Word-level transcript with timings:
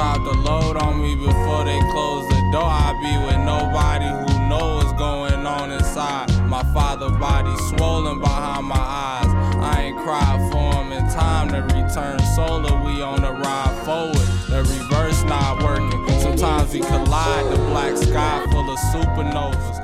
drop 0.00 0.24
the 0.24 0.32
load 0.32 0.78
on 0.78 1.02
me 1.02 1.14
before 1.14 1.62
they 1.64 1.78
close 1.92 2.26
the 2.28 2.40
door. 2.52 2.64
I 2.64 2.96
be 3.04 3.12
with 3.26 3.40
nobody 3.44 4.08
who 4.08 4.48
knows 4.48 4.84
what's 4.84 4.98
going 4.98 5.46
on 5.46 5.70
inside. 5.70 6.28
My 6.48 6.62
father 6.72 7.10
body 7.10 7.54
swollen 7.68 8.18
behind 8.18 8.64
my 8.64 8.76
eyes. 8.76 9.30
I 9.60 9.82
ain't 9.82 9.98
cried 9.98 10.40
for 10.50 10.68
him 10.80 10.92
in 10.92 11.04
time 11.10 11.48
to 11.50 11.60
return 11.76 12.18
solar. 12.34 12.82
We 12.82 13.02
on 13.02 13.20
the 13.20 13.32
ride 13.44 13.76
forward. 13.84 14.28
The 14.48 14.60
reverse 14.74 15.22
not 15.24 15.62
working. 15.62 16.20
Sometimes 16.20 16.72
we 16.72 16.80
collide. 16.80 17.52
The 17.52 17.58
black 17.68 17.94
sky 17.98 18.46
full 18.50 18.70
of 18.70 18.78
supernovas. 18.92 19.80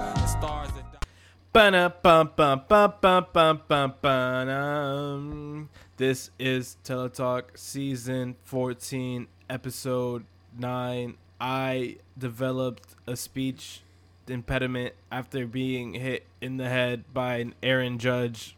This 5.98 6.30
is 6.38 6.76
Teletalk 6.84 7.56
season 7.56 8.36
14, 8.44 9.28
episode 9.48 10.24
9. 10.58 11.14
I 11.40 11.96
developed 12.18 12.94
a 13.06 13.16
speech 13.16 13.82
impediment 14.28 14.94
after 15.12 15.46
being 15.46 15.94
hit 15.94 16.26
in 16.40 16.56
the 16.56 16.68
head 16.68 17.04
by 17.12 17.36
an 17.36 17.54
Aaron 17.62 17.98
Judge 17.98 18.56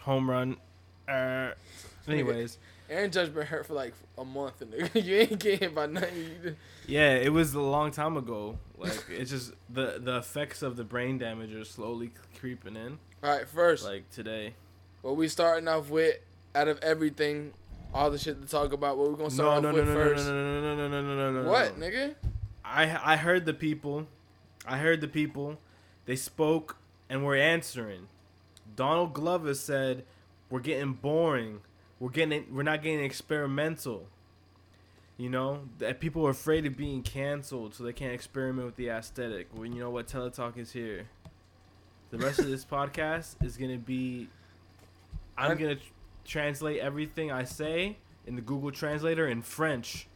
home 0.00 0.28
run. 0.30 0.56
Uh, 1.08 1.52
anyways, 2.06 2.58
Aaron 2.90 3.10
Judge 3.10 3.32
been 3.32 3.46
hurt 3.46 3.66
for 3.66 3.74
like 3.74 3.94
a 4.18 4.24
month, 4.24 4.60
and 4.62 4.90
you 4.94 5.16
ain't 5.16 5.38
getting 5.38 5.60
hit 5.60 5.74
by 5.74 5.86
nothing. 5.86 6.56
Yeah, 6.88 7.16
it 7.16 7.30
was 7.34 7.52
a 7.52 7.60
long 7.60 7.90
time 7.90 8.16
ago. 8.16 8.56
Like 8.78 9.04
it's 9.10 9.30
just 9.30 9.52
the 9.68 10.00
the 10.02 10.16
effects 10.16 10.62
of 10.62 10.76
the 10.76 10.84
brain 10.84 11.18
damage 11.18 11.52
are 11.54 11.64
slowly 11.66 12.12
creeping 12.40 12.76
in. 12.76 12.98
All 13.22 13.30
right, 13.36 13.46
first, 13.46 13.84
Like 13.84 14.08
today. 14.08 14.54
what 15.02 15.14
we 15.16 15.28
starting 15.28 15.68
off 15.68 15.90
with, 15.90 16.16
out 16.54 16.66
of 16.66 16.78
everything, 16.78 17.52
all 17.94 18.10
the 18.10 18.18
shit 18.18 18.40
to 18.40 18.48
talk 18.48 18.72
about, 18.72 18.98
what 18.98 19.10
we 19.10 19.16
gonna 19.16 19.30
start 19.30 19.62
no, 19.62 19.68
off 19.68 19.74
no, 19.74 19.80
with 19.80 19.88
no, 19.88 19.94
no, 19.94 20.10
first? 20.10 20.26
no, 20.26 20.32
no, 20.32 20.60
no, 20.60 20.76
no, 20.76 20.88
no, 20.88 21.02
no, 21.02 21.32
no, 21.32 21.42
no. 21.42 21.50
What, 21.50 21.78
no. 21.78 21.86
nigga? 21.86 22.14
I 22.64 23.12
I 23.12 23.16
heard 23.16 23.46
the 23.46 23.54
people. 23.54 24.06
I 24.66 24.78
heard 24.78 25.00
the 25.00 25.08
people. 25.08 25.58
They 26.04 26.16
spoke 26.16 26.76
and 27.08 27.24
were 27.24 27.36
answering. 27.36 28.08
Donald 28.76 29.14
Glover 29.14 29.54
said, 29.54 30.04
"We're 30.50 30.60
getting 30.60 30.92
boring. 30.92 31.60
We're 31.98 32.10
getting 32.10 32.54
we're 32.54 32.62
not 32.62 32.82
getting 32.82 33.04
experimental." 33.04 34.06
You 35.16 35.30
know 35.30 35.62
that 35.78 35.98
people 35.98 36.24
are 36.26 36.30
afraid 36.30 36.64
of 36.66 36.76
being 36.76 37.02
canceled, 37.02 37.74
so 37.74 37.82
they 37.82 37.92
can't 37.92 38.12
experiment 38.12 38.66
with 38.66 38.76
the 38.76 38.88
aesthetic. 38.88 39.48
Well, 39.52 39.66
you 39.66 39.80
know 39.80 39.90
what? 39.90 40.06
Teletalk 40.06 40.56
is 40.56 40.72
here. 40.72 41.08
The 42.10 42.18
rest 42.18 42.38
of 42.38 42.48
this 42.48 42.64
podcast 42.64 43.42
is 43.44 43.56
gonna 43.56 43.78
be. 43.78 44.28
I'm 45.36 45.52
And- 45.52 45.60
gonna 45.60 45.76
translate 46.32 46.78
everything 46.80 47.32
I 47.32 47.44
say 47.44 47.96
in 48.26 48.36
the 48.36 48.42
Google 48.42 48.70
Translator 48.70 49.26
in 49.26 49.42
French, 49.42 50.06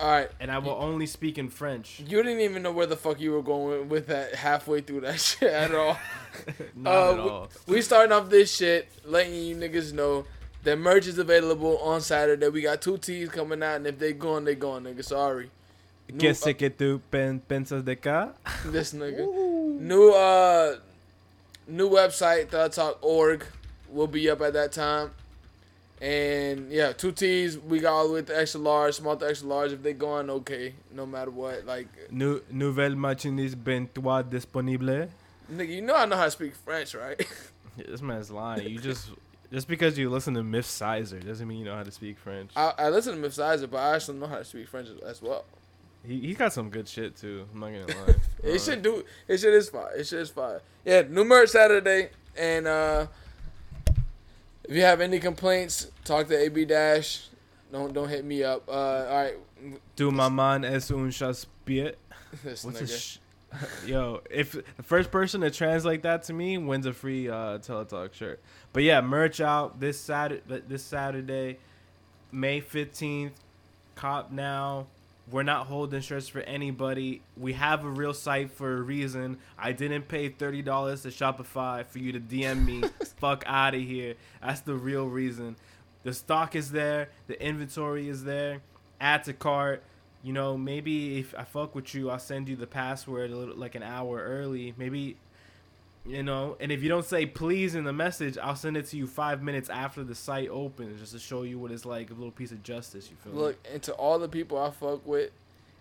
All 0.00 0.10
right, 0.10 0.30
and 0.40 0.50
I 0.50 0.58
will 0.58 0.72
only 0.80 1.06
speak 1.06 1.38
in 1.38 1.48
French. 1.48 2.00
you 2.00 2.20
didn't 2.22 2.40
even 2.40 2.62
know 2.62 2.72
where 2.72 2.86
the 2.86 2.96
fuck 2.96 3.20
you 3.20 3.30
were 3.32 3.42
going 3.42 3.88
with 3.88 4.08
that 4.08 4.34
halfway 4.34 4.80
through 4.80 5.02
that 5.02 5.20
shit 5.28 5.52
at 5.52 5.72
all. 5.74 5.96
Not 6.74 6.92
Uh, 6.92 7.12
at 7.12 7.18
all. 7.20 7.48
We 7.68 7.80
starting 7.80 8.10
off 8.12 8.28
this 8.28 8.52
shit, 8.54 8.88
letting 9.04 9.34
you 9.34 9.54
niggas 9.54 9.92
know 9.92 10.24
that 10.64 10.76
merch 10.78 11.06
is 11.06 11.18
available 11.18 11.78
on 11.78 12.00
Saturday. 12.00 12.48
We 12.48 12.62
got 12.62 12.82
two 12.82 12.98
tees 12.98 13.28
coming 13.28 13.62
out, 13.62 13.76
and 13.76 13.86
if 13.86 13.98
they 13.98 14.12
gone, 14.14 14.44
they 14.44 14.54
gone, 14.56 14.84
nigga. 14.84 15.04
Sorry. 15.04 15.50
New- 16.10 16.18
¿Qué 16.18 16.34
sé 16.34 16.56
que 16.58 16.70
tú 16.70 17.00
pen- 17.10 17.40
piensas 17.48 17.84
de 17.84 17.94
acá? 17.96 18.32
this 18.66 18.92
nigga. 18.94 19.26
New 19.80 20.10
uh 20.10 20.76
new 21.68 21.88
website, 21.88 22.48
thoughtalk.org 22.48 23.44
will 23.94 24.06
be 24.08 24.28
up 24.28 24.40
at 24.42 24.52
that 24.54 24.72
time. 24.72 25.12
And 26.00 26.70
yeah, 26.70 26.92
two 26.92 27.12
T's. 27.12 27.58
We 27.58 27.78
got 27.80 27.92
all 27.94 28.08
the 28.08 28.14
way 28.14 28.22
to 28.22 28.38
extra 28.38 28.60
large, 28.60 28.94
small 28.94 29.16
to 29.16 29.26
extra 29.28 29.48
large. 29.48 29.72
If 29.72 29.82
they 29.82 29.92
gone, 29.92 30.28
okay, 30.28 30.74
no 30.92 31.06
matter 31.06 31.30
what. 31.30 31.64
Like, 31.64 31.86
Nou- 32.10 32.42
nouvelle 32.50 32.94
marchandise 32.96 33.54
ben 33.54 33.88
toi 33.94 34.22
disponible. 34.22 35.08
nigga, 35.50 35.68
you 35.68 35.82
know 35.82 35.94
I 35.94 36.04
know 36.06 36.16
how 36.16 36.24
to 36.24 36.30
speak 36.30 36.54
French, 36.56 36.94
right? 36.94 37.20
This 37.76 38.00
man's 38.02 38.30
lying. 38.30 38.68
You 38.68 38.78
just 38.78 39.10
just 39.52 39.66
because 39.66 39.98
you 39.98 40.08
listen 40.08 40.34
to 40.34 40.44
Myth 40.44 40.66
Sizer 40.66 41.18
doesn't 41.18 41.46
mean 41.48 41.58
you 41.58 41.64
know 41.64 41.74
how 41.74 41.82
to 41.82 41.90
speak 41.90 42.18
French. 42.18 42.52
I, 42.54 42.72
I 42.78 42.88
listen 42.88 43.14
to 43.14 43.20
Miss 43.20 43.34
Sizer, 43.34 43.66
but 43.66 43.78
I 43.78 43.96
actually 43.96 44.18
know 44.18 44.28
how 44.28 44.38
to 44.38 44.44
speak 44.44 44.68
French 44.68 44.88
as 45.04 45.20
well. 45.20 45.44
He 46.06 46.20
he 46.20 46.34
got 46.34 46.52
some 46.52 46.70
good 46.70 46.86
shit 46.86 47.16
too. 47.16 47.46
I'm 47.52 47.58
not 47.58 47.72
gonna 47.72 47.86
lie. 48.06 48.14
It 48.44 48.60
should 48.60 48.82
do. 48.82 49.04
It 49.26 49.38
shit 49.38 49.54
is 49.54 49.70
fire. 49.70 49.92
It 49.96 50.06
shit 50.06 50.20
is 50.20 50.30
fire. 50.30 50.60
Yeah, 50.84 51.02
new 51.08 51.24
merch 51.24 51.48
Saturday, 51.48 52.10
and 52.36 52.66
uh 52.68 53.06
if 54.64 54.74
you 54.74 54.82
have 54.82 55.00
any 55.00 55.18
complaints, 55.20 55.88
talk 56.04 56.28
to 56.28 56.36
AB 56.38 56.64
Dash. 56.64 57.28
Don't 57.72 57.92
don't 57.92 58.08
hit 58.08 58.24
me 58.24 58.42
up. 58.44 58.68
Uh, 58.68 58.72
all 58.72 59.22
right, 59.22 59.34
Tu 59.96 60.10
maman 60.10 60.64
es 60.64 60.90
un 60.90 61.10
chaspiet. 61.10 61.94
this 62.44 62.64
What's 62.64 62.80
a 62.80 62.84
nigga. 62.84 62.98
sh- 62.98 63.18
Yo, 63.86 64.20
if 64.30 64.52
the 64.52 64.82
first 64.82 65.10
person 65.12 65.40
to 65.42 65.50
translate 65.50 66.02
that 66.02 66.24
to 66.24 66.32
me 66.32 66.58
wins 66.58 66.86
a 66.86 66.92
free 66.92 67.28
uh, 67.28 67.58
Teletalk 67.58 68.12
shirt. 68.12 68.40
But 68.72 68.82
yeah, 68.82 69.00
merch 69.00 69.40
out 69.40 69.78
this 69.80 69.98
Saturday. 70.00 70.62
This 70.66 70.82
Saturday, 70.82 71.58
May 72.32 72.60
fifteenth. 72.60 73.34
Cop 73.94 74.32
now. 74.32 74.88
We're 75.30 75.42
not 75.42 75.66
holding 75.66 76.00
shirts 76.00 76.28
for 76.28 76.40
anybody. 76.40 77.22
We 77.36 77.54
have 77.54 77.84
a 77.84 77.88
real 77.88 78.12
site 78.12 78.50
for 78.50 78.76
a 78.76 78.82
reason. 78.82 79.38
I 79.58 79.72
didn't 79.72 80.08
pay 80.08 80.28
thirty 80.28 80.62
dollars 80.62 81.02
to 81.02 81.08
Shopify 81.08 81.86
for 81.86 81.98
you 81.98 82.12
to 82.12 82.20
DM 82.20 82.64
me. 82.64 82.84
Fuck 83.16 83.44
out 83.46 83.74
of 83.74 83.80
here. 83.80 84.14
That's 84.42 84.60
the 84.60 84.74
real 84.74 85.06
reason. 85.06 85.56
The 86.02 86.12
stock 86.12 86.54
is 86.54 86.70
there. 86.70 87.08
The 87.26 87.42
inventory 87.42 88.08
is 88.08 88.24
there. 88.24 88.60
Add 89.00 89.24
to 89.24 89.32
cart 89.32 89.82
you 90.24 90.32
know, 90.32 90.56
maybe 90.56 91.18
if 91.18 91.34
I 91.36 91.44
fuck 91.44 91.74
with 91.74 91.94
you, 91.94 92.08
I'll 92.08 92.18
send 92.18 92.48
you 92.48 92.56
the 92.56 92.66
password 92.66 93.30
a 93.30 93.36
little 93.36 93.56
like 93.56 93.74
an 93.74 93.82
hour 93.82 94.18
early. 94.18 94.72
Maybe, 94.78 95.18
you 96.06 96.22
know, 96.22 96.56
and 96.60 96.70
if 96.70 96.82
you 96.82 96.88
don't 96.88 97.04
say 97.04 97.24
please 97.24 97.74
in 97.74 97.84
the 97.84 97.92
message, 97.92 98.36
I'll 98.36 98.56
send 98.56 98.76
it 98.76 98.86
to 98.88 98.96
you 98.96 99.06
five 99.06 99.42
minutes 99.42 99.70
after 99.70 100.04
the 100.04 100.14
site 100.14 100.50
opens, 100.50 101.00
just 101.00 101.12
to 101.12 101.18
show 101.18 101.42
you 101.42 101.58
what 101.58 101.70
it's 101.70 101.86
like, 101.86 102.10
a 102.10 102.14
little 102.14 102.30
piece 102.30 102.52
of 102.52 102.62
justice. 102.62 103.08
You 103.10 103.16
feel 103.16 103.32
Look, 103.40 103.66
and 103.72 103.82
to 103.84 103.92
all 103.94 104.18
the 104.18 104.28
people 104.28 104.58
I 104.58 104.70
fuck 104.70 105.06
with, 105.06 105.30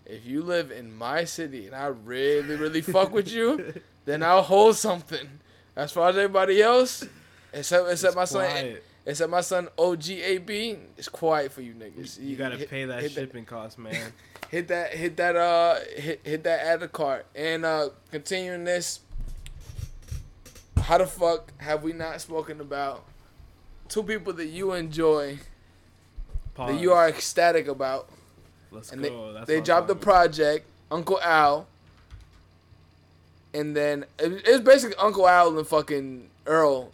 if 0.05 0.25
you 0.25 0.41
live 0.41 0.71
in 0.71 0.95
my 0.95 1.25
city 1.25 1.65
and 1.65 1.75
I 1.75 1.87
really, 1.87 2.55
really 2.55 2.81
fuck 2.81 3.11
with 3.11 3.29
you, 3.31 3.73
then 4.05 4.23
I'll 4.23 4.41
hold 4.43 4.77
something. 4.77 5.27
As 5.75 5.91
far 5.91 6.09
as 6.09 6.17
everybody 6.17 6.61
else, 6.61 7.03
except 7.51 7.89
except 7.89 8.11
It's 8.11 8.15
my 8.15 8.25
son, 8.25 8.77
except 9.05 9.29
my 9.31 9.41
son 9.41 9.69
OGAB, 9.77 10.77
it's 10.97 11.09
quiet 11.09 11.51
for 11.51 11.61
you 11.61 11.73
niggas. 11.73 12.21
You 12.21 12.35
gotta 12.35 12.57
hit- 12.57 12.69
pay 12.69 12.85
that 12.85 13.01
hit 13.01 13.11
shipping 13.11 13.43
cost, 13.45 13.79
man. 13.79 14.13
hit 14.49 14.67
that 14.67 14.93
hit 14.93 15.17
that 15.17 15.35
uh 15.35 15.79
hit 15.95 16.21
hit 16.23 16.43
that 16.43 16.59
add 16.63 16.79
to 16.81 16.87
cart 16.87 17.25
and 17.33 17.65
uh 17.65 17.89
continuing 18.11 18.63
this 18.65 18.99
how 20.93 20.99
the 20.99 21.07
fuck 21.07 21.51
have 21.59 21.81
we 21.81 21.91
not 21.91 22.21
spoken 22.21 22.61
about 22.61 23.03
two 23.89 24.03
people 24.03 24.31
that 24.31 24.45
you 24.45 24.73
enjoy 24.73 25.39
that 26.55 26.79
you 26.79 26.91
are 26.93 27.09
ecstatic 27.09 27.67
about 27.67 28.07
Let's 28.71 28.91
and 28.91 29.01
go. 29.01 29.33
they, 29.45 29.55
they 29.55 29.61
dropped 29.61 29.87
the 29.87 29.95
project 29.95 30.67
uncle 30.91 31.19
al 31.21 31.65
and 33.55 33.75
then 33.75 34.05
it, 34.19 34.43
it's 34.45 34.63
basically 34.63 34.95
uncle 34.97 35.27
al 35.27 35.57
and 35.57 35.65
fucking 35.67 36.29
earl 36.45 36.91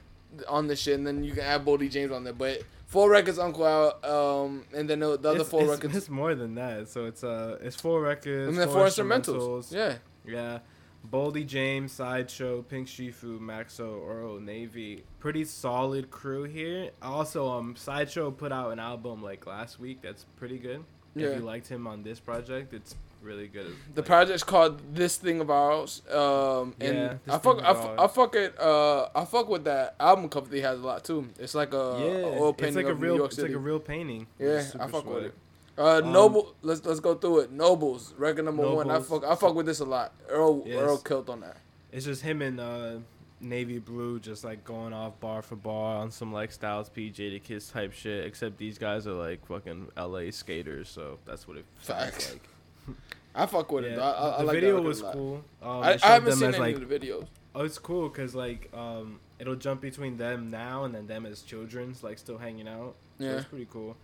on 0.47 0.67
the 0.67 0.77
shit 0.77 0.97
and 0.97 1.05
then 1.05 1.21
you 1.25 1.33
can 1.33 1.43
add 1.43 1.65
Boldy 1.65 1.91
James 1.91 2.13
on 2.13 2.23
there 2.23 2.31
but 2.31 2.61
four 2.87 3.09
records 3.09 3.37
uncle 3.37 3.67
al 3.67 4.45
um 4.45 4.63
and 4.73 4.89
then 4.89 5.01
the, 5.01 5.17
the 5.17 5.29
other 5.29 5.41
It's, 5.41 5.49
four 5.49 5.63
it's, 5.63 5.71
records 5.71 5.95
it's 5.97 6.09
more 6.09 6.35
than 6.35 6.55
that. 6.55 6.87
So 6.87 7.03
it's 7.03 7.25
uh, 7.25 7.57
it's 7.61 7.75
four 7.75 7.99
records. 7.99 8.47
and 8.47 8.57
then 8.57 8.69
four 8.69 8.85
instrumentals 8.85 9.73
yeah 9.73 9.95
Yeah. 10.25 10.59
Boldy 11.07 11.45
James, 11.45 11.91
Sideshow, 11.91 12.61
Pink 12.63 12.87
Siifu, 12.87 13.39
Maxo, 13.39 13.99
Oro, 14.01 14.39
Navy. 14.39 15.03
Pretty 15.19 15.45
solid 15.45 16.11
crew 16.11 16.43
here. 16.43 16.91
Also, 17.01 17.49
um, 17.49 17.75
Sideshow 17.75 18.31
put 18.31 18.51
out 18.51 18.71
an 18.71 18.79
album 18.79 19.23
like 19.23 19.45
last 19.47 19.79
week 19.79 20.01
that's 20.01 20.25
pretty 20.37 20.57
good. 20.57 20.83
Yeah. 21.15 21.27
If 21.27 21.39
you 21.39 21.45
liked 21.45 21.67
him 21.67 21.87
on 21.87 22.03
this 22.03 22.19
project, 22.19 22.73
it's 22.73 22.95
really 23.23 23.47
good. 23.47 23.73
The 23.95 24.01
Like, 24.01 24.07
project's 24.07 24.43
called 24.43 24.79
This 24.93 25.17
Thing 25.17 25.41
of 25.41 25.49
Ours. 25.49 26.01
Um, 26.11 26.75
and 26.79 26.95
Yeah, 26.95 27.13
I 27.27 27.37
fuck, 27.39 27.61
I, 27.63 27.73
Ours. 27.73 27.99
I 27.99 28.07
fuck 28.07 28.35
it. 28.35 28.59
Uh, 28.59 29.07
I 29.15 29.25
fuck 29.25 29.49
with 29.49 29.63
that 29.63 29.95
album 29.99 30.29
cover. 30.29 30.53
He 30.53 30.61
has 30.61 30.79
a 30.79 30.83
lot 30.85 31.03
too. 31.03 31.27
It's 31.39 31.55
like 31.55 31.73
a, 31.73 31.97
yeah, 31.99 32.05
a 32.27 32.39
oil 32.39 32.49
it's 32.49 32.61
painting 32.61 32.85
like 32.85 32.93
a 32.93 32.95
real, 32.95 33.25
it's 33.25 33.39
like 33.39 33.51
a 33.51 33.57
real 33.57 33.79
painting. 33.79 34.27
yeah, 34.37 34.63
I 34.79 34.87
fuck 34.87 35.05
with 35.05 35.23
it. 35.25 35.33
Uh, 35.79 36.01
Um, 36.03 36.11
Noble. 36.11 36.55
Let's 36.61 36.83
let's 36.85 36.99
go 36.99 37.15
through 37.15 37.39
it. 37.39 37.51
Nobles 37.51 38.13
record 38.17 38.45
number 38.45 38.69
one. 38.69 38.91
I 38.91 38.99
fuck. 38.99 39.23
I 39.23 39.35
fuck 39.35 39.55
with 39.55 39.65
this 39.65 39.79
a 39.79 39.85
lot. 39.85 40.11
Earl 40.27 40.63
Yes. 40.65 40.77
Earl 40.77 40.97
killed 40.97 41.29
on 41.29 41.39
that. 41.39 41.57
It's 41.91 42.05
just 42.05 42.21
him 42.21 42.41
and 42.41 42.59
uh, 42.59 42.95
Navy 43.39 43.79
Blue 43.79 44.19
just 44.19 44.43
like 44.43 44.63
going 44.65 44.91
off 44.93 45.19
bar 45.19 45.41
for 45.41 45.55
bar 45.55 45.97
on 45.97 46.11
some 46.11 46.33
like 46.33 46.51
Styles 46.51 46.89
P, 46.89 47.09
Jadakiss 47.09 47.71
type 47.71 47.93
shit. 47.93 48.25
Except 48.25 48.57
these 48.57 48.77
guys 48.77 49.07
are 49.07 49.13
like 49.13 49.45
fucking 49.47 49.87
LA 49.97 50.31
skaters, 50.31 50.89
so 50.89 51.17
that's 51.25 51.47
what 51.47 51.57
it 51.57 51.65
sounds 51.81 52.31
like. 52.33 52.95
I 53.33 53.45
fuck 53.45 53.71
with 53.71 53.85
it. 53.85 53.91
Yeah, 53.91 53.95
though. 53.97 54.03
I, 54.03 54.35
I, 54.35 54.37
the 54.39 54.43
like 54.43 54.55
that 54.55 54.61
video 54.61 54.81
was 54.81 55.01
cool. 55.01 55.43
Um, 55.61 55.69
I, 55.83 55.97
I 56.03 56.07
haven't 56.07 56.33
seen 56.33 56.49
any 56.49 56.57
like, 56.57 56.75
of 56.75 56.89
the 56.89 56.99
videos. 56.99 57.27
Oh, 57.55 57.63
it's 57.63 57.79
cool 57.79 58.09
because 58.09 58.35
like 58.35 58.69
um, 58.73 59.19
it'll 59.39 59.55
jump 59.55 59.81
between 59.81 60.17
them 60.17 60.49
now 60.51 60.83
and 60.83 60.93
then 60.93 61.07
them 61.07 61.25
as 61.25 61.41
children's 61.41 62.03
like 62.03 62.17
still 62.17 62.37
hanging 62.37 62.67
out. 62.67 62.95
So 63.19 63.23
Yeah. 63.25 63.31
it's 63.37 63.45
pretty 63.45 63.67
cool. 63.71 63.95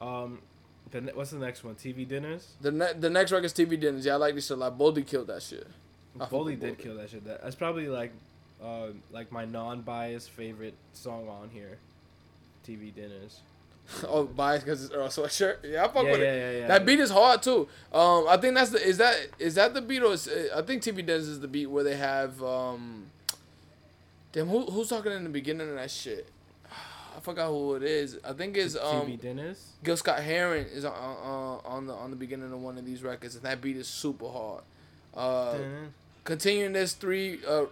Um, 0.00 0.40
The 0.90 1.00
what's 1.14 1.30
the 1.30 1.38
next 1.38 1.64
one? 1.64 1.74
TV 1.74 2.06
dinners. 2.06 2.48
The 2.60 2.70
ne- 2.70 2.92
the 2.98 3.08
next 3.10 3.32
record's 3.32 3.54
TV 3.54 3.78
dinners. 3.80 4.04
Yeah, 4.04 4.14
I 4.14 4.16
like 4.16 4.34
this 4.34 4.46
shit. 4.46 4.58
Like 4.58 4.76
Boldy 4.76 5.06
killed 5.06 5.28
that 5.28 5.42
shit. 5.42 5.66
Boldy 6.18 6.58
did 6.60 6.76
Boldy. 6.76 6.82
kill 6.82 6.96
that 6.96 7.08
shit. 7.10 7.24
That, 7.24 7.42
that's 7.42 7.54
probably 7.56 7.88
like, 7.88 8.12
uh, 8.62 8.88
like 9.10 9.32
my 9.32 9.46
non-biased 9.46 10.28
favorite 10.30 10.74
song 10.92 11.28
on 11.28 11.48
here. 11.50 11.78
TV 12.68 12.94
dinners. 12.94 13.40
oh, 14.06 14.24
biased 14.24 14.64
because 14.66 14.84
it's 14.84 14.92
Earl 14.94 15.08
sweatshirt. 15.08 15.56
Yeah, 15.64 15.84
I 15.84 15.88
fuck 15.88 16.04
Yeah, 16.04 16.10
with 16.12 16.20
yeah, 16.20 16.26
it. 16.26 16.52
yeah, 16.54 16.60
yeah. 16.60 16.68
That 16.68 16.84
beat 16.86 17.00
is 17.00 17.10
hard 17.10 17.42
too. 17.42 17.66
Um, 17.92 18.26
I 18.28 18.36
think 18.36 18.54
that's 18.54 18.70
the 18.70 18.86
is 18.86 18.98
that 18.98 19.16
is 19.38 19.54
that 19.54 19.72
the 19.74 19.80
beat 19.80 20.02
or 20.02 20.12
is, 20.12 20.28
I 20.54 20.60
think 20.62 20.82
TV 20.82 20.96
Dinners 20.96 21.26
is 21.28 21.40
the 21.40 21.48
beat 21.48 21.66
where 21.66 21.82
they 21.82 21.96
have 21.96 22.42
um. 22.42 23.06
Damn, 24.32 24.48
who 24.48 24.66
who's 24.66 24.88
talking 24.88 25.12
in 25.12 25.24
the 25.24 25.30
beginning 25.30 25.68
of 25.70 25.74
that 25.76 25.90
shit? 25.90 26.26
I 27.16 27.20
forgot 27.20 27.48
who 27.48 27.74
it 27.74 27.82
is. 27.82 28.18
I 28.24 28.32
think 28.32 28.56
it's 28.56 28.76
um. 28.76 29.06
TV 29.06 29.20
dinners. 29.20 29.72
Gil 29.84 29.96
Scott 29.96 30.20
Heron 30.20 30.66
is 30.66 30.84
on, 30.84 30.92
on 30.92 31.60
on 31.64 31.86
the 31.86 31.94
on 31.94 32.10
the 32.10 32.16
beginning 32.16 32.52
of 32.52 32.60
one 32.60 32.78
of 32.78 32.84
these 32.84 33.02
records, 33.02 33.34
and 33.34 33.44
that 33.44 33.60
beat 33.60 33.76
is 33.76 33.88
super 33.88 34.28
hard. 34.28 34.62
Uh, 35.14 35.58
continuing 36.24 36.72
this 36.72 36.94
three, 36.94 37.38
uh, 37.46 37.66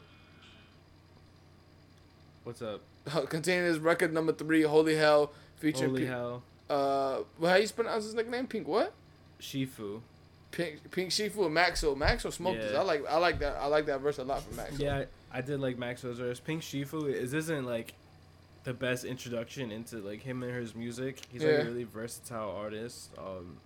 What's 2.44 2.62
up? 2.62 2.80
continuing 3.28 3.70
this 3.70 3.78
record 3.78 4.12
number 4.12 4.32
three, 4.32 4.62
Holy 4.62 4.96
Hell, 4.96 5.32
featuring 5.56 5.90
Holy 5.90 6.02
Pink, 6.02 6.10
hell, 6.10 6.42
uh, 6.68 7.18
well, 7.38 7.52
how 7.52 7.56
you 7.56 7.68
pronounce 7.68 8.04
his 8.04 8.14
nickname? 8.14 8.46
Pink 8.46 8.68
what? 8.68 8.92
Siifu. 9.40 10.00
Pink 10.50 10.90
Pink 10.90 11.10
Siifu 11.10 11.44
and 11.46 11.54
Maxwell. 11.54 11.94
Maxwell 11.94 12.32
smoked 12.32 12.60
this. 12.60 12.76
I 12.76 12.82
like 12.82 13.04
I 13.08 13.18
like 13.18 13.38
that 13.38 13.56
I 13.56 13.66
like 13.66 13.86
that 13.86 14.00
verse 14.00 14.18
a 14.18 14.24
lot 14.24 14.42
from 14.42 14.56
Maxwell. 14.56 14.80
Yeah, 14.80 15.04
I, 15.32 15.38
I 15.38 15.40
did 15.40 15.60
like 15.60 15.78
Maxwell's 15.78 16.18
verse. 16.18 16.40
Pink 16.40 16.62
Siifu 16.62 17.12
is 17.12 17.34
isn't 17.34 17.64
like 17.66 17.94
the 18.64 18.74
best 18.74 19.04
introduction 19.04 19.70
into 19.70 19.96
like 19.96 20.22
him 20.22 20.42
and 20.42 20.54
his 20.54 20.74
music. 20.74 21.20
He's 21.32 21.42
like 21.42 21.60
a 21.60 21.64
really 21.64 21.84
versatile 21.84 22.50
artist. 22.50 23.10
Um, 23.18 23.56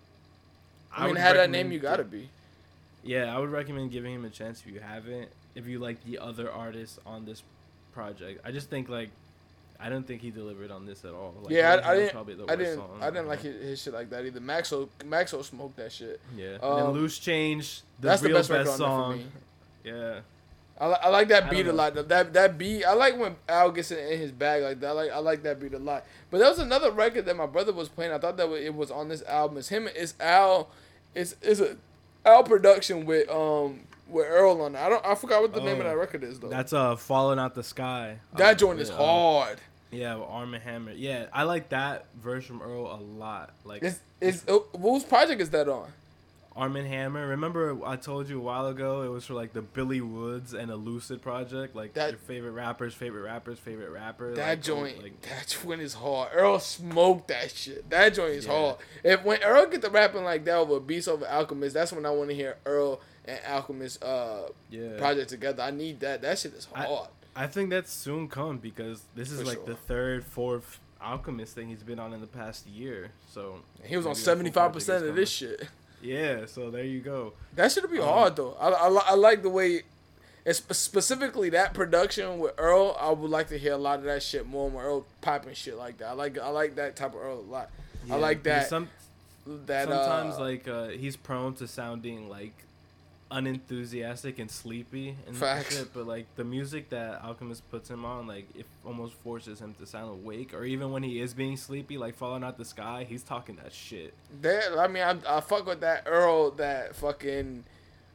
I, 0.95 1.01
mean, 1.01 1.09
would 1.13 1.17
had 1.17 1.35
that 1.35 1.49
name, 1.49 1.71
you 1.71 1.79
gotta 1.79 2.03
be. 2.03 2.29
Yeah, 3.03 3.35
I 3.35 3.39
would 3.39 3.51
recommend 3.51 3.91
giving 3.91 4.13
him 4.13 4.25
a 4.25 4.29
chance 4.29 4.61
if 4.65 4.73
you 4.73 4.79
haven't. 4.79 5.29
If 5.53 5.67
you 5.67 5.79
like 5.79 6.03
the 6.05 6.19
other 6.19 6.51
artists 6.51 6.99
on 7.05 7.25
this 7.25 7.43
project, 7.93 8.41
I 8.43 8.51
just 8.51 8.69
think 8.69 8.89
like 8.89 9.09
I 9.79 9.89
don't 9.89 10.07
think 10.07 10.21
he 10.21 10.31
delivered 10.31 10.71
on 10.71 10.85
this 10.85 11.03
at 11.03 11.11
all. 11.11 11.33
Like, 11.41 11.51
yeah, 11.51 11.81
I, 11.83 11.91
I 11.91 11.95
didn't. 11.95 12.11
probably 12.11 12.33
the 12.35 12.45
I 12.49 12.55
didn't. 12.55 12.77
song 12.77 12.99
I 13.01 13.09
didn't 13.09 13.27
like 13.27 13.41
his, 13.41 13.61
his 13.61 13.81
shit 13.81 13.93
like 13.93 14.09
that 14.09 14.25
either. 14.25 14.39
Maxo 14.39 14.87
Maxo 15.03 15.43
smoked 15.43 15.75
that 15.77 15.91
shit. 15.91 16.19
Yeah, 16.35 16.53
and 16.55 16.63
Um, 16.63 16.79
then 16.79 16.89
Loose 16.91 17.19
Change, 17.19 17.81
the 17.99 18.07
That's 18.07 18.21
the 18.21 18.29
real 18.29 18.37
best 18.37 18.49
best 18.49 18.71
for 18.71 18.77
song. 18.77 19.23
Yeah, 19.83 20.19
I, 20.79 20.85
I 20.87 21.07
like 21.09 21.29
that 21.29 21.49
beat 21.49 21.67
a 21.67 21.73
lot. 21.73 21.93
That 22.09 22.33
that 22.33 22.57
beat. 22.57 22.83
I 22.83 22.93
like 22.93 23.17
when 23.17 23.35
Al 23.47 23.71
gets 23.71 23.91
in, 23.91 23.99
in 23.99 24.19
his 24.19 24.31
bag 24.31 24.61
like 24.63 24.79
that. 24.81 24.89
I 24.89 24.91
like 24.91 25.11
I 25.11 25.19
like 25.19 25.43
that 25.43 25.59
beat 25.59 25.73
a 25.73 25.79
lot. 25.79 26.03
But 26.29 26.39
there 26.39 26.49
was 26.49 26.59
another 26.59 26.91
record 26.91 27.25
that 27.25 27.35
my 27.37 27.45
brother 27.45 27.71
was 27.71 27.87
playing. 27.87 28.11
I 28.11 28.17
thought 28.17 28.35
that 28.37 28.51
it 28.51 28.75
was 28.75 28.91
on 28.91 29.07
this 29.07 29.23
album. 29.23 29.57
It's 29.57 29.69
him. 29.69 29.87
It's 29.95 30.13
Al. 30.19 30.69
It's 31.13 31.35
it's 31.41 31.61
a 31.61 31.77
Al 32.25 32.43
production 32.43 33.05
with 33.05 33.29
um 33.29 33.81
with 34.09 34.25
Earl 34.27 34.61
on 34.61 34.75
it. 34.75 34.79
I 34.79 34.89
don't. 34.89 35.05
I 35.05 35.15
forgot 35.15 35.41
what 35.41 35.53
the 35.53 35.61
name 35.61 35.79
of 35.79 35.85
Oh, 35.85 35.89
that 35.89 35.97
record 35.97 36.23
is 36.23 36.39
though. 36.39 36.49
that's 36.49 36.73
uh 36.73 36.95
falling 36.97 37.39
out 37.39 37.55
the 37.55 37.63
sky. 37.63 38.17
that 38.35 38.57
joint 38.57 38.79
is 38.81 38.89
hard. 38.89 39.59
Yeah, 39.91 40.15
with 40.15 40.27
Armand 40.27 40.63
Hammer. 40.63 40.91
Yeah, 40.91 41.27
I 41.31 41.43
like 41.43 41.69
that 41.69 42.07
verse 42.21 42.43
from 42.43 42.61
Earl 42.61 42.93
a 42.93 42.99
lot. 42.99 43.51
Like 43.63 43.81
It's 43.81 43.99
it's 44.19 44.43
uh, 44.45 44.59
whose 44.77 45.03
project 45.05 45.39
is 45.39 45.51
that 45.51 45.69
on? 45.69 45.87
Armand 46.55 46.87
Hammer. 46.87 47.27
Remember 47.27 47.77
I 47.85 47.97
told 47.97 48.29
you 48.29 48.39
a 48.39 48.41
while 48.41 48.67
ago 48.67 49.01
it 49.01 49.09
was 49.09 49.25
for 49.25 49.33
like 49.33 49.51
the 49.51 49.61
Billy 49.61 49.99
Woods 49.99 50.53
and 50.53 50.71
Elucid 50.71 51.21
project, 51.21 51.75
like 51.75 51.93
That- 51.95 52.11
your 52.11 52.19
favorite 52.19 52.51
rappers, 52.51 52.93
favorite 52.93 53.23
rappers, 53.23 53.59
favorite 53.59 53.89
rapper. 53.91 54.33
That 54.35 54.49
like, 54.49 54.61
joint, 54.61 55.03
like 55.03 55.21
that 55.23 55.47
joint 55.61 55.81
is 55.81 55.95
hard. 55.95 56.29
Earl 56.33 56.59
smoked 56.59 57.27
that 57.27 57.51
shit. 57.51 57.89
That 57.89 58.13
joint 58.13 58.35
is 58.35 58.45
Yeah. 58.45 58.51
hard. 58.53 58.77
If 59.03 59.23
when 59.25 59.43
Earl 59.43 59.65
get 59.67 59.81
to 59.81 59.89
rapping 59.89 60.23
like 60.23 60.45
that 60.45 60.55
over 60.55 60.79
Beast 60.79 61.09
over 61.09 61.25
Alchemist, 61.27 61.73
that's 61.73 61.91
when 61.91 62.05
I 62.05 62.11
want 62.11 62.29
to 62.29 62.35
hear 62.35 62.57
Earl 62.65 63.01
and 63.25 63.39
Alchemist 63.47 64.01
uh 64.03 64.43
yeah. 64.69 64.97
project 64.97 65.29
together. 65.29 65.61
I 65.63 65.71
need 65.71 65.99
that. 65.99 66.21
That 66.21 66.39
shit 66.39 66.53
is 66.53 66.67
I- 66.73 66.85
hard. 66.85 67.09
I 67.35 67.47
think 67.47 67.69
that's 67.69 67.91
soon 67.91 68.29
come 68.29 68.59
because 68.59 69.03
this 69.13 69.29
is 69.29 69.41
For 69.41 69.45
like 69.47 69.57
sure. 69.57 69.65
the 69.65 69.75
third, 69.75 70.23
fourth 70.23 70.79
Alchemist 71.01 71.53
thing 71.53 71.67
he's 71.67 71.83
been 71.83 71.99
on 71.99 72.13
in 72.13 72.21
the 72.21 72.27
past 72.27 72.65
year. 72.65 73.11
So 73.29 73.59
he 73.83 73.97
was 73.97 74.05
on 74.05 74.11
maybe 74.11 74.13
a 74.13 74.15
full 74.15 74.23
seventy 74.23 74.51
five 74.51 74.71
percent 74.71 75.03
of 75.05 75.15
this 75.17 75.29
shit. 75.29 75.67
Yeah, 76.05 76.45
so 76.45 76.69
there 76.69 76.83
you 76.83 76.99
go. 77.01 77.33
That 77.55 77.71
should 77.71 77.89
be 77.91 77.99
Um, 77.99 78.07
hard 78.07 78.35
though. 78.35 78.55
I, 78.59 78.69
I, 78.69 78.87
I 78.87 79.15
like 79.15 79.41
the 79.41 79.49
way, 79.49 79.83
it's 80.45 80.59
specifically 80.77 81.49
that 81.49 81.73
production 81.73 82.39
with 82.39 82.53
Earl. 82.57 82.95
I 82.99 83.09
would 83.11 83.31
like 83.31 83.49
to 83.49 83.57
hear 83.57 83.73
a 83.73 83.77
lot 83.77 83.99
of 83.99 84.05
that 84.05 84.21
shit 84.21 84.45
more. 84.47 84.69
When 84.69 84.83
Earl 84.85 85.05
popping 85.21 85.55
shit 85.55 85.75
like 85.77 85.97
that. 85.97 86.09
I 86.09 86.11
like 86.13 86.37
I 86.37 86.49
like 86.49 86.75
that 86.75 86.95
type 86.95 87.15
of 87.15 87.21
Earl 87.21 87.39
a 87.39 87.51
lot. 87.51 87.69
I 88.11 88.15
like 88.17 88.43
that. 88.43 88.69
Some, 88.69 88.87
that 89.65 89.87
sometimes 89.87 90.35
uh, 90.35 90.41
like 90.41 90.67
uh, 90.67 90.87
he's 90.89 91.15
prone 91.15 91.55
to 91.55 91.67
sounding 91.67 92.29
like 92.29 92.53
unenthusiastic 93.35 94.39
and 94.39 94.49
sleepy 94.49 95.15
and 95.27 95.35
Facts. 95.35 95.77
shit, 95.77 95.93
but 95.93 96.07
like 96.07 96.25
the 96.35 96.43
music 96.43 96.89
that 96.89 97.21
Alchemist 97.23 97.69
puts 97.69 97.89
him 97.89 98.05
on, 98.05 98.27
like 98.27 98.47
it 98.55 98.65
almost 98.85 99.13
forces 99.15 99.59
him 99.59 99.75
to 99.79 99.85
sound 99.85 100.09
awake. 100.09 100.53
Or 100.53 100.63
even 100.63 100.91
when 100.91 101.03
he 101.03 101.19
is 101.19 101.33
being 101.33 101.57
sleepy, 101.57 101.97
like 101.97 102.15
falling 102.15 102.43
out 102.43 102.57
the 102.57 102.65
sky, 102.65 103.05
he's 103.07 103.23
talking 103.23 103.57
that 103.61 103.73
shit. 103.73 104.13
That 104.41 104.77
I 104.77 104.87
mean, 104.87 105.03
I, 105.03 105.37
I 105.37 105.41
fuck 105.41 105.65
with 105.67 105.81
that 105.81 106.03
Earl, 106.05 106.51
that 106.51 106.95
fucking 106.95 107.65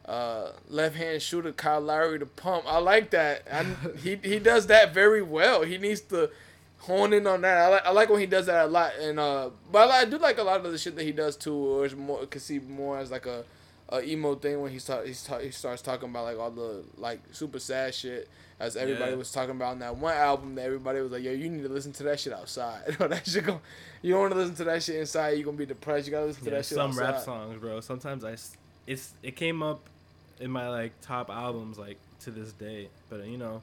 uh, 0.06 0.52
left 0.68 0.96
hand 0.96 1.20
shooter 1.20 1.52
Kyle 1.52 1.80
Lowry 1.80 2.18
to 2.18 2.26
pump. 2.26 2.64
I 2.66 2.78
like 2.78 3.10
that. 3.10 3.42
I, 3.52 3.64
he 4.02 4.16
he 4.22 4.38
does 4.38 4.66
that 4.68 4.94
very 4.94 5.22
well. 5.22 5.62
He 5.62 5.78
needs 5.78 6.00
to 6.02 6.30
hone 6.78 7.12
in 7.12 7.26
on 7.26 7.42
that. 7.42 7.58
I 7.58 7.68
like 7.68 7.86
I 7.86 7.90
like 7.90 8.08
when 8.08 8.20
he 8.20 8.26
does 8.26 8.46
that 8.46 8.64
a 8.64 8.68
lot. 8.68 8.92
And 8.98 9.20
uh, 9.20 9.50
but 9.70 9.90
I, 9.90 10.00
I 10.00 10.04
do 10.06 10.16
like 10.16 10.38
a 10.38 10.42
lot 10.42 10.64
of 10.64 10.72
the 10.72 10.78
shit 10.78 10.96
that 10.96 11.04
he 11.04 11.12
does 11.12 11.36
too. 11.36 11.54
Or 11.54 11.84
it's 11.84 11.94
more 11.94 12.24
could 12.26 12.40
see 12.42 12.58
more 12.58 12.98
as 12.98 13.10
like 13.10 13.26
a, 13.26 13.44
a 13.90 14.02
emo 14.02 14.34
thing 14.36 14.60
when 14.60 14.70
he 14.72 14.78
start 14.78 15.06
he's 15.06 15.22
ta- 15.24 15.38
he 15.38 15.50
starts 15.50 15.82
talking 15.82 16.08
about 16.10 16.24
like 16.24 16.38
all 16.38 16.50
the 16.50 16.82
like 16.96 17.20
super 17.32 17.58
sad 17.58 17.94
shit. 17.94 18.28
As 18.58 18.76
everybody 18.76 19.12
Yeah. 19.12 19.16
was 19.16 19.32
talking 19.32 19.52
about 19.52 19.72
in 19.72 19.78
that 19.78 19.96
one 19.96 20.12
album, 20.14 20.54
that 20.56 20.66
everybody 20.66 21.00
was 21.00 21.10
like, 21.12 21.22
"Yo, 21.22 21.32
you 21.32 21.48
need 21.48 21.62
to 21.62 21.70
listen 21.70 21.92
to 21.94 22.02
that 22.02 22.20
shit 22.20 22.32
outside. 22.34 22.82
that 22.98 23.26
shit 23.26 23.44
go, 23.46 23.58
you 24.02 24.12
don't 24.12 24.20
want 24.20 24.32
to 24.34 24.38
listen 24.38 24.54
to 24.56 24.64
that 24.64 24.82
shit 24.82 24.96
inside. 24.96 25.30
You're 25.30 25.46
gonna 25.46 25.56
be 25.56 25.64
depressed. 25.64 26.06
You 26.06 26.10
gotta 26.12 26.26
listen 26.26 26.44
to 26.44 26.50
Yeah, 26.50 26.56
that 26.58 26.66
shit 26.66 26.74
some 26.76 26.90
outside." 26.90 27.02
rap 27.12 27.20
songs, 27.20 27.58
bro. 27.60 27.80
Sometimes 27.80 28.22
I 28.22 28.36
it's 28.86 29.14
it 29.22 29.34
came 29.36 29.62
up 29.62 29.80
in 30.40 30.50
my 30.50 30.68
like 30.68 30.92
top 31.00 31.30
albums 31.30 31.78
like 31.78 31.96
to 32.20 32.30
this 32.30 32.52
day. 32.52 32.88
But 33.08 33.24
you 33.26 33.38
know, 33.38 33.62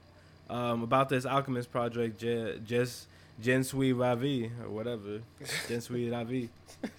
um, 0.50 0.82
about 0.82 1.10
this 1.10 1.28
Alchemist 1.28 1.72
project, 1.72 2.20
Je- 2.20 2.60
just 2.66 3.06
Jen 3.42 3.64
Sui 3.64 3.94
Ravi 3.94 4.52
or 4.64 4.70
whatever, 4.70 5.22
Jen 5.68 5.82
Sui 5.82 6.10
Ravi. 6.10 6.50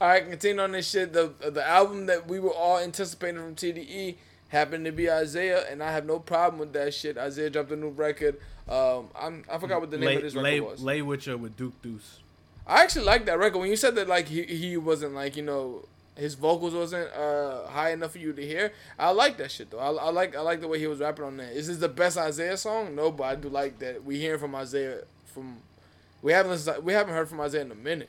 All 0.00 0.08
right, 0.08 0.28
continue 0.28 0.62
on 0.62 0.72
this 0.72 0.88
shit. 0.88 1.12
The 1.12 1.32
the 1.40 1.66
album 1.66 2.06
that 2.06 2.26
we 2.26 2.38
were 2.40 2.52
all 2.54 2.78
anticipating 2.78 3.40
from 3.40 3.54
TDE 3.54 4.16
happened 4.48 4.84
to 4.84 4.92
be 4.92 5.10
Isaiah, 5.10 5.64
and 5.70 5.82
I 5.82 5.92
have 5.92 6.06
no 6.06 6.18
problem 6.18 6.60
with 6.60 6.72
that 6.74 6.94
shit. 6.94 7.18
Isaiah 7.18 7.50
dropped 7.50 7.72
a 7.72 7.76
new 7.76 7.88
record. 7.88 8.38
Um, 8.68 9.08
I'm 9.18 9.44
I 9.50 9.58
forgot 9.58 9.80
what 9.80 9.90
the 9.90 9.98
name 9.98 10.06
lay, 10.06 10.16
of 10.16 10.22
this 10.22 10.34
record 10.34 10.44
lay, 10.44 10.60
was. 10.60 10.82
lay 10.82 11.02
with 11.02 11.26
you 11.26 11.36
with 11.38 11.56
Duke 11.56 11.80
Deuce. 11.82 12.18
I 12.66 12.82
actually 12.82 13.04
like 13.04 13.26
that 13.26 13.38
record. 13.38 13.58
When 13.58 13.70
you 13.70 13.76
said 13.76 13.94
that 13.96 14.08
like 14.08 14.28
he 14.28 14.42
he 14.44 14.76
wasn't 14.76 15.14
like 15.14 15.36
you 15.36 15.42
know 15.42 15.86
his 16.16 16.34
vocals 16.34 16.74
wasn't 16.74 17.12
uh 17.12 17.66
high 17.68 17.92
enough 17.92 18.12
for 18.12 18.18
you 18.18 18.32
to 18.32 18.46
hear. 18.46 18.72
I 18.98 19.10
like 19.10 19.36
that 19.38 19.50
shit 19.50 19.70
though. 19.70 19.78
I, 19.78 19.90
I 19.90 20.10
like 20.10 20.36
I 20.36 20.40
like 20.40 20.60
the 20.60 20.68
way 20.68 20.78
he 20.78 20.86
was 20.86 21.00
rapping 21.00 21.24
on 21.24 21.36
that. 21.38 21.52
Is 21.52 21.66
this 21.68 21.78
the 21.78 21.88
best 21.88 22.16
Isaiah 22.16 22.56
song? 22.56 22.94
No, 22.94 23.10
but 23.10 23.24
I 23.24 23.34
do 23.34 23.48
like 23.48 23.78
that 23.80 24.04
we 24.04 24.18
hearing 24.18 24.38
from 24.38 24.54
Isaiah 24.54 25.02
from. 25.32 25.56
We 26.22 26.32
haven't 26.32 26.52
listened, 26.52 26.84
we 26.84 26.92
haven't 26.92 27.14
heard 27.14 27.28
from 27.28 27.40
Isaiah 27.40 27.62
in 27.62 27.72
a 27.72 27.76
minute. 27.76 28.08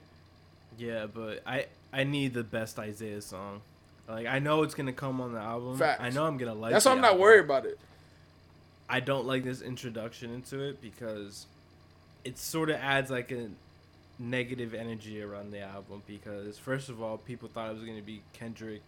Yeah, 0.78 1.08
but 1.08 1.42
I 1.46 1.66
I 1.92 2.04
need 2.04 2.34
the 2.34 2.44
best 2.44 2.78
Isaiah 2.80 3.22
song. 3.22 3.62
Like 4.08 4.28
I 4.28 4.40
know 4.40 4.64
it's 4.64 4.76
gonna 4.76 4.94
come 4.94 5.22
on 5.22 5.34
the 5.34 5.40
album. 5.40 5.78
Facts. 5.78 6.02
I 6.02 6.10
know 6.10 6.26
I'm 6.26 6.38
gonna 6.38 6.54
like. 6.54 6.72
That's 6.72 6.86
why 6.86 6.92
I'm 6.92 7.02
not 7.02 7.12
album. 7.12 7.22
worried 7.22 7.46
about 7.46 7.66
it. 7.66 7.80
I 8.90 9.00
don't 9.00 9.26
like 9.26 9.44
this 9.44 9.62
introduction 9.62 10.32
into 10.34 10.60
it 10.62 10.82
because 10.82 11.48
it 12.24 12.38
sort 12.38 12.70
of 12.70 12.76
adds 12.78 13.10
like 13.10 13.32
a 13.32 13.50
negative 14.20 14.74
energy 14.74 15.22
around 15.22 15.52
the 15.52 15.62
album 15.62 16.04
because 16.06 16.58
first 16.60 16.90
of 16.90 17.02
all, 17.02 17.18
people 17.18 17.50
thought 17.50 17.70
it 17.70 17.74
was 17.74 17.84
gonna 17.84 18.02
be 18.02 18.22
Kendrick 18.34 18.82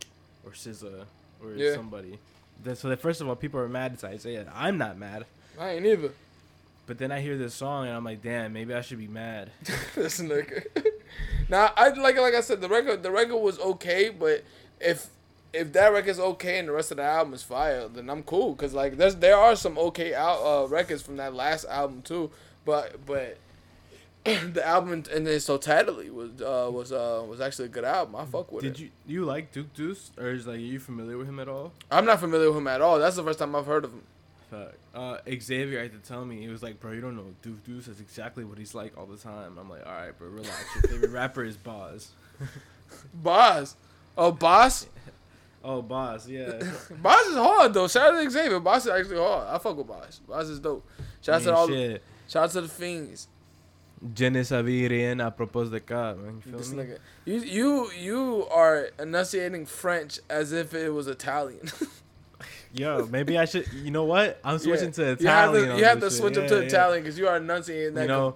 or 0.45 0.51
SZA 0.51 1.05
or 1.43 1.53
Yeah. 1.53 1.73
somebody. 1.75 2.19
So 2.75 2.89
that 2.89 3.01
first 3.01 3.21
of 3.21 3.27
all, 3.27 3.35
people 3.35 3.59
are 3.59 3.67
mad 3.69 3.93
at 3.93 4.03
Isaiah. 4.03 4.51
I'm 4.53 4.77
not 4.77 4.97
mad, 4.97 5.25
I 5.59 5.71
ain't 5.71 5.85
either. 5.85 6.11
But 6.85 6.97
then 6.97 7.11
I 7.11 7.21
hear 7.21 7.37
this 7.37 7.53
song 7.53 7.87
and 7.87 7.95
I'm 7.95 8.03
like, 8.03 8.21
damn, 8.21 8.53
maybe 8.53 8.73
I 8.73 8.81
should 8.81 8.99
be 8.99 9.07
mad. 9.07 9.51
this 9.95 10.19
nigga. 10.19 10.65
now 11.49 11.71
I 11.75 11.89
like 11.89 12.17
like 12.17 12.33
I 12.33 12.41
said 12.41 12.61
the 12.61 12.69
record 12.69 13.03
the 13.03 13.11
record 13.11 13.37
was 13.37 13.59
okay, 13.59 14.09
but 14.09 14.43
if 14.79 15.07
if 15.53 15.71
that 15.73 15.93
record's 15.93 16.19
okay 16.19 16.59
and 16.59 16.67
the 16.67 16.73
rest 16.73 16.91
of 16.91 16.97
the 16.97 17.03
album 17.03 17.33
is 17.33 17.43
fire, 17.43 17.87
then 17.87 18.09
I'm 18.09 18.23
cool. 18.23 18.55
Cause 18.55 18.73
like 18.73 18.97
there's 18.97 19.15
there 19.15 19.37
are 19.37 19.55
some 19.55 19.77
okay 19.77 20.13
out 20.13 20.39
uh, 20.41 20.67
records 20.67 21.01
from 21.01 21.17
that 21.17 21.33
last 21.33 21.65
album 21.65 22.01
too, 22.01 22.29
but 22.65 23.05
but 23.05 23.37
the 24.25 24.65
album 24.65 25.03
in 25.13 25.27
its 25.27 25.45
totality 25.45 26.09
was 26.09 26.41
uh, 26.41 26.69
was 26.71 26.91
uh, 26.91 27.23
was 27.27 27.39
actually 27.39 27.65
a 27.65 27.69
good 27.69 27.85
album. 27.85 28.15
I 28.15 28.25
fuck 28.25 28.51
with 28.51 28.63
Did 28.63 28.73
it. 28.73 28.79
you 28.79 28.89
you 29.07 29.25
like 29.25 29.51
Duke 29.51 29.73
Deuce 29.73 30.11
or 30.17 30.29
is 30.29 30.45
like 30.47 30.57
are 30.57 30.59
you 30.59 30.79
familiar 30.79 31.17
with 31.17 31.27
him 31.27 31.39
at 31.39 31.47
all? 31.47 31.73
I'm 31.91 32.05
not 32.05 32.19
familiar 32.19 32.49
with 32.49 32.57
him 32.57 32.67
at 32.67 32.81
all. 32.81 32.99
That's 32.99 33.15
the 33.15 33.23
first 33.23 33.39
time 33.39 33.55
I've 33.55 33.65
heard 33.67 33.85
of 33.85 33.91
him. 33.91 34.03
Fuck. 34.55 34.73
Uh, 34.93 35.17
Xavier 35.39 35.81
had 35.81 35.91
to 35.91 35.99
tell 36.07 36.25
me 36.25 36.39
he 36.39 36.47
was 36.47 36.63
like, 36.63 36.79
bro, 36.79 36.91
you 36.91 37.01
don't 37.01 37.15
know 37.15 37.33
Duke 37.41 37.63
Deuce 37.63 37.87
is 37.87 37.99
exactly 37.99 38.43
what 38.43 38.57
he's 38.57 38.73
like 38.73 38.97
all 38.97 39.05
the 39.05 39.17
time. 39.17 39.57
I'm 39.59 39.69
like, 39.69 39.85
all 39.85 39.91
right, 39.93 40.17
bro, 40.17 40.29
relax. 40.29 40.63
Your 40.75 40.83
favorite 40.83 41.11
rapper 41.11 41.43
is 41.43 41.57
Boz. 41.57 42.11
Boss. 43.13 43.75
Oh, 44.17 44.31
boss. 44.31 44.87
Oh, 45.67 45.81
boss, 45.81 46.27
yeah. 46.27 46.59
Boss 47.01 47.25
is 47.25 47.35
hard 47.35 47.73
though. 47.73 47.87
Shout 47.87 48.13
out 48.13 48.23
to 48.23 48.29
Xavier. 48.29 48.59
Boss 48.59 48.85
is 48.85 48.91
actually 48.91 49.17
hard. 49.17 49.47
I 49.47 49.57
fuck 49.57 49.75
with 49.75 49.87
Boss. 49.87 50.19
Boss 50.27 50.45
is 50.45 50.59
dope. 50.59 50.87
Shout 51.23 51.41
out 51.41 51.43
to 51.43 51.55
all. 51.55 51.67
shit. 51.67 52.03
Shout 52.27 52.43
out 52.43 52.51
to 52.51 52.61
the 52.61 52.67
fiends. 52.67 53.27
Je 54.15 54.29
ne 54.29 54.43
savais 54.43 54.87
rien 54.87 55.17
à 55.21 55.35
propos 55.35 55.71
de 55.71 55.79
cas, 55.79 56.13
man. 56.15 56.39
You 56.45 56.59
feel 56.59 56.75
me? 56.75 56.85
You 57.25 57.39
you 57.41 57.91
you 57.93 58.47
are 58.51 58.89
enunciating 58.99 59.65
French 59.65 60.19
as 60.29 60.51
if 60.51 60.75
it 60.75 60.91
was 60.91 61.07
Italian. 61.07 61.71
Yo, 62.75 63.07
maybe 63.09 63.37
I 63.37 63.45
should. 63.45 63.65
You 63.73 63.91
know 63.91 64.03
what? 64.03 64.39
I'm 64.43 64.59
switching 64.59 64.87
Yeah. 64.89 65.15
to 65.15 65.17
You 65.23 65.27
have 65.29 65.49
Italian. 65.55 65.69
to, 65.69 65.77
you 65.77 65.85
have 65.85 65.99
to 65.99 66.05
this 66.05 66.13
shit. 66.13 66.21
switch 66.21 66.37
up 66.37 66.47
to 66.49 66.55
yeah. 66.55 66.61
Italian 66.61 67.03
because 67.03 67.17
you 67.17 67.27
are 67.27 67.37
enunciating 67.37 67.93
that. 67.95 68.01
You 68.03 68.07
know, 68.07 68.35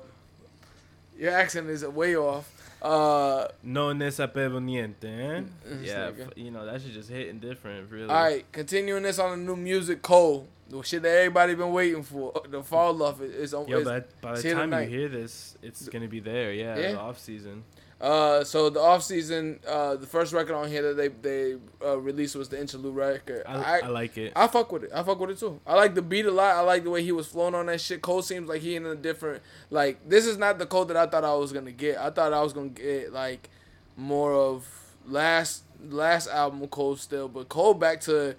your 1.17 1.31
accent 1.33 1.69
is 1.69 1.85
way 1.85 2.15
off. 2.15 2.49
Uh, 2.81 3.45
no 3.61 3.91
ne 3.91 4.07
sapeva 4.07 4.59
niente. 4.61 5.03
Eh? 5.03 5.43
Yeah, 5.83 6.11
f- 6.17 6.29
you 6.37 6.49
know 6.49 6.65
that 6.65 6.81
shit 6.81 6.93
just 6.93 7.09
hitting 7.09 7.39
different, 7.39 7.91
really. 7.91 8.07
all 8.09 8.23
right, 8.23 8.49
continuing 8.53 9.03
this 9.03 9.19
on 9.19 9.31
the 9.31 9.37
new 9.45 9.57
music, 9.57 10.01
Cole. 10.01 10.47
The 10.69 10.81
shit 10.83 11.01
that 11.01 11.09
everybody 11.09 11.55
been 11.55 11.73
waiting 11.73 12.03
for. 12.03 12.31
The 12.49 12.63
fall 12.63 13.03
off 13.03 13.19
is 13.21 13.33
is 13.35 13.53
on. 13.53 13.67
Yo, 13.67 13.79
is- 13.79 13.83
but 13.83 14.21
by 14.21 14.35
the 14.35 14.41
here 14.41 14.53
time 14.55 14.71
you 14.71 14.87
hear 14.87 15.09
this, 15.09 15.57
it's 15.61 15.89
gonna 15.89 16.07
be 16.07 16.21
there. 16.21 16.53
Yeah, 16.53 16.77
Yeah. 16.77 16.91
the 16.93 16.99
off 16.99 17.19
season. 17.19 17.63
Uh, 18.01 18.45
so 18.45 18.69
the 18.69 18.79
off 18.79 19.03
season, 19.03 19.59
uh, 19.67 19.95
the 19.97 20.07
first 20.07 20.31
record 20.31 20.55
on 20.55 20.69
here 20.69 20.93
that 20.93 20.95
they 20.95 21.09
they 21.09 21.57
uh, 21.85 21.97
released 21.97 22.33
was 22.35 22.47
the 22.47 22.59
interlude 22.59 22.95
record. 22.95 23.43
I, 23.45 23.81
I, 23.81 23.87
like 23.87 24.17
it. 24.17 24.31
I 24.37 24.47
fuck 24.47 24.71
with 24.71 24.85
it. 24.85 24.91
I 24.93 25.03
fuck 25.03 25.19
with 25.19 25.31
it 25.31 25.39
too. 25.39 25.59
I 25.67 25.75
like 25.75 25.95
the 25.95 26.01
beat 26.01 26.25
a 26.25 26.31
lot. 26.31 26.55
I 26.55 26.61
like 26.61 26.85
the 26.85 26.91
way 26.91 27.03
he 27.03 27.11
was 27.11 27.27
flowing 27.27 27.55
on 27.55 27.65
that 27.65 27.81
shit. 27.81 28.01
Cole 28.01 28.21
seems 28.21 28.47
like 28.47 28.61
he 28.61 28.77
in 28.77 28.85
a 28.85 28.95
different 28.95 29.43
like 29.69 30.07
this 30.07 30.25
is 30.25 30.37
not 30.37 30.59
the 30.59 30.65
Cole 30.65 30.85
that 30.85 30.95
I 30.95 31.07
thought 31.07 31.25
I 31.25 31.35
was 31.35 31.51
gonna 31.51 31.73
get. 31.73 31.97
I 31.97 32.09
thought 32.09 32.31
I 32.31 32.41
was 32.41 32.53
gonna 32.53 32.69
get 32.69 33.11
like 33.11 33.49
more 33.97 34.33
of 34.33 34.65
last 35.05 35.63
last 35.89 36.29
album 36.29 36.65
Cole 36.69 36.95
still, 36.95 37.27
but 37.27 37.49
Cole 37.49 37.73
back 37.73 37.99
to 38.01 38.35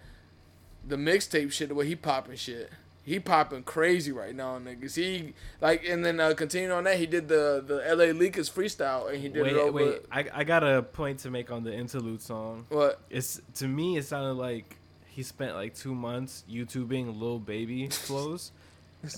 the 0.87 0.97
mixtape 0.97 1.53
shit 1.53 1.69
the 1.69 1.75
way 1.75 1.87
he 1.87 1.97
popping 1.97 2.37
shit. 2.37 2.71
He 3.11 3.19
popping 3.19 3.65
crazy 3.65 4.13
right 4.13 4.37
now, 4.37 4.57
niggas. 4.61 4.95
He 4.95 5.35
like 5.61 5.85
and 5.85 6.05
then 6.05 6.21
uh, 6.21 6.33
continuing 6.35 6.71
on 6.71 6.85
that, 6.85 6.97
he 6.97 7.07
did 7.07 7.27
the 7.27 7.61
the 7.67 7.79
LA 7.79 8.13
Leakers 8.13 8.49
freestyle 8.49 9.13
and 9.13 9.21
he 9.21 9.29
did 9.29 9.43
wait, 9.43 9.53
it 9.55 9.59
over. 9.59 9.73
wait. 9.73 10.03
I, 10.13 10.27
I 10.33 10.45
got 10.45 10.63
a 10.63 10.81
point 10.81 11.19
to 11.21 11.31
make 11.31 11.51
on 11.51 11.65
the 11.65 11.75
interlude 11.75 12.23
song. 12.23 12.67
What? 12.69 13.01
It's 13.11 13.41
to 13.55 13.67
me, 13.67 13.97
it 13.97 14.05
sounded 14.05 14.35
like 14.35 14.77
he 15.09 15.25
spent 15.25 15.57
like 15.57 15.75
two 15.75 15.93
months 15.93 16.45
YouTubing 16.49 17.19
Lil 17.19 17.41
Baby 17.41 17.89
flows, 17.91 18.53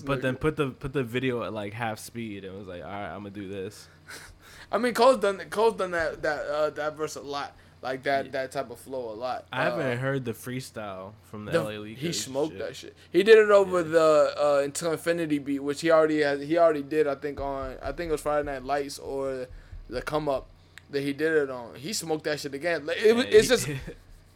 but 0.03 0.23
then 0.23 0.37
put 0.37 0.55
the 0.55 0.71
put 0.71 0.91
the 0.91 1.03
video 1.03 1.43
at 1.43 1.53
like 1.53 1.73
half 1.73 1.99
speed 1.99 2.45
and 2.45 2.57
was 2.57 2.67
like, 2.67 2.83
all 2.83 2.89
right, 2.89 3.13
I'm 3.13 3.19
gonna 3.19 3.29
do 3.29 3.47
this. 3.47 3.87
I 4.71 4.79
mean, 4.79 4.95
Cole's 4.95 5.19
done 5.19 5.37
Cole's 5.51 5.75
done 5.75 5.91
that 5.91 6.23
that 6.23 6.45
uh, 6.47 6.69
that 6.71 6.97
verse 6.97 7.15
a 7.15 7.21
lot, 7.21 7.55
like 7.83 8.03
that 8.03 8.31
that 8.31 8.51
type 8.51 8.71
of 8.71 8.79
flow 8.79 9.11
a 9.11 9.13
lot. 9.13 9.45
I 9.51 9.63
haven't 9.63 9.85
Uh, 9.85 9.95
heard 9.97 10.25
the 10.25 10.31
freestyle 10.31 11.11
from 11.29 11.45
the, 11.45 11.51
the- 11.51 11.61
LA 11.63 11.71
Leakers. 11.71 11.97
he 11.97 12.13
smoked 12.13 12.53
shit. 12.53 12.59
that 12.59 12.75
shit. 12.75 12.95
He 13.11 13.21
did 13.23 13.37
it 13.37 13.51
over 13.51 13.83
the 13.83 14.33
uh, 14.37 14.61
Until 14.63 14.93
Infinity 14.93 15.37
beat, 15.39 15.59
which 15.59 15.81
he 15.81 15.91
already 15.91 16.21
has. 16.21 16.41
He 16.41 16.57
already 16.57 16.81
did. 16.83 17.05
I 17.07 17.15
think 17.15 17.39
on 17.41 17.75
I 17.83 17.91
think 17.91 18.09
it 18.09 18.13
was 18.13 18.21
Friday 18.21 18.45
Night 18.51 18.63
Lights 18.63 18.97
or 18.99 19.47
the 19.89 20.01
Come 20.01 20.27
Up 20.29 20.47
that 20.89 21.01
he 21.01 21.13
did 21.13 21.31
it 21.33 21.49
on. 21.49 21.75
He 21.75 21.91
smoked 21.93 22.23
that 22.23 22.39
shit 22.39 22.53
again. 22.53 22.85
Like, 22.85 22.97
It, 22.97 23.15
Yeah, 23.15 23.23
it's 23.27 23.43
he- 23.49 23.55
just 23.55 23.67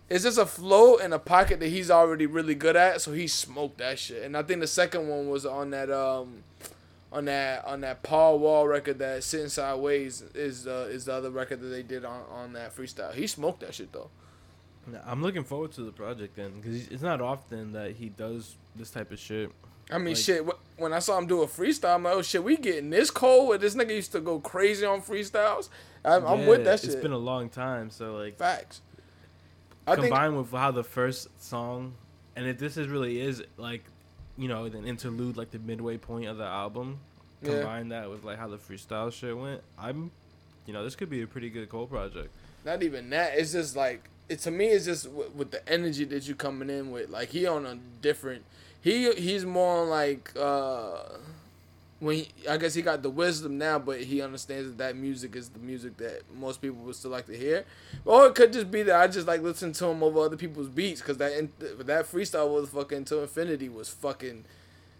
it's 0.10 0.24
just 0.24 0.38
a 0.38 0.46
flow 0.46 0.98
and 0.98 1.14
a 1.14 1.20
pocket 1.20 1.60
that 1.60 1.68
he's 1.68 1.92
already 1.92 2.26
really 2.26 2.56
good 2.56 2.76
at, 2.78 3.02
so 3.02 3.12
he 3.12 3.28
smoked 3.28 3.78
that 3.80 4.00
shit. 4.00 4.24
And 4.24 4.38
I 4.38 4.44
think 4.44 4.62
the 4.62 4.68
second 4.68 5.08
one 5.10 5.30
was 5.30 5.46
on 5.46 5.70
that 5.72 5.90
um 5.92 6.44
on 7.12 7.26
that 7.26 7.66
on 7.66 7.82
that 7.82 8.04
Paul 8.04 8.40
Wall 8.40 8.68
record 8.68 9.00
that 9.00 9.24
Sitting 9.24 9.50
Sideways 9.50 10.24
is 10.36 10.68
uh, 10.68 10.88
is 10.90 11.06
the 11.06 11.14
other 11.14 11.30
record 11.32 11.62
that 11.62 11.68
they 11.68 11.84
did 11.84 12.06
on 12.06 12.22
on 12.32 12.54
that 12.54 12.76
freestyle. 12.76 13.14
He 13.14 13.28
smoked 13.28 13.62
that 13.62 13.74
shit 13.74 13.92
though. 13.92 14.10
I'm 15.06 15.22
looking 15.22 15.44
forward 15.44 15.74
to 15.74 15.82
the 15.82 15.92
project 15.92 16.38
then, 16.38 16.62
because 16.62 16.88
it's 16.88 17.02
not 17.04 17.20
often 17.20 17.74
that 17.74 17.92
he 17.92 18.08
does 18.08 18.56
this 18.76 18.90
type 18.90 19.12
of 19.12 19.20
shit. 19.20 19.52
I 19.92 19.98
mean, 19.98 20.14
Like- 20.14 20.18
shit. 20.18 20.46
When 20.78 20.94
I 20.94 21.00
saw 21.00 21.18
him 21.18 21.28
do 21.28 21.42
a 21.42 21.48
freestyle, 21.48 21.96
I'm 21.96 22.04
like, 22.04 22.14
oh 22.14 22.22
shit, 22.22 22.44
we 22.44 22.56
getting 22.56 22.90
this 22.90 23.10
cold. 23.10 23.50
Where 23.50 23.58
this 23.58 23.76
nigga 23.76 23.96
used 23.96 24.12
to 24.12 24.20
go 24.22 24.40
crazy 24.40 24.86
on 24.86 25.02
freestyles. 25.02 25.70
I'm, 26.06 26.26
I'm 26.26 26.46
with 26.46 26.64
that 26.66 26.80
shit. 26.80 26.92
It's 26.92 27.02
been 27.02 27.12
a 27.12 27.18
long 27.18 27.50
time, 27.50 27.90
so 27.90 28.16
like 28.16 28.38
Facts. 28.38 28.82
I 29.88 29.96
combined 29.96 30.38
with 30.38 30.52
how 30.52 30.72
the 30.72 30.84
first 30.84 31.28
song, 31.42 31.96
and 32.36 32.46
if 32.48 32.58
this 32.60 32.78
is 32.78 32.88
really 32.88 33.20
is 33.20 33.42
like, 33.58 33.84
you 34.38 34.48
know, 34.48 34.66
an 34.66 34.86
interlude, 34.86 35.38
like 35.38 35.52
the 35.52 35.60
midway 35.60 35.98
point 35.98 36.28
of 36.28 36.38
the 36.38 36.44
album, 36.46 37.00
Yeah. 37.42 37.56
combine 37.60 37.90
that 37.90 38.10
with 38.10 38.24
like 38.24 38.38
how 38.38 38.48
the 38.48 38.58
freestyle 38.58 39.12
shit 39.12 39.36
went, 39.38 39.62
I'm, 39.78 40.12
you 40.66 40.74
know, 40.74 40.84
this 40.84 40.96
could 40.96 41.10
be 41.10 41.22
a 41.22 41.28
pretty 41.28 41.50
good 41.50 41.70
Cole 41.70 41.88
project. 41.88 42.30
not 42.66 42.84
even 42.84 43.10
that. 43.12 43.38
It's 43.38 43.52
just 43.54 43.76
like 43.76 44.10
it 44.30 44.40
to 44.40 44.52
me. 44.52 44.68
It's 44.68 44.86
just 44.86 45.06
w- 45.06 45.32
with 45.36 45.52
the 45.52 45.68
energy 45.70 46.04
that 46.06 46.28
you 46.28 46.36
coming 46.36 46.70
in 46.70 46.92
with. 46.92 47.10
Like 47.10 47.30
he 47.30 47.46
on 47.46 47.66
a 47.66 47.78
different. 48.02 48.44
He 48.82 49.12
he's 49.14 49.46
more 49.46 49.84
on 49.84 49.90
like 49.90 50.32
uh 50.38 51.00
when 52.00 52.18
he, 52.18 52.28
I 52.48 52.58
guess 52.58 52.74
he 52.76 52.82
got 52.84 53.02
the 53.02 53.10
wisdom 53.10 53.58
now, 53.58 53.80
but 53.80 54.02
he 54.02 54.22
understands 54.22 54.70
that 54.70 54.78
that 54.78 54.96
music 54.96 55.36
is 55.36 55.50
the 55.50 55.60
music 55.60 55.98
that 55.98 56.22
most 56.36 56.62
people 56.62 56.78
would 56.84 56.96
still 56.96 57.10
like 57.12 57.26
to 57.28 57.36
hear. 57.38 57.66
Or 58.06 58.28
it 58.28 58.36
could 58.36 58.54
just 58.54 58.70
be 58.70 58.84
that 58.84 58.96
I 59.00 59.08
just 59.08 59.26
like 59.28 59.42
listen 59.42 59.74
to 59.74 59.86
him 59.88 60.04
over 60.04 60.20
other 60.20 60.38
people's 60.38 60.70
beats 60.70 61.02
because 61.02 61.18
that 61.18 61.34
in, 61.34 61.52
that 61.60 62.06
freestyle 62.06 62.54
was 62.54 62.70
fucking 62.70 63.06
to 63.06 63.22
infinity 63.22 63.68
was 63.70 63.90
fucking. 63.90 64.46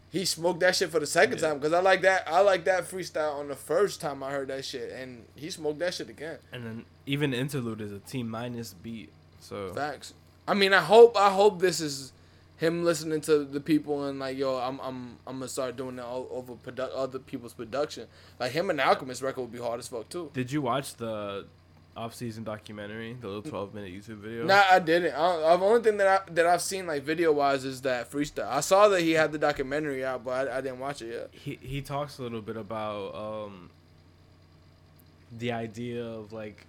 He 0.10 0.24
smoked 0.24 0.62
that 0.62 0.76
shit 0.76 0.90
for 0.90 1.00
the 1.02 1.06
second 1.06 1.40
Yeah. 1.42 1.50
time 1.50 1.58
because 1.60 1.74
I 1.74 1.82
like 1.82 2.02
that. 2.02 2.24
I 2.28 2.40
like 2.40 2.64
that 2.66 2.90
freestyle 2.90 3.36
on 3.40 3.50
the 3.50 3.56
first 3.56 4.00
time 4.02 4.24
I 4.24 4.32
heard 4.32 4.48
that 4.48 4.64
shit, 4.66 4.90
and 4.92 5.26
he 5.36 5.50
smoked 5.52 5.80
that 5.80 5.94
shit 5.94 6.10
again. 6.10 6.38
And 6.54 6.66
then 6.66 6.86
even 7.06 7.34
interlude 7.34 7.82
is 7.82 7.92
a 7.92 8.00
T 8.00 8.24
minus 8.24 8.74
beat, 8.74 9.12
so 9.42 9.72
Facts. 9.74 10.14
I 10.48 10.54
mean, 10.54 10.74
I 10.74 10.80
hope 10.82 11.16
I 11.18 11.30
hope 11.30 11.60
this 11.60 11.80
is 11.82 12.14
him 12.58 12.84
listening 12.84 13.22
to 13.22 13.46
the 13.46 13.60
people 13.60 14.06
and 14.06 14.20
like, 14.20 14.38
yo, 14.38 14.58
I'm 14.58 14.80
I'm 14.82 15.18
I'm 15.26 15.36
gonna 15.40 15.48
start 15.48 15.76
doing 15.78 15.96
that 15.98 16.06
o- 16.06 16.28
over 16.32 16.54
produ- 16.54 16.90
other 16.96 17.20
people's 17.20 17.54
production. 17.54 18.08
Like 18.40 18.52
him 18.52 18.70
and 18.70 18.82
Alchemist 18.82 19.22
record 19.22 19.42
would 19.42 19.52
be 19.52 19.60
hard 19.60 19.80
as 19.80 19.88
fuck 19.88 20.10
too. 20.10 20.30
did 20.34 20.52
you 20.52 20.62
watch 20.62 20.96
the 20.96 21.46
off-season 21.96 22.44
documentary, 22.44 23.18
the 23.20 23.28
little 23.28 23.42
12-minute 23.42 23.92
YouTube 23.92 24.18
video? 24.20 24.46
Nah, 24.46 24.62
I 24.70 24.78
didn't. 24.78 25.16
I, 25.16 25.58
the 25.58 25.64
only 25.66 25.82
thing 25.82 25.98
that 25.98 26.08
I 26.30 26.32
that 26.34 26.46
I've 26.46 26.62
seen 26.62 26.86
like 26.86 27.02
video 27.04 27.32
wise 27.32 27.66
is 27.66 27.82
that 27.82 28.12
freestyle. 28.12 28.48
I 28.50 28.60
saw 28.60 28.88
that 28.90 29.02
he 29.02 29.12
had 29.12 29.32
the 29.32 29.40
documentary 29.40 30.06
out, 30.06 30.24
but 30.24 30.48
I, 30.48 30.58
I 30.58 30.62
didn't 30.62 30.80
watch 30.80 31.02
it 31.02 31.12
yet. 31.12 31.30
he 31.32 31.58
he 31.62 31.82
talks 31.82 32.20
a 32.20 32.22
little 32.24 32.42
bit 32.42 32.56
about 32.58 33.16
um 33.16 33.70
the 35.38 35.52
idea 35.52 36.04
of 36.06 36.32
like 36.34 36.66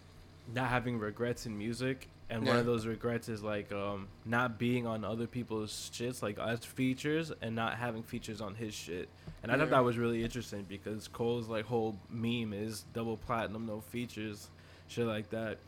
not 0.54 0.68
having 0.68 0.98
regrets 0.98 1.46
in 1.46 1.56
music 1.56 2.08
and 2.30 2.46
one 2.46 2.56
of 2.56 2.66
those 2.66 2.86
regrets 2.86 3.28
is 3.28 3.42
like 3.42 3.72
um 3.72 4.06
not 4.24 4.58
being 4.58 4.86
on 4.86 5.04
other 5.04 5.26
people's 5.26 5.90
shits 5.92 6.22
like 6.22 6.38
as 6.38 6.64
features 6.64 7.32
and 7.40 7.54
not 7.56 7.74
having 7.74 8.02
features 8.02 8.40
on 8.40 8.54
his 8.54 8.74
shit 8.74 9.08
and 9.42 9.50
i 9.50 9.56
thought 9.56 9.70
that 9.70 9.84
was 9.84 9.96
really 9.96 10.22
interesting 10.22 10.64
because 10.68 11.08
cole's 11.08 11.48
like 11.48 11.64
whole 11.64 11.96
meme 12.10 12.52
is 12.52 12.84
double 12.92 13.16
platinum 13.16 13.66
no 13.66 13.80
features 13.80 14.48
shit 14.88 15.06
like 15.06 15.30
that 15.30 15.58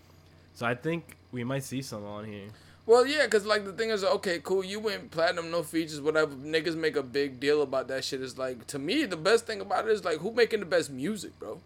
so 0.54 0.66
i 0.66 0.74
think 0.74 1.16
we 1.32 1.44
might 1.44 1.64
see 1.64 1.80
some 1.82 2.04
on 2.04 2.24
here 2.24 2.48
Well, 2.86 3.06
yeah, 3.06 3.26
cause 3.28 3.46
like 3.46 3.64
the 3.64 3.72
thing 3.72 3.90
is, 3.90 4.02
okay, 4.02 4.40
cool, 4.42 4.64
you 4.64 4.80
went 4.80 5.10
platinum, 5.12 5.50
no 5.50 5.62
features, 5.62 6.00
whatever. 6.00 6.34
Niggas 6.34 6.74
make 6.76 6.96
a 6.96 7.02
big 7.04 7.38
deal 7.38 7.62
about 7.62 7.86
that 7.88 8.02
shit. 8.04 8.20
Is 8.20 8.36
like 8.36 8.66
to 8.68 8.78
me, 8.80 9.04
the 9.06 9.18
best 9.18 9.46
thing 9.46 9.60
about 9.60 9.86
it 9.86 9.92
is 9.92 10.02
like 10.04 10.18
who 10.18 10.32
making 10.32 10.60
the 10.60 10.66
best 10.66 10.90
music, 10.90 11.38
bro. 11.38 11.60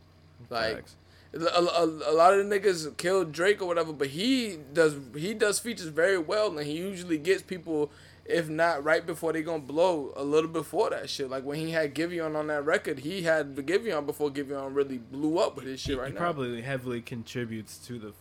Like 0.51 0.75
Facts. 0.77 0.97
A, 1.35 1.61
a, 1.61 1.85
a 1.85 2.15
lot 2.15 2.35
of 2.35 2.49
the 2.49 2.61
niggas 2.61 2.97
killed 2.97 3.33
Drake 3.33 3.61
or 3.61 3.67
whatever, 3.67 3.93
but 3.93 4.09
he 4.09 4.59
does 4.73 4.97
he 5.17 5.35
does 5.35 5.59
features 5.59 5.87
very 5.89 6.19
well, 6.19 6.57
and 6.57 6.67
he 6.67 6.75
usually 6.77 7.19
gets 7.19 7.43
people, 7.43 7.91
if 8.25 8.49
not 8.49 8.85
right 8.85 9.05
before 9.05 9.33
they 9.33 9.43
gonna 9.43 9.59
blow, 9.59 10.13
a 10.17 10.25
little 10.25 10.51
before 10.51 10.91
that 10.91 11.11
shit. 11.11 11.29
Like 11.31 11.45
when 11.45 11.59
he 11.59 11.73
had 11.73 11.95
Giveon 11.95 12.37
on 12.37 12.47
that 12.49 12.65
record, 12.65 13.01
he 13.01 13.23
had 13.23 13.57
the 13.57 13.63
Giveon 13.63 14.07
before 14.07 14.31
Giveon 14.31 14.75
really 14.75 14.99
blew 14.99 15.39
up 15.39 15.57
with 15.57 15.67
his 15.67 15.81
shit 15.81 15.99
right 15.99 16.09
he 16.09 16.15
now. 16.15 16.21
probably 16.21 16.63
heavily 16.63 17.01
contributes 17.01 17.79
to 17.87 17.99
the 17.99 18.13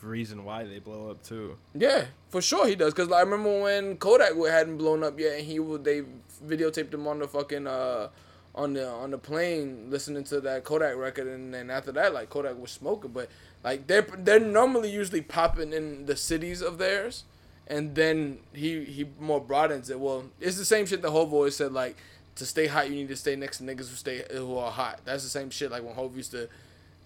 reason 0.00 0.44
why 0.44 0.64
they 0.64 0.80
blow 0.80 1.10
up 1.10 1.22
too 1.22 1.56
Yeah, 1.74 2.06
for 2.28 2.42
sure 2.42 2.66
he 2.66 2.74
does. 2.74 2.92
Cause 2.92 3.06
like, 3.08 3.18
I 3.18 3.22
remember 3.22 3.62
when 3.62 3.96
Kodak 3.96 4.34
hadn't 4.36 4.78
blown 4.78 5.04
up 5.04 5.18
yet, 5.18 5.38
and 5.38 5.46
he 5.46 5.60
would 5.60 5.84
they 5.84 6.02
videotaped 6.44 6.92
him 6.92 7.06
on 7.06 7.20
the 7.20 7.28
fucking 7.28 7.66
uh 7.66 8.08
on 8.54 8.74
the 8.74 8.88
on 8.88 9.10
the 9.10 9.18
plane 9.18 9.90
listening 9.90 10.24
to 10.24 10.40
that 10.40 10.64
Kodak 10.64 10.96
record, 10.96 11.26
and 11.26 11.52
then 11.54 11.70
after 11.70 11.92
that, 11.92 12.12
like 12.12 12.30
Kodak 12.30 12.58
was 12.58 12.70
smoking. 12.70 13.12
But 13.12 13.28
like 13.64 13.86
they're 13.86 14.02
they're 14.02 14.40
normally 14.40 14.90
usually 14.90 15.22
popping 15.22 15.72
in 15.72 16.06
the 16.06 16.16
cities 16.16 16.60
of 16.60 16.78
theirs, 16.78 17.24
and 17.66 17.94
then 17.94 18.40
he 18.52 18.84
he 18.84 19.08
more 19.18 19.40
broadens 19.40 19.90
it. 19.90 19.98
Well, 19.98 20.24
it's 20.40 20.58
the 20.58 20.64
same 20.64 20.86
shit 20.86 21.02
that 21.02 21.10
Hov 21.10 21.32
always 21.32 21.56
said. 21.56 21.72
Like 21.72 21.96
to 22.36 22.46
stay 22.46 22.66
hot, 22.66 22.90
you 22.90 22.96
need 22.96 23.08
to 23.08 23.16
stay 23.16 23.36
next 23.36 23.58
to 23.58 23.64
niggas 23.64 23.88
who 23.88 23.96
stay 23.96 24.24
who 24.30 24.56
are 24.58 24.70
hot. 24.70 25.00
That's 25.04 25.22
the 25.22 25.30
same 25.30 25.50
shit. 25.50 25.70
Like 25.70 25.82
when 25.82 25.94
Hov 25.94 26.16
used 26.16 26.32
to 26.32 26.48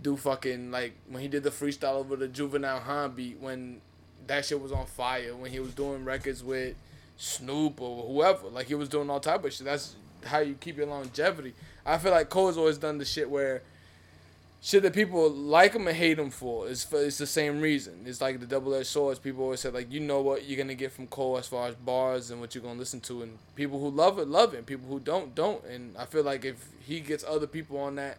do 0.03 0.17
fucking 0.17 0.71
like 0.71 0.95
when 1.09 1.23
he 1.23 1.29
did 1.29 1.43
the 1.43 1.50
freestyle 1.50 1.95
over 1.95 2.17
the 2.17 2.29
Juvenile 2.29 2.81
Han 2.81 3.12
beat 3.12 3.41
when 3.41 3.81
that 4.26 4.45
shit 4.45 4.61
was 4.61 4.73
on 4.73 4.87
fire 4.87 5.35
when 5.37 5.50
he 5.50 5.61
was 5.61 5.73
doing 5.75 6.05
records 6.05 6.43
with 6.43 6.75
Snoop 7.17 7.81
or 7.81 8.03
whoever. 8.05 8.49
Like 8.49 8.67
he 8.67 8.75
was 8.75 8.88
doing 8.88 9.09
all 9.09 9.21
type 9.21 9.45
of 9.45 9.53
shit. 9.53 9.65
That's 9.65 9.95
how 10.26 10.38
you 10.38 10.54
keep 10.54 10.76
your 10.76 10.87
longevity. 10.87 11.54
I 11.85 11.99
feel 11.99 12.12
like 12.12 12.28
Cole's 12.28 12.56
always 12.56 12.78
done 12.78 12.99
the 12.99 13.04
shit 13.04 13.30
where 13.30 13.62
shit 14.66 14.83
that 14.83 14.92
people 14.92 15.30
like 15.30 15.75
him 15.75 15.87
and 15.87 15.97
hate 15.97 16.18
him 16.18 16.30
for 16.30 16.66
is 16.68 16.83
for, 16.83 17.00
it's 17.00 17.18
the 17.18 17.26
same 17.26 17.61
reason. 17.61 18.02
It's 18.04 18.21
like 18.21 18.40
the 18.40 18.47
double 18.47 18.75
edged 18.75 18.88
swords. 18.88 19.18
People 19.21 19.45
always 19.45 19.61
say 19.61 19.71
like 19.71 19.92
you 19.92 20.00
know 20.00 20.21
what 20.21 20.45
you're 20.45 20.59
gonna 20.59 20.75
get 20.75 20.92
from 20.92 21.06
Cole 21.06 21.38
as 21.38 21.47
far 21.47 21.68
as 21.68 21.75
bars 21.76 22.30
and 22.30 22.40
what 22.40 22.54
you're 22.54 22.64
gonna 22.64 22.78
listen 22.78 23.00
to, 23.02 23.23
and 23.23 23.38
people 23.54 23.78
who 23.78 23.90
love 23.90 24.18
it 24.18 24.28
love 24.28 24.54
it, 24.54 24.59
and 24.59 24.66
people 24.66 24.88
who 24.88 24.99
don't 24.99 25.35
don't. 25.35 25.64
And 25.64 25.97
I 25.97 26.04
feel 26.04 26.25
like 26.25 26.45
if 26.45 26.68
he 26.85 27.00
gets 27.00 27.25
other 27.25 27.47
people 27.47 27.78
on 27.78 27.95
that, 27.97 28.18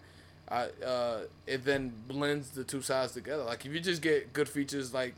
I 0.49 0.67
uh, 0.85 1.19
it 1.45 1.65
then 1.65 1.91
blends 2.07 2.51
the 2.51 2.63
two 2.63 2.81
sides 2.81 3.11
together. 3.11 3.43
Like 3.43 3.65
if 3.65 3.73
you 3.73 3.79
just 3.79 4.01
get 4.01 4.31
good 4.31 4.47
features 4.47 4.93
like 4.93 5.15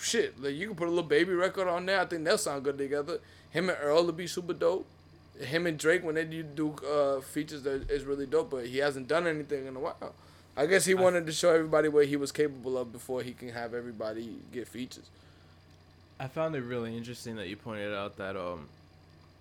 shit, 0.00 0.40
like 0.40 0.54
you 0.54 0.68
can 0.68 0.76
put 0.76 0.86
a 0.86 0.90
little 0.90 1.02
baby 1.02 1.32
record 1.32 1.66
on 1.66 1.86
there. 1.86 2.00
I 2.00 2.06
think 2.06 2.24
they'll 2.24 2.38
sound 2.38 2.62
good 2.62 2.78
together. 2.78 3.18
Him 3.50 3.68
and 3.68 3.78
Earl 3.82 4.04
will 4.04 4.12
be 4.12 4.26
super 4.26 4.54
dope. 4.54 4.86
Him 5.40 5.66
and 5.66 5.78
Drake 5.78 6.04
when 6.04 6.14
they 6.14 6.24
do 6.24 6.42
do 6.42 6.74
uh, 6.86 7.20
features 7.20 7.62
that 7.62 7.90
is 7.90 8.04
really 8.04 8.26
dope, 8.26 8.50
but 8.50 8.66
he 8.66 8.78
hasn't 8.78 9.08
done 9.08 9.26
anything 9.26 9.66
in 9.66 9.76
a 9.76 9.80
while. 9.80 10.14
I 10.56 10.66
guess 10.66 10.84
he 10.84 10.94
wanted 10.94 11.24
to 11.26 11.32
show 11.32 11.50
everybody 11.54 11.88
what 11.88 12.06
he 12.06 12.16
was 12.16 12.30
capable 12.30 12.76
of 12.76 12.92
before 12.92 13.22
he 13.22 13.32
can 13.32 13.48
have 13.48 13.72
everybody 13.72 14.36
get 14.52 14.68
features. 14.68 15.08
I 16.20 16.28
found 16.28 16.54
it 16.54 16.60
really 16.60 16.96
interesting 16.96 17.36
that 17.36 17.48
you 17.48 17.56
pointed 17.56 17.94
out 17.94 18.18
that 18.18 18.36
um, 18.36 18.68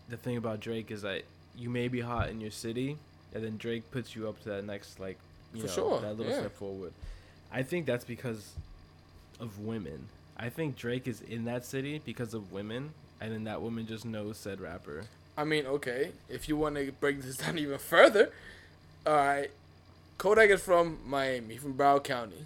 the 0.08 0.16
thing 0.18 0.38
about 0.38 0.62
Drake 0.62 0.90
is 0.90 1.02
that 1.02 1.24
you 1.56 1.70
may 1.70 1.90
be 1.90 2.00
hot 2.00 2.30
in 2.30 2.40
your 2.40 2.52
city, 2.52 2.98
and 3.34 3.44
then 3.44 3.58
Drake 3.58 3.92
puts 3.92 4.16
you 4.16 4.30
up 4.30 4.42
to 4.44 4.50
that 4.50 4.66
next 4.66 5.00
like, 5.00 5.18
you 5.54 5.62
For 5.62 5.68
know, 5.68 5.74
sure, 5.74 6.02
that 6.02 6.18
little 6.18 6.32
yeah. 6.32 6.40
step 6.40 6.56
forward. 6.56 6.94
I 7.52 7.64
think 7.64 7.86
that's 7.86 8.06
because 8.06 8.54
of 9.40 9.60
women. 9.60 10.08
I 10.38 10.50
think 10.50 10.78
Drake 10.78 11.08
is 11.08 11.22
in 11.22 11.44
that 11.46 11.66
city 11.66 12.02
because 12.06 12.34
of 12.34 12.54
women, 12.54 12.92
and 13.20 13.34
then 13.34 13.44
that 13.44 13.62
woman 13.62 13.86
just 13.86 14.06
knows 14.06 14.38
said 14.38 14.62
rapper. 14.62 15.04
I 15.42 15.44
mean, 15.44 15.66
okay, 15.66 16.12
if 16.30 16.48
you 16.48 16.56
want 16.56 16.76
to 16.76 16.92
break 17.00 17.22
this 17.22 17.38
down 17.42 17.58
even 17.58 17.78
further, 17.80 18.30
all 19.06 19.16
right, 19.16 19.50
Kodak 20.18 20.50
is 20.52 20.62
from 20.62 21.00
Miami, 21.06 21.58
from 21.58 21.74
Broward 21.74 22.04
County. 22.04 22.46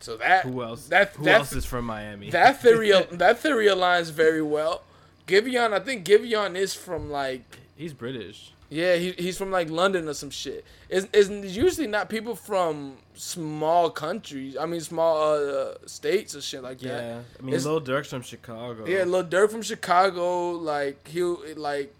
So 0.00 0.16
that 0.18 0.44
Who 0.44 0.62
else? 0.62 0.86
That 0.88 1.08
Who 1.16 1.24
that, 1.24 1.34
else 1.40 1.52
is 1.52 1.64
from 1.64 1.86
Miami? 1.86 2.30
that 2.30 2.60
theory 2.62 2.90
that 3.12 3.38
theory 3.38 3.66
aligns 3.66 4.10
very 4.12 4.42
well. 4.42 4.82
Giveon, 5.26 5.72
I 5.72 5.80
think 5.80 6.06
Giveon 6.06 6.54
is 6.56 6.74
from 6.74 7.10
like 7.10 7.58
He's 7.76 7.94
British. 7.94 8.52
yeah, 8.70 8.96
he, 8.96 9.12
he's 9.12 9.38
from 9.38 9.50
like 9.50 9.70
London 9.70 10.06
or 10.08 10.14
some 10.14 10.30
shit. 10.30 10.64
It's, 10.90 11.08
it's 11.12 11.28
usually 11.56 11.86
not 11.88 12.08
people 12.10 12.36
from 12.36 12.98
small 13.14 13.88
countries. 13.90 14.56
I 14.58 14.66
mean, 14.66 14.80
small 14.80 15.16
uh, 15.32 15.74
states 15.86 16.36
or 16.36 16.42
shit 16.42 16.62
like 16.62 16.78
that. 16.80 17.02
Yeah, 17.02 17.20
I 17.38 17.42
mean, 17.42 17.54
It's- 17.54 17.64
Lil 17.64 17.80
Durk's 17.80 18.10
from 18.10 18.22
Chicago. 18.22 18.84
Yeah, 18.86 19.04
Lil 19.04 19.24
Durk 19.24 19.50
from 19.50 19.62
Chicago, 19.62 20.50
like 20.50 21.08
he 21.08 21.22
like 21.22 21.92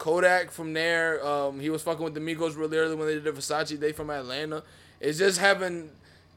Kodak 0.00 0.50
from 0.50 0.72
there. 0.72 1.24
Um, 1.24 1.60
he 1.60 1.68
was 1.68 1.82
fucking 1.82 2.02
with 2.02 2.14
the 2.14 2.20
Migos 2.20 2.56
really 2.56 2.78
early 2.78 2.96
when 2.96 3.06
they 3.06 3.14
did 3.14 3.24
the 3.24 3.32
Versace. 3.32 3.78
They 3.78 3.92
from 3.92 4.08
Atlanta. 4.10 4.62
It's 4.98 5.18
just 5.18 5.38
having 5.38 5.90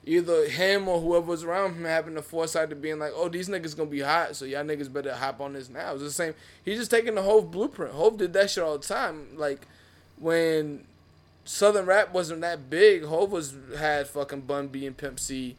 either 0.06 0.50
him 0.50 0.90
or 0.90 1.00
whoever 1.00 1.28
was 1.28 1.46
around 1.46 1.76
him 1.76 1.86
having 1.86 2.14
the 2.14 2.22
foresight 2.22 2.70
to 2.70 2.76
being 2.76 3.00
like, 3.00 3.14
oh, 3.16 3.30
these 3.30 3.48
niggas 3.48 3.76
gonna 3.76 3.90
be 3.90 4.02
hot, 4.02 4.36
so 4.36 4.44
y'all 4.44 4.66
niggas 4.66 4.92
better 4.92 5.16
hop 5.16 5.40
on 5.40 5.54
this 5.54 5.70
now. 5.70 5.94
It's 5.94 6.04
the 6.04 6.12
same. 6.12 6.34
He's 6.66 6.78
just 6.78 6.92
taking 6.92 7.16
the 7.16 7.22
Hov 7.22 7.52
blueprint. 7.52 7.94
Hov 7.94 8.18
did 8.18 8.34
that 8.34 8.50
shit 8.50 8.66
all 8.66 8.78
the 8.78 8.86
time. 8.86 9.28
Like 9.38 9.66
when 10.20 10.84
Southern 11.46 11.86
rap 11.86 12.14
wasn't 12.14 12.42
that 12.42 12.70
big, 12.70 13.06
Hov 13.06 13.32
was 13.32 13.56
had 13.78 14.08
fucking 14.08 14.42
Bun 14.42 14.68
B 14.68 14.86
and 14.86 14.98
Pimp 14.98 15.22
C 15.22 15.56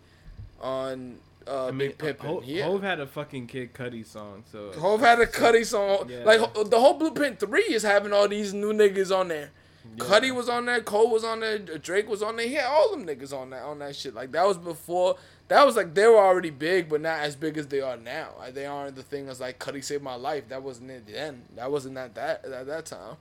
on 0.61 1.21
uh, 1.49 1.67
I 1.67 1.71
mean, 1.71 1.89
Big 1.91 1.99
Pimpin'. 1.99 2.27
Ho- 2.27 2.41
He 2.41 2.59
had- 2.59 2.71
Hov 2.71 2.83
had 2.83 3.01
a 3.01 3.07
fucking 3.07 3.47
Kid 3.47 3.73
Cudi 3.75 4.07
song, 4.07 4.45
so 4.51 4.73
Hov 4.79 5.01
had 5.01 5.21
a 5.21 5.27
Cudi 5.27 5.65
song. 5.67 6.09
Yeah. 6.09 6.25
Like 6.25 6.41
the 6.71 6.81
whole 6.81 6.95
Blueprint 6.95 7.41
Three 7.41 7.63
is 7.65 7.83
having 7.83 8.13
all 8.13 8.29
these 8.29 8.55
new 8.55 8.73
niggas 8.73 9.15
on 9.17 9.29
there. 9.29 9.51
Yeah. 9.97 10.05
Cudi 10.05 10.35
was 10.35 10.49
on 10.49 10.65
there. 10.67 10.81
Cole 10.81 11.11
was 11.11 11.25
on 11.25 11.41
there. 11.41 11.59
Drake 11.59 12.09
was 12.09 12.23
on 12.23 12.37
there. 12.37 12.47
He 12.47 12.55
had 12.55 12.67
all 12.67 12.91
them 12.91 13.07
niggas 13.07 13.33
on 13.37 13.51
that 13.51 13.63
on 13.65 13.79
that 13.81 13.95
shit. 13.95 14.15
Like 14.15 14.33
that 14.33 14.47
was 14.47 14.57
before. 14.57 15.17
That 15.49 15.67
was 15.67 15.77
like 15.77 15.93
they 15.95 16.07
were 16.07 16.17
already 16.17 16.49
big, 16.49 16.89
but 16.89 17.03
not 17.03 17.21
as 17.21 17.37
big 17.37 17.59
as 17.59 17.67
they 17.67 17.83
are 17.83 17.99
now. 17.99 18.31
Like, 18.39 18.55
they 18.55 18.65
aren't 18.65 18.97
the 18.97 19.03
thing 19.03 19.29
as 19.29 19.41
like 19.41 19.59
Cudi 19.59 19.85
saved 19.85 20.03
my 20.03 20.15
life. 20.15 20.49
That 20.49 20.63
wasn't 20.63 20.91
it 20.91 21.07
then. 21.07 21.43
That 21.57 21.71
wasn't 21.71 21.99
at 21.99 22.15
that 22.15 22.45
at 22.47 22.67
that 22.67 22.87
time. 22.87 23.17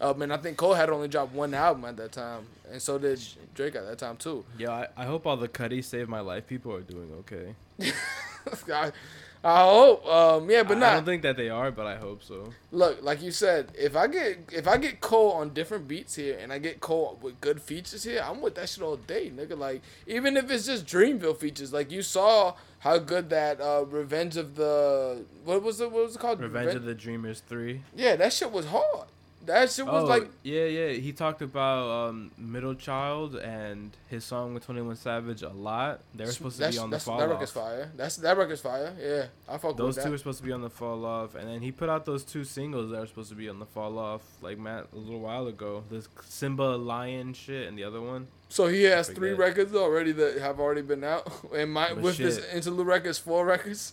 Um, 0.00 0.20
and 0.22 0.32
I 0.32 0.36
think 0.36 0.56
Cole 0.56 0.74
had 0.74 0.90
only 0.90 1.08
dropped 1.08 1.32
one 1.32 1.54
album 1.54 1.84
at 1.86 1.96
that 1.96 2.12
time, 2.12 2.46
and 2.70 2.82
so 2.82 2.98
did 2.98 3.20
Drake 3.54 3.74
at 3.76 3.86
that 3.86 3.98
time 3.98 4.16
too. 4.16 4.44
yeah. 4.58 4.70
I, 4.70 4.88
I 4.96 5.04
hope 5.06 5.26
all 5.26 5.36
the 5.36 5.48
Cudi 5.48 5.82
Save 5.82 6.08
My 6.08 6.20
Life 6.20 6.46
people 6.46 6.74
are 6.74 6.82
doing 6.82 7.10
okay. 7.20 7.54
I, 8.72 8.92
I 9.42 9.62
hope. 9.62 10.06
Um, 10.06 10.50
yeah, 10.50 10.64
but 10.64 10.76
I, 10.76 10.80
not. 10.80 10.92
I 10.92 10.94
don't 10.96 11.04
think 11.04 11.22
that 11.22 11.36
they 11.36 11.48
are, 11.48 11.70
but 11.70 11.86
I 11.86 11.96
hope 11.96 12.22
so. 12.22 12.52
Look, 12.72 13.02
like 13.02 13.22
you 13.22 13.30
said, 13.30 13.70
if 13.78 13.96
I 13.96 14.06
get 14.06 14.38
if 14.52 14.66
I 14.66 14.76
get 14.76 15.00
Cole 15.00 15.32
on 15.32 15.50
different 15.54 15.86
beats 15.88 16.16
here 16.16 16.36
and 16.40 16.52
I 16.52 16.58
get 16.58 16.80
Cole 16.80 17.18
with 17.22 17.40
good 17.40 17.62
features 17.62 18.04
here, 18.04 18.22
I'm 18.24 18.40
with 18.42 18.56
that 18.56 18.68
shit 18.68 18.82
all 18.82 18.96
day, 18.96 19.30
nigga. 19.34 19.56
Like 19.56 19.82
even 20.06 20.36
if 20.36 20.50
it's 20.50 20.66
just 20.66 20.84
Dreamville 20.84 21.36
features, 21.36 21.72
like 21.72 21.90
you 21.90 22.02
saw 22.02 22.54
how 22.80 22.98
good 22.98 23.30
that 23.30 23.60
uh, 23.60 23.84
Revenge 23.86 24.36
of 24.36 24.56
the 24.56 25.24
what 25.44 25.62
was 25.62 25.80
it 25.80 25.90
what 25.90 26.04
was 26.04 26.16
it 26.16 26.18
called? 26.18 26.40
Revenge 26.40 26.74
of 26.74 26.84
the 26.84 26.94
Dreamers 26.94 27.40
three. 27.40 27.82
Yeah, 27.94 28.16
that 28.16 28.32
shit 28.32 28.50
was 28.50 28.66
hard. 28.66 29.08
That 29.46 29.70
shit 29.70 29.86
was 29.86 30.04
oh, 30.04 30.06
like 30.06 30.28
yeah, 30.42 30.64
yeah. 30.64 30.88
He 30.88 31.12
talked 31.12 31.40
about 31.40 32.08
um, 32.08 32.32
Middle 32.36 32.74
Child 32.74 33.36
and 33.36 33.96
his 34.08 34.24
song 34.24 34.54
with 34.54 34.64
Twenty 34.64 34.82
One 34.82 34.96
Savage 34.96 35.42
a 35.42 35.48
lot. 35.50 36.00
They 36.14 36.24
were 36.24 36.32
supposed 36.32 36.60
to 36.60 36.70
be 36.70 36.78
on 36.78 36.90
the 36.90 36.98
fall 36.98 37.18
that 37.18 37.24
off. 37.24 37.30
record's 37.30 37.52
fire. 37.52 37.90
That's 37.96 38.16
that 38.16 38.36
record's 38.36 38.60
fire. 38.60 38.92
Yeah, 39.00 39.26
I 39.48 39.58
fuck 39.58 39.76
Those 39.76 39.96
with 39.96 39.96
two 39.96 40.02
that. 40.02 40.10
were 40.10 40.18
supposed 40.18 40.38
to 40.38 40.44
be 40.44 40.52
on 40.52 40.62
the 40.62 40.70
fall 40.70 41.04
off, 41.04 41.34
and 41.34 41.48
then 41.48 41.62
he 41.62 41.70
put 41.72 41.88
out 41.88 42.04
those 42.04 42.24
two 42.24 42.44
singles 42.44 42.90
that 42.90 43.00
are 43.00 43.06
supposed 43.06 43.30
to 43.30 43.36
be 43.36 43.48
on 43.48 43.58
the 43.58 43.66
fall 43.66 43.98
off, 43.98 44.22
like 44.42 44.58
Matt 44.58 44.86
a 44.92 44.96
little 44.96 45.20
while 45.20 45.46
ago. 45.46 45.84
This 45.88 46.08
Simba 46.24 46.76
Lion 46.76 47.32
shit, 47.32 47.68
and 47.68 47.78
the 47.78 47.84
other 47.84 48.00
one. 48.00 48.26
So 48.48 48.66
he 48.68 48.84
has 48.84 49.08
three 49.08 49.32
records 49.32 49.74
already 49.74 50.12
that 50.12 50.38
have 50.38 50.60
already 50.60 50.82
been 50.82 51.04
out, 51.04 51.30
and 51.54 51.72
my 51.72 51.90
But 51.94 52.02
with 52.02 52.16
this 52.16 52.36
shit. 52.36 52.54
interlude 52.54 52.86
records, 52.86 53.18
four 53.18 53.46
records. 53.46 53.92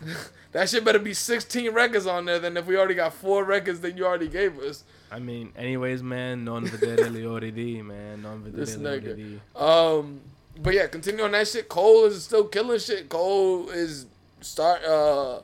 That 0.52 0.66
shit 0.70 0.82
better 0.82 0.98
be 0.98 1.12
16 1.12 1.72
records 1.74 2.06
on 2.06 2.24
there 2.24 2.38
than 2.38 2.56
if 2.56 2.64
we 2.66 2.76
already 2.78 2.94
got 2.94 3.12
four 3.12 3.44
records 3.44 3.80
that 3.80 3.96
you 3.98 4.06
already 4.06 4.28
gave 4.28 4.58
us. 4.60 4.82
I 5.12 5.18
mean, 5.18 5.52
anyways, 5.54 6.02
man, 6.02 6.42
non 6.44 6.64
vedere 6.64 7.10
le 7.10 7.26
ore 7.30 7.50
di, 7.50 7.82
man, 7.82 8.22
non 8.22 8.42
vedere 8.42 8.56
This 8.64 8.76
le 8.78 8.90
ore 8.92 9.00
nigga. 9.00 9.14
di. 9.16 9.40
Um, 9.54 10.20
but 10.60 10.72
yeah, 10.72 10.86
continue 10.86 11.22
on 11.22 11.32
that 11.32 11.46
shit. 11.48 11.68
Cole 11.68 12.06
is 12.06 12.24
still 12.24 12.44
killing 12.44 12.78
shit. 12.78 13.10
Cole 13.10 13.68
is 13.68 14.06
start 14.40 14.82
uh 14.84 15.40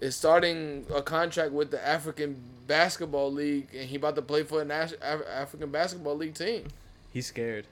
is 0.00 0.16
starting 0.16 0.86
a 0.94 1.02
contract 1.02 1.52
with 1.52 1.70
the 1.70 1.86
African 1.86 2.34
Basketball 2.66 3.30
League, 3.30 3.68
and 3.76 3.86
he 3.88 3.96
about 3.96 4.14
to 4.16 4.22
play 4.22 4.42
for 4.42 4.62
a 4.62 4.64
Nas- 4.64 4.94
Af- 5.02 5.28
African 5.30 5.70
Basketball 5.70 6.16
League 6.16 6.34
team. 6.34 6.64
He's 7.12 7.26
scared. 7.26 7.66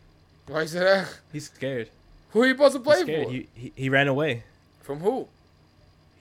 Why 0.47 0.63
you 0.63 0.69
say 0.69 0.81
that? 0.81 1.09
He's 1.33 1.47
scared. 1.47 1.89
Who 2.33 2.43
he 2.43 2.51
supposed 2.51 2.75
to 2.75 2.81
play 2.81 3.03
for? 3.05 3.31
He, 3.31 3.49
he 3.55 3.73
he 3.75 3.89
ran 3.89 4.07
away. 4.07 4.43
From 4.83 5.01
who? 5.01 5.29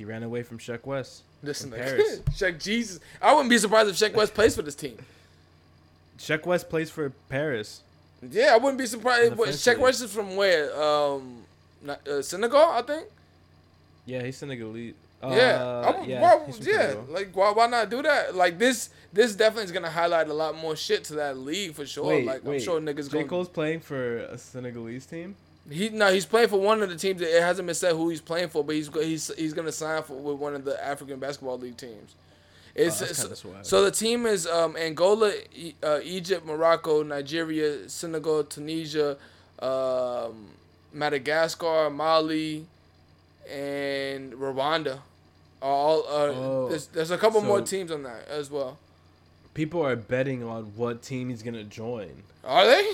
He 0.01 0.05
ran 0.05 0.23
away 0.23 0.41
from 0.41 0.57
Sheck 0.57 0.83
Wes. 0.83 1.21
Listen, 1.43 1.69
Paris. 1.69 2.21
Shaq 2.31 2.59
Jesus. 2.59 2.99
I 3.21 3.33
wouldn't 3.35 3.51
be 3.51 3.59
surprised 3.59 3.87
if 3.87 3.95
Shaq 3.95 4.15
West 4.15 4.33
plays 4.33 4.55
for 4.55 4.63
this 4.63 4.73
team. 4.73 4.97
Sheck 6.17 6.43
Wes 6.47 6.63
plays 6.63 6.89
for 6.89 7.11
Paris. 7.29 7.83
Yeah, 8.27 8.55
I 8.55 8.57
wouldn't 8.57 8.79
be 8.79 8.87
surprised. 8.87 9.25
In 9.25 9.29
the 9.29 9.35
What, 9.35 9.49
French 9.49 9.59
Shaq. 9.59 9.79
West 9.79 10.01
is 10.01 10.11
from 10.11 10.35
where? 10.35 10.75
Um, 10.75 11.43
not, 11.83 12.07
uh, 12.07 12.23
Senegal, 12.23 12.71
I 12.71 12.81
think. 12.81 13.09
Yeah, 14.07 14.23
he's 14.23 14.37
Senegalese. 14.37 14.95
yeah, 15.21 15.29
Uh, 15.29 15.93
I'm, 15.99 16.09
yeah, 16.09 16.21
why, 16.21 16.51
yeah. 16.61 16.95
Like, 17.07 17.35
why, 17.35 17.51
why 17.51 17.67
not 17.67 17.91
do 17.91 18.01
that? 18.01 18.33
Like 18.33 18.57
this, 18.57 18.89
this 19.13 19.35
definitely 19.35 19.65
is 19.65 19.71
gonna 19.71 19.91
highlight 19.91 20.29
a 20.29 20.33
lot 20.33 20.57
more 20.57 20.75
shit 20.75 21.03
to 21.05 21.13
that 21.13 21.37
league 21.37 21.75
for 21.75 21.85
sure. 21.85 22.05
Wait, 22.07 22.25
like, 22.25 22.43
wait. 22.43 22.55
I'm 22.55 22.59
sure 22.59 22.81
niggas 22.81 23.05
J. 23.05 23.11
going. 23.11 23.27
Cole's 23.27 23.49
playing 23.49 23.81
for 23.81 24.17
a 24.17 24.37
Senegalese 24.39 25.05
team. 25.05 25.35
He 25.69 25.89
no, 25.89 26.11
he's 26.11 26.25
playing 26.25 26.49
for 26.49 26.59
one 26.59 26.81
of 26.81 26.89
the 26.89 26.95
teams. 26.95 27.21
It 27.21 27.41
hasn't 27.41 27.65
been 27.67 27.75
said 27.75 27.93
who 27.95 28.09
he's 28.09 28.21
playing 28.21 28.49
for, 28.49 28.63
but 28.63 28.75
he's 28.75 28.89
he's 28.93 29.31
he's 29.37 29.53
gonna 29.53 29.71
sign 29.71 30.01
for 30.03 30.15
with 30.15 30.37
one 30.37 30.55
of 30.55 30.65
the 30.65 30.83
African 30.83 31.19
basketball 31.19 31.59
league 31.59 31.77
teams. 31.77 32.15
It's 32.73 33.01
Oh, 33.01 33.05
so, 33.05 33.27
so 33.63 33.83
the 33.83 33.91
team 33.91 34.25
is 34.25 34.47
um, 34.47 34.75
Angola, 34.77 35.33
E- 35.53 35.75
uh, 35.83 35.99
Egypt, 36.03 36.45
Morocco, 36.45 37.03
Nigeria, 37.03 37.89
Senegal, 37.89 38.45
Tunisia, 38.45 39.17
um, 39.59 40.47
Madagascar, 40.93 41.89
Mali, 41.89 42.65
and 43.49 44.33
Rwanda. 44.33 44.99
All 45.61 45.99
uh, 46.07 46.33
Oh, 46.33 46.67
there's, 46.69 46.87
there's 46.87 47.11
a 47.11 47.17
couple 47.17 47.41
more 47.41 47.61
teams 47.61 47.91
on 47.91 48.03
that 48.03 48.27
as 48.29 48.49
well. 48.49 48.77
People 49.53 49.85
are 49.85 49.95
betting 49.97 50.41
on 50.43 50.71
what 50.75 51.01
team 51.03 51.29
he's 51.29 51.43
gonna 51.43 51.63
join. 51.65 52.23
Are 52.43 52.65
they? 52.65 52.89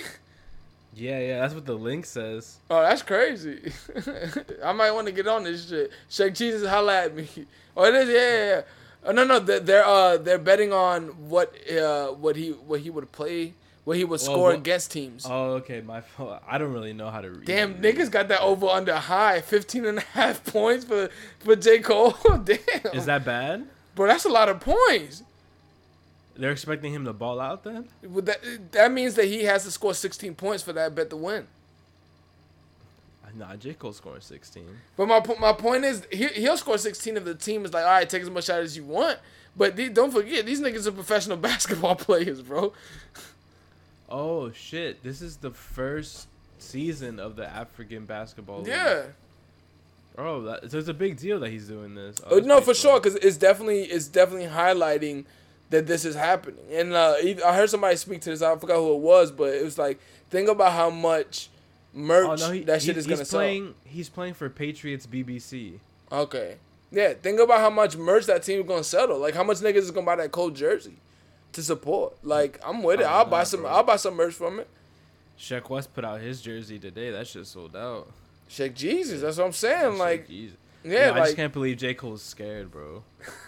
Yeah, 0.97 1.19
yeah, 1.19 1.39
that's 1.41 1.53
what 1.53 1.65
the 1.65 1.75
link 1.75 2.05
says. 2.05 2.57
Oh, 2.71 2.81
that's 2.81 3.03
crazy. 3.03 3.71
I 4.63 4.71
might 4.73 4.91
want 4.91 5.05
to 5.07 5.13
get 5.13 5.27
on 5.27 5.43
this 5.43 5.69
shit. 5.69 5.91
Shake 6.10 6.33
Jesus, 6.33 6.67
holla 6.67 7.03
at 7.05 7.15
me. 7.15 7.27
Oh, 7.79 7.83
it 7.86 7.93
is, 7.93 8.10
yeah, 8.10 8.15
yeah. 8.15 8.45
yeah. 8.55 8.62
Oh, 9.05 9.12
no, 9.12 9.23
no, 9.23 9.38
they're, 9.39 9.60
they're 9.60 9.86
uh 9.86 10.17
they're 10.17 10.39
betting 10.39 10.73
on 10.73 11.29
what 11.29 11.53
uh 11.71 12.07
what 12.07 12.36
he 12.36 12.49
what 12.53 12.79
he 12.79 12.89
would 12.89 13.12
play, 13.12 13.53
what 13.83 13.97
he 13.97 14.03
would 14.03 14.19
Well, 14.21 14.33
score 14.33 14.43
what- 14.49 14.55
against 14.55 14.91
teams. 14.91 15.27
Oh, 15.29 15.51
okay, 15.62 15.81
my 15.81 16.01
fault. 16.01 16.41
I 16.47 16.57
don't 16.57 16.73
really 16.73 16.93
know 16.93 17.12
how 17.12 17.21
to 17.21 17.29
read. 17.29 17.45
Damn, 17.45 17.75
niggas 17.75 18.10
got 18.10 18.29
that 18.29 18.41
over 18.41 18.65
under 18.67 18.95
high, 18.95 19.41
15 19.41 19.86
and 19.86 19.99
a 19.99 20.01
half 20.01 20.43
points 20.43 20.86
for 20.86 21.10
for 21.39 21.55
J 21.55 21.77
Cole. 21.79 22.15
Damn, 22.43 22.57
Is 22.93 23.05
that 23.05 23.23
bad? 23.23 23.67
bro? 23.93 24.07
That's 24.07 24.25
a 24.25 24.29
lot 24.29 24.49
of 24.49 24.60
points. 24.60 25.21
They're 26.38 26.52
expecting 26.52 26.93
him 26.93 27.06
to 27.06 27.13
ball 27.13 27.39
out 27.39 27.63
then. 27.63 27.88
Would 28.04 28.26
that 28.28 28.71
that 28.71 28.91
means 28.91 29.15
that 29.15 29.26
he 29.26 29.43
has 29.43 29.63
to 29.63 29.71
score 29.71 29.93
16 29.93 30.36
points 30.36 30.63
for 30.63 30.73
that 30.73 30.93
bet 30.95 31.10
to 31.10 31.17
win. 31.17 31.47
Nah, 33.38 33.56
J 33.56 33.73
Cole's 33.76 33.97
scoring 33.97 34.21
16. 34.21 34.63
But 34.95 35.08
my 35.08 35.21
my 35.39 35.54
point 35.54 35.86
is, 35.86 36.04
he 36.12 36.28
he'll 36.28 36.58
score 36.58 36.78
16 36.78 37.17
if 37.17 37.23
the 37.23 37.36
team 37.36 37.65
is 37.65 37.73
like, 37.73 37.86
all 37.86 37.91
right, 37.91 38.10
take 38.10 38.23
as 38.23 38.30
much 38.30 38.45
shot 38.45 38.62
as 38.62 38.76
you 38.76 38.84
want. 38.84 39.19
But 39.56 39.76
don't 39.93 40.12
forget, 40.12 40.45
these 40.45 40.60
niggas 40.60 40.88
are 40.88 40.91
professional 40.91 41.38
basketball 41.52 41.95
players, 41.95 42.41
bro. 42.41 42.73
Oh 44.10 44.52
shit! 44.52 45.04
This 45.04 45.21
is 45.21 45.38
the 45.38 45.52
first 45.52 46.28
season 46.58 47.19
of 47.19 47.36
the 47.36 47.47
African 47.47 48.06
basketball. 48.06 48.60
League. 48.60 48.69
Yeah. 48.69 49.04
Oh, 50.17 50.41
that, 50.43 50.71
so 50.71 50.80
it's 50.80 50.88
a 50.88 50.95
big 50.95 51.17
deal 51.17 51.39
that 51.41 51.52
he's 51.52 51.67
doing 51.67 51.93
this. 51.93 52.15
Oh, 52.26 52.39
no, 52.39 52.60
for 52.60 52.73
sure, 52.73 53.00
because 53.00 53.15
it's 53.17 53.38
definitely 53.38 53.84
it's 53.84 54.08
definitely 54.08 54.47
highlighting 54.47 55.26
that 55.69 55.86
this 55.88 56.06
is 56.06 56.15
happening. 56.15 56.63
And 56.71 56.93
uh, 56.93 57.15
I 57.45 57.56
heard 57.56 57.69
somebody 57.69 57.95
speak 57.97 58.21
to 58.21 58.30
this. 58.30 58.41
I 58.41 58.56
forgot 58.58 58.77
who 58.77 58.93
it 58.95 58.99
was, 58.99 59.32
but 59.32 59.53
it 59.53 59.63
was 59.63 59.77
like 59.77 59.99
think 60.30 60.49
about 60.49 60.71
how 60.73 60.89
much 60.89 61.49
merch 61.93 62.41
Oh 62.41 62.47
no, 62.47 62.51
he, 62.51 62.62
that 62.65 62.82
shit 62.82 62.95
he- 62.95 62.99
is 62.99 63.08
gonna 63.08 63.25
sell. 63.25 63.73
He's 63.86 64.10
playing 64.10 64.34
for 64.36 64.49
Patriots 64.49 65.06
BBC. 65.08 65.80
Okay, 66.12 66.56
yeah. 66.91 67.13
Think 67.13 67.39
about 67.39 67.60
how 67.60 67.69
much 67.69 67.97
merch 67.97 68.25
that 68.27 68.43
team 68.43 68.62
is 68.62 68.67
gonna 68.67 68.84
sell. 68.84 69.08
Though. 69.08 69.17
Like 69.17 69.34
how 69.36 69.43
much 69.43 69.58
niggas 69.58 69.75
is 69.77 69.91
gonna 69.91 70.06
buy 70.06 70.15
that 70.17 70.32
cold 70.32 70.56
jersey 70.56 70.97
to 71.53 71.62
support. 71.63 72.13
Like 72.23 72.60
I'm 72.65 72.82
with 72.84 72.99
it. 73.01 73.03
Oh, 73.03 73.08
I'll 73.10 73.25
buy 73.25 73.43
some. 73.43 73.62
bro. 73.62 73.69
I'll 73.71 73.84
buy 73.84 73.95
some 73.97 74.15
merch 74.15 74.34
from 74.34 74.60
it. 74.60 74.67
Shaq 75.39 75.69
West 75.69 75.93
put 75.93 76.03
out 76.06 76.19
his 76.21 76.41
jersey 76.41 76.80
today. 76.80 77.12
That 77.12 77.27
shit 77.27 77.45
sold 77.45 77.75
out. 77.75 78.08
Shake 78.47 78.73
Jesus. 78.75 79.21
That's 79.21 79.38
what 79.38 79.45
I'm 79.47 79.51
saying. 79.53 79.91
Shit, 79.91 79.99
Like 79.99 80.27
Jesus. 80.27 80.58
yeah, 80.84 81.08
Yo, 81.10 81.13
I 81.15 81.19
just 81.25 81.36
can't 81.36 81.51
believe 81.53 81.77
J 81.77 81.93
Cole's 81.93 82.23
scared, 82.23 82.71
bro. 82.71 83.03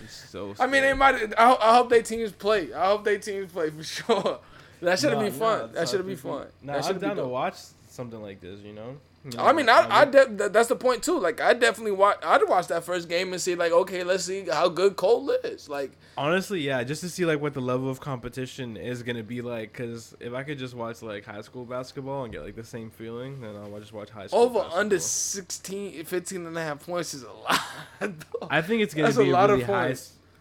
He's 0.00 0.10
so. 0.12 0.54
I 0.60 0.66
mean, 0.66 0.82
they 0.82 0.92
might. 0.92 1.32
I, 1.38 1.54
I 1.60 1.74
hope 1.76 1.90
they 1.90 2.02
teams 2.02 2.32
play. 2.32 2.72
I 2.72 2.86
hope 2.86 3.04
they 3.04 3.18
teams 3.18 3.52
play 3.52 3.70
for 3.70 3.82
sure. 3.96 4.38
That 4.80 4.98
should 4.98 5.12
Nah, 5.12 5.22
be 5.22 5.30
fun. 5.30 5.60
nah, 5.60 5.66
that 5.68 5.88
should 5.88 6.00
not 6.00 6.06
be 6.06 6.14
fun. 6.14 6.46
Nah, 6.62 6.72
that 6.74 6.78
I'm 6.78 6.82
should 6.84 7.00
be 7.00 7.06
down 7.06 7.16
to 7.16 7.26
watch 7.26 7.56
something 7.88 8.22
like 8.22 8.40
this. 8.40 8.60
You 8.60 8.72
know. 8.74 8.96
Know, 9.24 9.44
I 9.44 9.52
mean, 9.52 9.68
I, 9.68 9.86
I 9.90 10.04
de- 10.04 10.48
that's 10.48 10.68
the 10.68 10.76
point 10.76 11.02
too. 11.02 11.18
Like, 11.18 11.40
I 11.40 11.52
definitely 11.52 11.92
watch. 11.92 12.18
I'd 12.24 12.48
watch 12.48 12.68
that 12.68 12.84
first 12.84 13.08
game 13.08 13.32
and 13.32 13.42
see, 13.42 13.56
like, 13.56 13.72
okay, 13.72 14.02
let's 14.04 14.24
see 14.24 14.46
how 14.50 14.68
good 14.68 14.96
Cole 14.96 15.30
is. 15.44 15.68
Like, 15.68 15.92
Honestly, 16.16 16.60
yeah, 16.60 16.82
just 16.84 17.00
to 17.02 17.08
see 17.10 17.26
like 17.26 17.40
what 17.40 17.52
the 17.52 17.60
level 17.60 17.90
of 17.90 18.00
competition 18.00 18.76
is 18.76 19.02
gonna 19.02 19.22
be 19.24 19.42
like. 19.42 19.72
Cause 19.74 20.16
if 20.20 20.32
I 20.32 20.44
could 20.44 20.58
just 20.58 20.74
watch 20.74 21.02
like 21.02 21.24
high 21.24 21.42
school 21.42 21.64
basketball 21.64 22.24
and 22.24 22.32
get 22.32 22.42
like 22.42 22.56
the 22.56 22.64
same 22.64 22.90
feeling, 22.90 23.40
then 23.40 23.54
I'll 23.56 23.78
just 23.80 23.92
watch 23.92 24.08
high 24.10 24.28
school. 24.28 24.40
over 24.40 24.54
basketball. 24.60 24.78
under 24.80 24.98
16, 24.98 26.04
15 26.04 26.46
and 26.46 26.56
a 26.56 26.62
half 26.62 26.86
points 26.86 27.12
is 27.14 27.24
a 27.24 27.32
lot. 27.32 27.60
though. 28.00 28.48
I 28.50 28.62
think 28.62 28.82
it's 28.82 28.94
gonna 28.94 29.08
That's 29.08 29.18
be 29.18 29.28
a, 29.28 29.32
lot 29.32 29.50
of 29.50 29.58
really 29.58 29.72
high. 29.72 29.88
I 29.88 29.94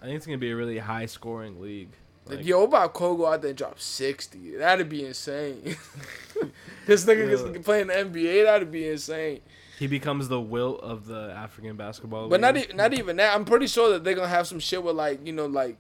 think 0.06 0.16
it's 0.18 0.26
gonna 0.26 0.38
be 0.38 0.52
a 0.52 0.56
really 0.56 0.78
high 0.78 1.08
scoring 1.08 1.60
league. 1.62 1.90
Like, 2.30 2.46
yo, 2.46 2.60
what 2.60 2.66
about 2.68 2.94
Cole 2.94 3.16
go 3.16 3.26
out 3.28 3.42
there 3.42 3.50
and 3.50 3.58
drop 3.58 3.80
60? 3.80 4.56
That'd 4.58 4.90
be 4.90 5.06
insane. 5.06 5.62
this 6.86 7.06
nigga 7.06 7.54
Yeah. 7.56 7.62
playing 7.62 7.88
the 7.88 7.94
NBA. 7.94 8.46
That'd 8.46 8.72
be 8.72 8.88
insane. 8.88 9.42
he 9.80 9.88
becomes 9.88 10.28
the 10.28 10.40
will 10.42 10.80
of 10.80 11.06
the 11.06 11.32
African 11.36 11.76
basketball. 11.76 12.30
But 12.30 12.42
not 12.42 12.58
e- 12.58 12.68
not 12.74 12.94
even 12.94 13.18
that. 13.18 13.36
I'm 13.36 13.46
pretty 13.46 13.68
sure 13.68 13.90
that 13.92 14.04
they're 14.04 14.16
gonna 14.16 14.28
have 14.28 14.48
some 14.48 14.60
shit 14.60 14.84
with 14.84 14.96
like 14.96 15.26
you 15.26 15.34
know 15.34 15.46
like 15.46 15.78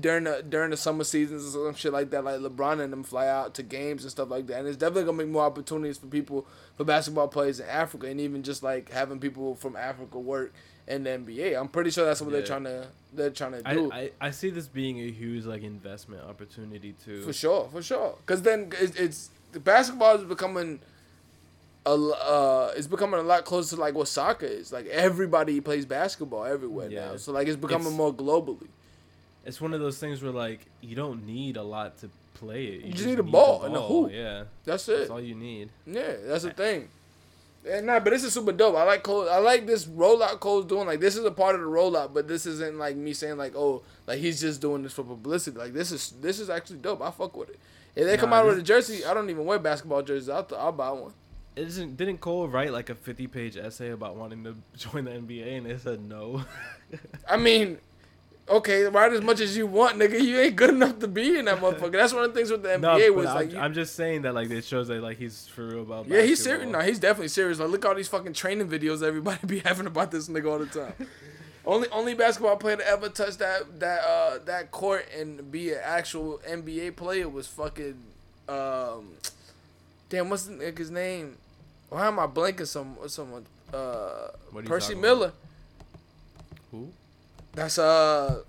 during 0.00 0.24
the 0.24 0.44
during 0.46 0.70
the 0.70 0.76
summer 0.76 1.04
seasons 1.04 1.46
or 1.54 1.66
some 1.68 1.74
shit 1.74 1.92
like 1.92 2.10
that. 2.10 2.24
Like 2.24 2.40
LeBron 2.40 2.80
and 2.80 2.92
them 2.92 3.04
fly 3.04 3.26
out 3.28 3.54
to 3.54 3.62
games 3.62 4.02
and 4.02 4.10
stuff 4.10 4.28
like 4.30 4.46
that. 4.48 4.58
And 4.58 4.68
it's 4.68 4.76
definitely 4.76 5.04
gonna 5.04 5.18
make 5.18 5.28
more 5.28 5.44
opportunities 5.44 5.98
for 5.98 6.06
people 6.08 6.46
for 6.76 6.84
basketball 6.84 7.28
players 7.28 7.60
in 7.60 7.66
Africa 7.68 8.08
and 8.08 8.20
even 8.20 8.42
just 8.42 8.62
like 8.62 8.90
having 8.90 9.18
people 9.20 9.54
from 9.54 9.76
Africa 9.76 10.18
work 10.18 10.52
in 10.88 11.04
the 11.04 11.10
NBA. 11.10 11.58
I'm 11.60 11.68
pretty 11.68 11.90
sure 11.90 12.04
that's 12.04 12.20
what 12.20 12.32
they're 12.32 12.42
trying 12.42 12.64
to 12.64 12.86
they're 13.12 13.30
trying 13.30 13.52
to 13.52 13.62
do. 13.62 13.90
I, 13.92 14.10
I 14.20 14.30
see 14.32 14.50
this 14.50 14.66
being 14.66 14.98
a 15.00 15.10
huge 15.10 15.44
like 15.44 15.62
investment 15.62 16.22
opportunity 16.24 16.94
too. 17.04 17.22
For 17.22 17.32
sure, 17.32 17.68
for 17.70 17.82
sure. 17.82 18.14
Because 18.26 18.42
then 18.42 18.72
it's, 18.80 18.96
it's 18.96 19.30
the 19.52 19.60
basketball 19.60 20.16
is 20.16 20.24
becoming 20.24 20.80
a 21.86 21.90
uh, 21.90 22.72
it's 22.76 22.86
becoming 22.86 23.20
a 23.20 23.22
lot 23.22 23.44
closer 23.44 23.76
to 23.76 23.80
like 23.80 23.94
what 23.94 24.08
soccer 24.08 24.46
is. 24.46 24.72
Like 24.72 24.86
everybody 24.86 25.60
plays 25.60 25.86
basketball 25.86 26.44
everywhere 26.44 26.90
Yeah. 26.90 27.10
now. 27.12 27.16
So 27.16 27.32
like 27.32 27.46
it's 27.48 27.56
becoming 27.56 27.86
It's- 27.88 27.96
more 27.96 28.12
globally. 28.12 28.68
It's 29.46 29.60
one 29.62 29.72
of 29.72 29.80
those 29.80 29.98
things 29.98 30.22
where 30.22 30.32
like 30.32 30.66
you 30.82 30.94
don't 30.96 31.24
need 31.26 31.56
a 31.56 31.62
lot 31.62 31.96
to 31.98 32.10
play 32.34 32.66
it. 32.66 32.84
You, 32.84 32.92
just 32.92 33.06
need 33.06 33.18
a 33.18 33.22
ball 33.22 33.64
and 33.64 33.74
a 33.74 33.80
hoop. 33.80 34.10
Yeah, 34.12 34.44
That's 34.64 34.86
it. 34.88 34.98
that's 34.98 35.10
all 35.10 35.20
you 35.20 35.34
need. 35.34 35.70
Yeah, 35.86 36.12
that's 36.24 36.44
the 36.44 36.50
thing. 36.50 36.88
And 37.70 37.86
nah, 37.86 38.00
but 38.00 38.10
this 38.10 38.24
is 38.24 38.32
super 38.32 38.52
dope. 38.52 38.76
I 38.76 38.84
like 38.84 39.02
Cole. 39.02 39.28
I 39.28 39.38
like 39.38 39.66
this 39.66 39.86
rollout 39.86 40.40
Cole's 40.40 40.64
doing. 40.64 40.86
Like 40.86 41.00
this 41.00 41.16
is 41.16 41.24
a 41.24 41.30
part 41.30 41.54
of 41.54 41.60
the 41.60 41.66
rollout, 41.66 42.14
but 42.14 42.26
this 42.28 42.46
isn't 42.46 42.78
like 42.78 42.96
me 42.96 43.12
saying 43.12 43.36
like, 43.36 43.54
oh, 43.54 43.82
like 44.06 44.18
he's 44.20 44.40
just 44.40 44.60
doing 44.60 44.82
this 44.82 44.92
for 44.92 45.04
publicity. 45.04 45.58
Like 45.58 45.72
this 45.72 45.92
is 45.92 46.12
this 46.20 46.40
is 46.40 46.50
actually 46.50 46.78
dope. 46.78 47.02
I 47.02 47.10
fuck 47.10 47.36
with 47.36 47.50
it. 47.50 47.58
If 47.94 48.06
they 48.06 48.16
come 48.16 48.32
out 48.32 48.46
with 48.46 48.58
a 48.58 48.62
jersey, 48.62 49.04
I 49.04 49.12
don't 49.12 49.28
even 49.28 49.44
wear 49.44 49.58
basketball 49.58 50.02
jerseys. 50.02 50.28
I'll, 50.28 50.46
I'll 50.56 50.72
buy 50.72 50.90
one. 50.90 51.12
Isn't 51.56 51.96
didn't 51.96 52.18
Cole 52.20 52.48
write 52.48 52.72
like 52.72 52.90
a 52.90 52.94
fifty 52.94 53.26
page 53.26 53.56
essay 53.56 53.90
about 53.90 54.16
wanting 54.16 54.44
to 54.44 54.54
join 54.76 55.04
the 55.04 55.10
NBA 55.10 55.58
and 55.58 55.66
they 55.66 55.76
said 55.78 56.00
no? 56.00 56.44
I 57.28 57.36
mean, 57.36 57.78
okay, 58.50 58.84
write 58.84 59.12
as 59.12 59.22
much 59.22 59.40
as 59.40 59.56
you 59.56 59.66
want, 59.66 59.96
nigga. 59.98 60.20
You 60.20 60.38
ain't 60.38 60.56
good 60.56 60.70
enough 60.70 60.98
to 61.00 61.08
be 61.08 61.38
in 61.38 61.44
that 61.46 61.58
motherfucker. 61.60 61.92
That's 61.92 62.12
one 62.12 62.24
of 62.24 62.32
the 62.32 62.38
things 62.38 62.50
with 62.50 62.62
the 62.62 62.70
NBA 62.70 62.80
no, 62.80 63.12
was 63.12 63.24
like, 63.26 63.48
I'm, 63.48 63.50
you- 63.54 63.58
I'm 63.58 63.74
just 63.74 63.94
saying 63.94 64.22
that 64.22 64.34
like 64.34 64.50
it 64.50 64.64
shows 64.64 64.88
that 64.88 65.02
like 65.02 65.18
he's 65.18 65.46
for 65.48 65.66
real 65.66 65.82
about. 65.82 66.08
yeah, 66.08 66.22
he's 66.22 66.42
serious. 66.42 66.68
No, 66.70 66.80
he's 66.80 66.98
definitely 66.98 67.28
serious. 67.28 67.58
Like, 67.58 67.70
look 67.70 67.84
at 67.84 67.88
all 67.88 67.94
these 67.94 68.08
fucking 68.08 68.32
training 68.32 68.68
videos 68.68 69.02
everybody 69.02 69.38
be 69.46 69.58
having 69.60 69.86
about 69.86 70.10
this 70.10 70.28
nigga 70.28 70.50
all 70.50 70.58
the 70.58 70.66
time. 70.66 70.94
only 71.66 71.88
only 71.90 72.14
basketball 72.14 72.56
player 72.56 72.76
to 72.76 72.86
ever 72.88 73.08
touch 73.10 73.36
that 73.36 73.78
that 73.80 74.00
uh 74.00 74.38
that 74.46 74.70
court 74.70 75.06
and 75.16 75.50
be 75.52 75.72
an 75.72 75.80
actual 75.84 76.40
NBA 76.48 76.96
player 76.96 77.28
was 77.28 77.46
fucking 77.46 77.98
um. 78.48 79.08
Damn, 80.08 80.30
what's 80.30 80.44
the 80.44 80.54
nigga's 80.54 80.90
name? 80.90 81.36
Why 81.90 82.06
am 82.06 82.18
I 82.18 82.26
blanking 82.26 82.66
some 82.66 82.96
someone? 83.08 83.44
Uh, 83.72 84.28
What 84.50 84.60
are 84.60 84.62
you 84.62 84.68
Percy 84.68 84.94
Miller. 84.94 85.32
Who? 86.70 86.88
That's 87.58 87.76
uh. 87.76 88.42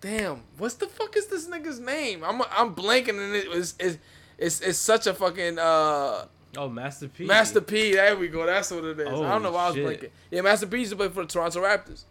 Damn, 0.00 0.42
what's 0.58 0.74
the 0.74 0.86
fuck 0.86 1.16
is 1.16 1.28
this 1.28 1.46
nigga's 1.46 1.78
name? 1.78 2.24
I'm 2.24 2.42
I'm 2.50 2.74
blanking 2.74 3.22
and 3.22 3.36
it 3.36 3.48
was 3.48 3.74
it's 3.78 3.98
it's, 4.36 4.60
it's 4.60 4.78
such 4.78 5.06
a 5.06 5.14
fucking 5.14 5.58
uh 5.58 6.24
Oh, 6.56 6.68
Master 6.68 7.06
P. 7.06 7.26
Master 7.26 7.60
P. 7.60 7.92
There 7.92 8.16
we 8.16 8.26
go. 8.26 8.44
That's 8.44 8.72
what 8.72 8.82
it 8.82 8.98
is. 8.98 9.06
I 9.06 9.12
don't 9.12 9.44
know 9.44 9.52
why 9.52 9.66
I 9.66 9.68
was 9.68 9.76
blanking. 9.76 10.10
Yeah, 10.32 10.40
Master 10.40 10.66
P 10.66 10.78
used 10.78 10.90
to 10.90 10.96
play 10.96 11.08
for 11.08 11.22
the 11.22 11.28
Toronto 11.28 11.60
Raptors. 11.60 12.02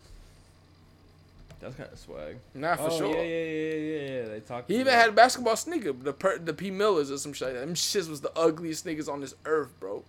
That's 1.60 1.76
kind 1.76 1.90
of 1.92 2.00
swag. 2.00 2.38
Nah, 2.54 2.76
for 2.78 2.84
oh, 2.84 2.98
sure. 2.98 3.16
Yeah, 3.18 3.22
yeah, 3.22 3.44
yeah, 3.44 3.74
yeah, 3.74 4.22
yeah. 4.22 4.28
They 4.30 4.40
talked. 4.40 4.70
He 4.70 4.80
even 4.80 4.94
had 4.94 5.10
a 5.10 5.12
basketball 5.12 5.58
sneaker, 5.58 5.92
the 5.92 6.14
per, 6.14 6.38
the 6.38 6.54
P 6.54 6.72
Millers 6.72 7.12
or 7.12 7.18
some 7.18 7.34
shit. 7.34 7.50
like 7.50 7.56
that. 7.56 7.66
Them 7.66 7.76
shits 7.76 8.10
was 8.10 8.22
the 8.22 8.32
ugliest 8.40 8.84
sneakers 8.84 9.10
on 9.10 9.20
this 9.20 9.36
earth, 9.44 9.78
bro. 9.82 10.06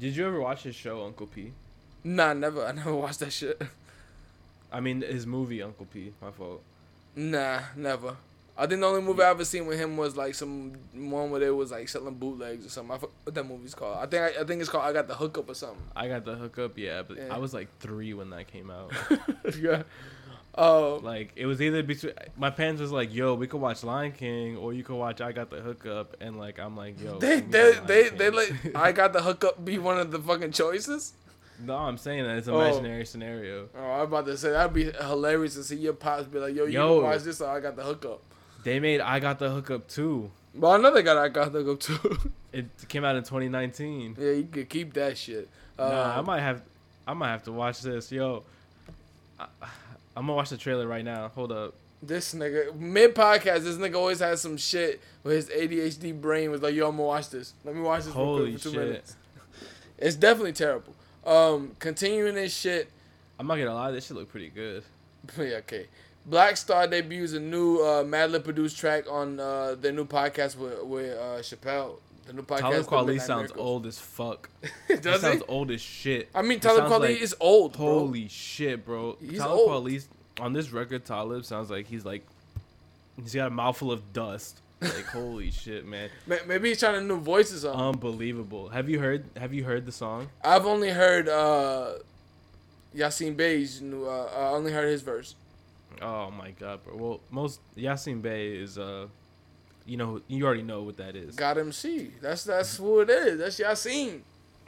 Did 0.00 0.16
you 0.16 0.26
ever 0.26 0.40
watch 0.40 0.64
his 0.64 0.74
show 0.74 1.04
Uncle 1.04 1.28
P? 1.28 1.52
Nah, 2.02 2.32
never. 2.32 2.66
I 2.66 2.72
never 2.72 2.96
watched 2.96 3.20
that 3.20 3.32
shit. 3.32 3.62
I 4.72 4.80
mean, 4.80 5.02
his 5.02 5.26
movie 5.26 5.62
Uncle 5.62 5.86
P. 5.86 6.12
My 6.20 6.30
fault. 6.30 6.62
Nah, 7.14 7.60
never. 7.76 8.16
I 8.56 8.66
think 8.66 8.80
the 8.80 8.86
only 8.86 9.00
movie 9.00 9.22
I 9.22 9.30
ever 9.30 9.44
seen 9.44 9.66
with 9.66 9.78
him 9.78 9.96
was 9.96 10.16
like 10.16 10.34
some 10.34 10.72
one 10.94 11.30
where 11.30 11.40
they 11.40 11.50
was 11.50 11.70
like 11.70 11.88
selling 11.88 12.14
bootlegs 12.14 12.66
or 12.66 12.68
something. 12.68 12.94
I 12.94 12.98
forgot 12.98 13.14
what 13.24 13.34
that 13.34 13.44
movie's 13.44 13.74
called. 13.74 13.96
I 13.96 14.06
think 14.06 14.22
I, 14.22 14.40
I 14.42 14.44
think 14.44 14.60
it's 14.60 14.68
called 14.70 14.84
I 14.84 14.92
Got 14.92 15.08
the 15.08 15.14
Hookup 15.14 15.48
or 15.48 15.54
something. 15.54 15.82
I 15.96 16.08
got 16.08 16.24
the 16.24 16.34
hookup, 16.34 16.76
yeah, 16.76 17.02
but 17.02 17.16
Yeah. 17.16 17.28
I 17.30 17.38
was 17.38 17.54
like 17.54 17.68
three 17.80 18.12
when 18.12 18.30
that 18.30 18.48
came 18.48 18.70
out. 18.70 18.92
yeah. 19.58 19.84
Oh, 20.54 21.00
like 21.02 21.32
it 21.34 21.46
was 21.46 21.62
either 21.62 21.82
between 21.82 22.12
my 22.36 22.50
parents 22.50 22.82
was 22.82 22.92
like, 22.92 23.14
"Yo, 23.14 23.34
we 23.34 23.46
could 23.46 23.60
watch 23.60 23.82
Lion 23.82 24.12
King, 24.12 24.58
or 24.58 24.74
you 24.74 24.84
could 24.84 24.96
watch 24.96 25.22
I 25.22 25.32
Got 25.32 25.48
the 25.48 25.60
Hookup," 25.60 26.16
and 26.20 26.38
like 26.38 26.58
I'm 26.58 26.76
like, 26.76 27.00
"Yo." 27.00 27.18
they 27.18 27.36
me 27.36 27.46
they 27.48 27.80
they 27.86 28.08
they 28.10 28.30
King." 28.30 28.34
let 28.34 28.52
I 28.76 28.92
Got 28.92 29.14
the 29.14 29.22
Hookup 29.22 29.64
be 29.64 29.78
one 29.78 29.98
of 29.98 30.10
the 30.10 30.18
fucking 30.18 30.52
choices. 30.52 31.14
No, 31.64 31.76
I'm 31.76 31.96
saying 31.96 32.24
that 32.24 32.38
it's 32.38 32.48
an 32.48 32.54
Oh. 32.54 32.60
imaginary 32.60 33.04
scenario. 33.06 33.68
Oh, 33.76 33.80
I'm 33.92 34.00
about 34.02 34.26
to 34.26 34.36
say 34.36 34.50
that'd 34.50 34.72
be 34.72 34.90
hilarious 34.90 35.54
to 35.54 35.64
see 35.64 35.76
your 35.76 35.92
pops 35.92 36.24
be 36.24 36.38
like, 36.38 36.54
"Yo, 36.54 36.64
you 36.64 36.72
Yo. 36.72 37.02
watch 37.02 37.22
this, 37.22 37.40
or 37.40 37.48
I 37.50 37.60
got 37.60 37.76
the 37.76 37.82
hookup." 37.84 38.20
They 38.64 38.78
made 38.80 39.00
I 39.00 39.18
Got 39.20 39.38
the 39.40 39.50
Hookup 39.50 39.88
too. 39.88 40.30
Well, 40.54 40.74
another 40.74 41.02
guy 41.02 41.20
I 41.20 41.28
got 41.28 41.52
the 41.52 41.62
hookup 41.62 41.80
too. 41.80 42.18
It 42.52 42.66
came 42.88 43.02
out 43.02 43.16
in 43.16 43.22
2019. 43.22 44.16
yeah, 44.18 44.30
you 44.32 44.44
could 44.44 44.68
keep 44.68 44.92
that 44.92 45.16
shit. 45.16 45.48
Uh, 45.78 45.88
nah, 45.88 46.18
I 46.18 46.20
might 46.20 46.40
have, 46.40 46.60
I 47.06 47.14
might 47.14 47.30
have 47.30 47.42
to 47.44 47.52
watch 47.52 47.80
this. 47.80 48.12
Yo, 48.12 48.42
I, 49.40 49.46
I'm 50.14 50.26
gonna 50.26 50.34
watch 50.34 50.50
the 50.50 50.58
trailer 50.58 50.86
right 50.86 51.02
now. 51.04 51.28
Hold 51.34 51.50
up. 51.50 51.72
This 52.02 52.34
nigga 52.34 52.74
mid 52.74 53.14
podcast, 53.14 53.60
this 53.60 53.76
nigga 53.76 53.94
always 53.96 54.18
has 54.20 54.42
some 54.42 54.58
shit 54.58 55.00
where 55.22 55.34
his 55.34 55.48
ADHD 55.48 56.12
brain 56.20 56.50
was 56.50 56.60
like, 56.60 56.74
"Yo, 56.74 56.86
I'm 56.88 56.96
gonna 56.96 57.04
watch 57.08 57.30
this. 57.30 57.54
Let 57.64 57.74
me 57.74 57.80
watch 57.80 58.04
this 58.04 58.12
Holy 58.12 58.52
for 58.56 58.62
two 58.64 58.70
shit. 58.72 58.78
minutes." 58.80 59.16
It's 59.96 60.16
definitely 60.16 60.52
terrible. 60.52 60.94
Um, 61.24 61.72
continuing 61.78 62.34
this 62.34 62.54
shit. 62.56 62.90
I'm 63.38 63.46
not 63.46 63.56
gonna 63.56 63.74
lie, 63.74 63.90
this 63.90 64.06
shit 64.06 64.16
look 64.16 64.30
pretty 64.30 64.48
good. 64.48 64.82
yeah, 65.38 65.56
okay. 65.56 65.86
Black 66.26 66.56
Star 66.56 66.86
debuts 66.86 67.32
a 67.32 67.40
new 67.40 67.78
uh, 67.78 68.04
Madlib 68.04 68.44
produced 68.44 68.78
track 68.78 69.04
on 69.10 69.40
uh, 69.40 69.74
their 69.80 69.92
new 69.92 70.04
podcast 70.04 70.56
with 70.56 70.82
with 70.84 71.16
uh, 71.18 71.38
Chappelle. 71.40 71.96
The 72.26 72.32
new 72.32 72.42
podcast. 72.42 72.60
Talib 72.60 72.86
Kweli 72.86 73.20
sounds 73.20 73.48
Miracles. 73.48 73.58
old 73.66 73.86
as 73.86 73.98
fuck. 73.98 74.48
Does 74.88 75.04
he 75.04 75.18
sounds 75.18 75.42
old 75.48 75.72
as 75.72 75.80
shit. 75.80 76.28
I 76.34 76.42
mean, 76.42 76.60
Talib 76.60 76.84
Kweli 76.84 77.00
like- 77.00 77.20
is 77.20 77.34
old, 77.40 77.72
bro. 77.76 77.86
Holy 77.86 78.28
shit, 78.28 78.84
bro. 78.84 79.16
He's 79.20 79.38
Talib. 79.38 79.68
Kweli 79.68 80.06
on 80.40 80.52
this 80.52 80.70
record, 80.70 81.04
Talib 81.04 81.44
sounds 81.44 81.70
like 81.70 81.86
he's 81.86 82.04
like 82.04 82.24
He's 83.20 83.34
got 83.34 83.48
a 83.48 83.50
mouthful 83.50 83.92
of 83.92 84.12
dust. 84.12 84.60
Like 84.82 85.06
holy 85.06 85.50
shit, 85.50 85.86
man, 85.86 86.10
Maybe 86.46 86.68
he's 86.70 86.80
trying 86.80 86.94
to 86.94 87.00
new 87.00 87.18
voices 87.18 87.64
on. 87.64 87.74
unbelievable. 87.94 88.68
Have 88.70 88.88
you 88.88 88.98
heard? 88.98 89.24
Have 89.36 89.54
you 89.54 89.64
heard 89.64 89.86
the 89.86 89.92
song? 89.92 90.28
I've 90.44 90.66
only 90.66 90.90
heard 90.90 91.28
uh, 91.28 91.94
Yasin 92.94 93.36
Bey's 93.36 93.80
new. 93.80 94.06
Uh, 94.06 94.28
I 94.36 94.48
only 94.50 94.72
heard 94.72 94.88
his 94.88 95.02
verse. 95.02 95.34
Oh 96.00 96.30
my 96.30 96.50
god, 96.52 96.82
bro. 96.84 96.96
Well, 96.96 97.20
most 97.30 97.60
Yasin 97.76 98.22
Bey 98.22 98.56
is 98.56 98.78
uh, 98.78 99.06
you 99.86 99.96
know, 99.96 100.20
you 100.28 100.44
already 100.44 100.62
know 100.62 100.82
what 100.82 100.96
that 100.98 101.16
is. 101.16 101.34
God 101.36 101.58
MC. 101.58 102.10
That's 102.20 102.44
that's 102.44 102.76
who 102.76 103.00
it 103.00 103.10
is. 103.10 103.38
That's 103.38 103.58
Yasin. 103.60 104.20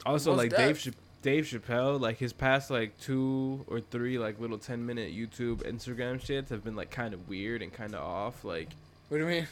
Also, 0.06 0.30
Mos 0.32 0.38
like 0.38 0.50
Def. 0.50 0.58
Dave 0.58 0.78
Ch- 0.78 0.96
Dave 1.22 1.44
Chappelle, 1.44 1.98
like 2.00 2.18
his 2.18 2.32
past 2.32 2.70
like 2.70 2.98
two 3.00 3.64
or 3.66 3.80
three 3.80 4.18
like 4.18 4.38
little 4.40 4.58
ten 4.58 4.84
minute 4.84 5.12
YouTube 5.14 5.62
Instagram 5.68 6.20
shits 6.20 6.50
have 6.50 6.62
been 6.62 6.76
like 6.76 6.90
kind 6.90 7.14
of 7.14 7.28
weird 7.28 7.62
and 7.62 7.72
kind 7.72 7.94
of 7.94 8.02
off. 8.02 8.44
Like 8.44 8.68
What 9.08 9.18
do 9.18 9.24
you 9.24 9.28
mean? 9.30 9.48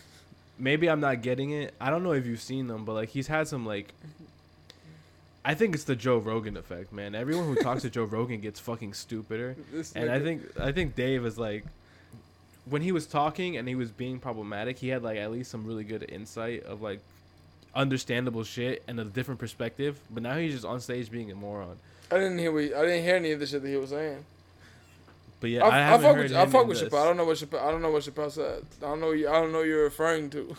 Maybe 0.58 0.88
I'm 0.88 1.00
not 1.00 1.22
getting 1.22 1.50
it. 1.50 1.74
I 1.80 1.90
don't 1.90 2.02
know 2.02 2.12
if 2.12 2.26
you've 2.26 2.40
seen 2.40 2.66
them, 2.66 2.84
but 2.84 2.94
like 2.94 3.08
he's 3.10 3.26
had 3.26 3.48
some 3.48 3.66
like. 3.66 3.92
I 5.44 5.54
think 5.54 5.74
it's 5.74 5.84
the 5.84 5.96
Joe 5.96 6.18
Rogan 6.18 6.56
effect, 6.56 6.92
man. 6.92 7.16
Everyone 7.16 7.46
who 7.46 7.56
talks 7.56 7.82
to 7.82 7.90
Joe 7.90 8.04
Rogan 8.04 8.40
gets 8.40 8.60
fucking 8.60 8.94
stupider, 8.94 9.56
This 9.72 9.92
and 9.92 10.08
I 10.08 10.20
think 10.20 10.42
I 10.60 10.70
think 10.70 10.94
Dave 10.94 11.26
is 11.26 11.36
like, 11.36 11.64
when 12.64 12.80
he 12.80 12.92
was 12.92 13.06
talking 13.06 13.56
and 13.56 13.66
he 13.66 13.74
was 13.74 13.90
being 13.90 14.20
problematic, 14.20 14.78
he 14.78 14.88
had 14.88 15.02
like 15.02 15.18
at 15.18 15.32
least 15.32 15.50
some 15.50 15.66
really 15.66 15.84
good 15.84 16.08
insight 16.08 16.62
of 16.62 16.80
like 16.80 17.00
understandable 17.74 18.44
shit 18.44 18.82
and 18.86 19.00
a 19.00 19.04
different 19.04 19.40
perspective. 19.40 19.98
But 20.10 20.22
now 20.22 20.36
he's 20.36 20.52
just 20.52 20.64
on 20.64 20.80
stage 20.80 21.10
being 21.10 21.30
a 21.32 21.34
moron. 21.34 21.76
I 22.10 22.18
didn't 22.18 22.38
hear. 22.38 22.52
What, 22.52 22.62
I 22.62 22.82
didn't 22.82 23.02
hear 23.02 23.16
any 23.16 23.32
of 23.32 23.40
the 23.40 23.46
shit 23.46 23.62
that 23.62 23.68
he 23.68 23.76
was 23.76 23.90
saying. 23.90 24.24
But 25.42 25.50
yeah, 25.50 25.64
I, 25.64 25.80
I, 25.80 25.94
I, 25.94 25.98
fuck 25.98 26.16
with 26.16 26.32
I 26.32 26.46
fuck 26.46 26.66
with. 26.68 26.78
Chappelle. 26.80 27.02
I 27.02 27.04
don't 27.04 27.16
know 27.16 27.24
what 27.24 27.36
Chappelle. 27.36 27.62
I 27.62 27.72
don't 27.72 27.82
know 27.82 27.90
what 27.90 28.04
Chappelle 28.04 28.30
said. 28.30 28.64
I 28.80 28.86
don't 28.86 29.00
know. 29.00 29.10
I 29.10 29.40
don't 29.40 29.50
know 29.50 29.62
you're 29.62 29.82
referring 29.82 30.30
to. 30.30 30.54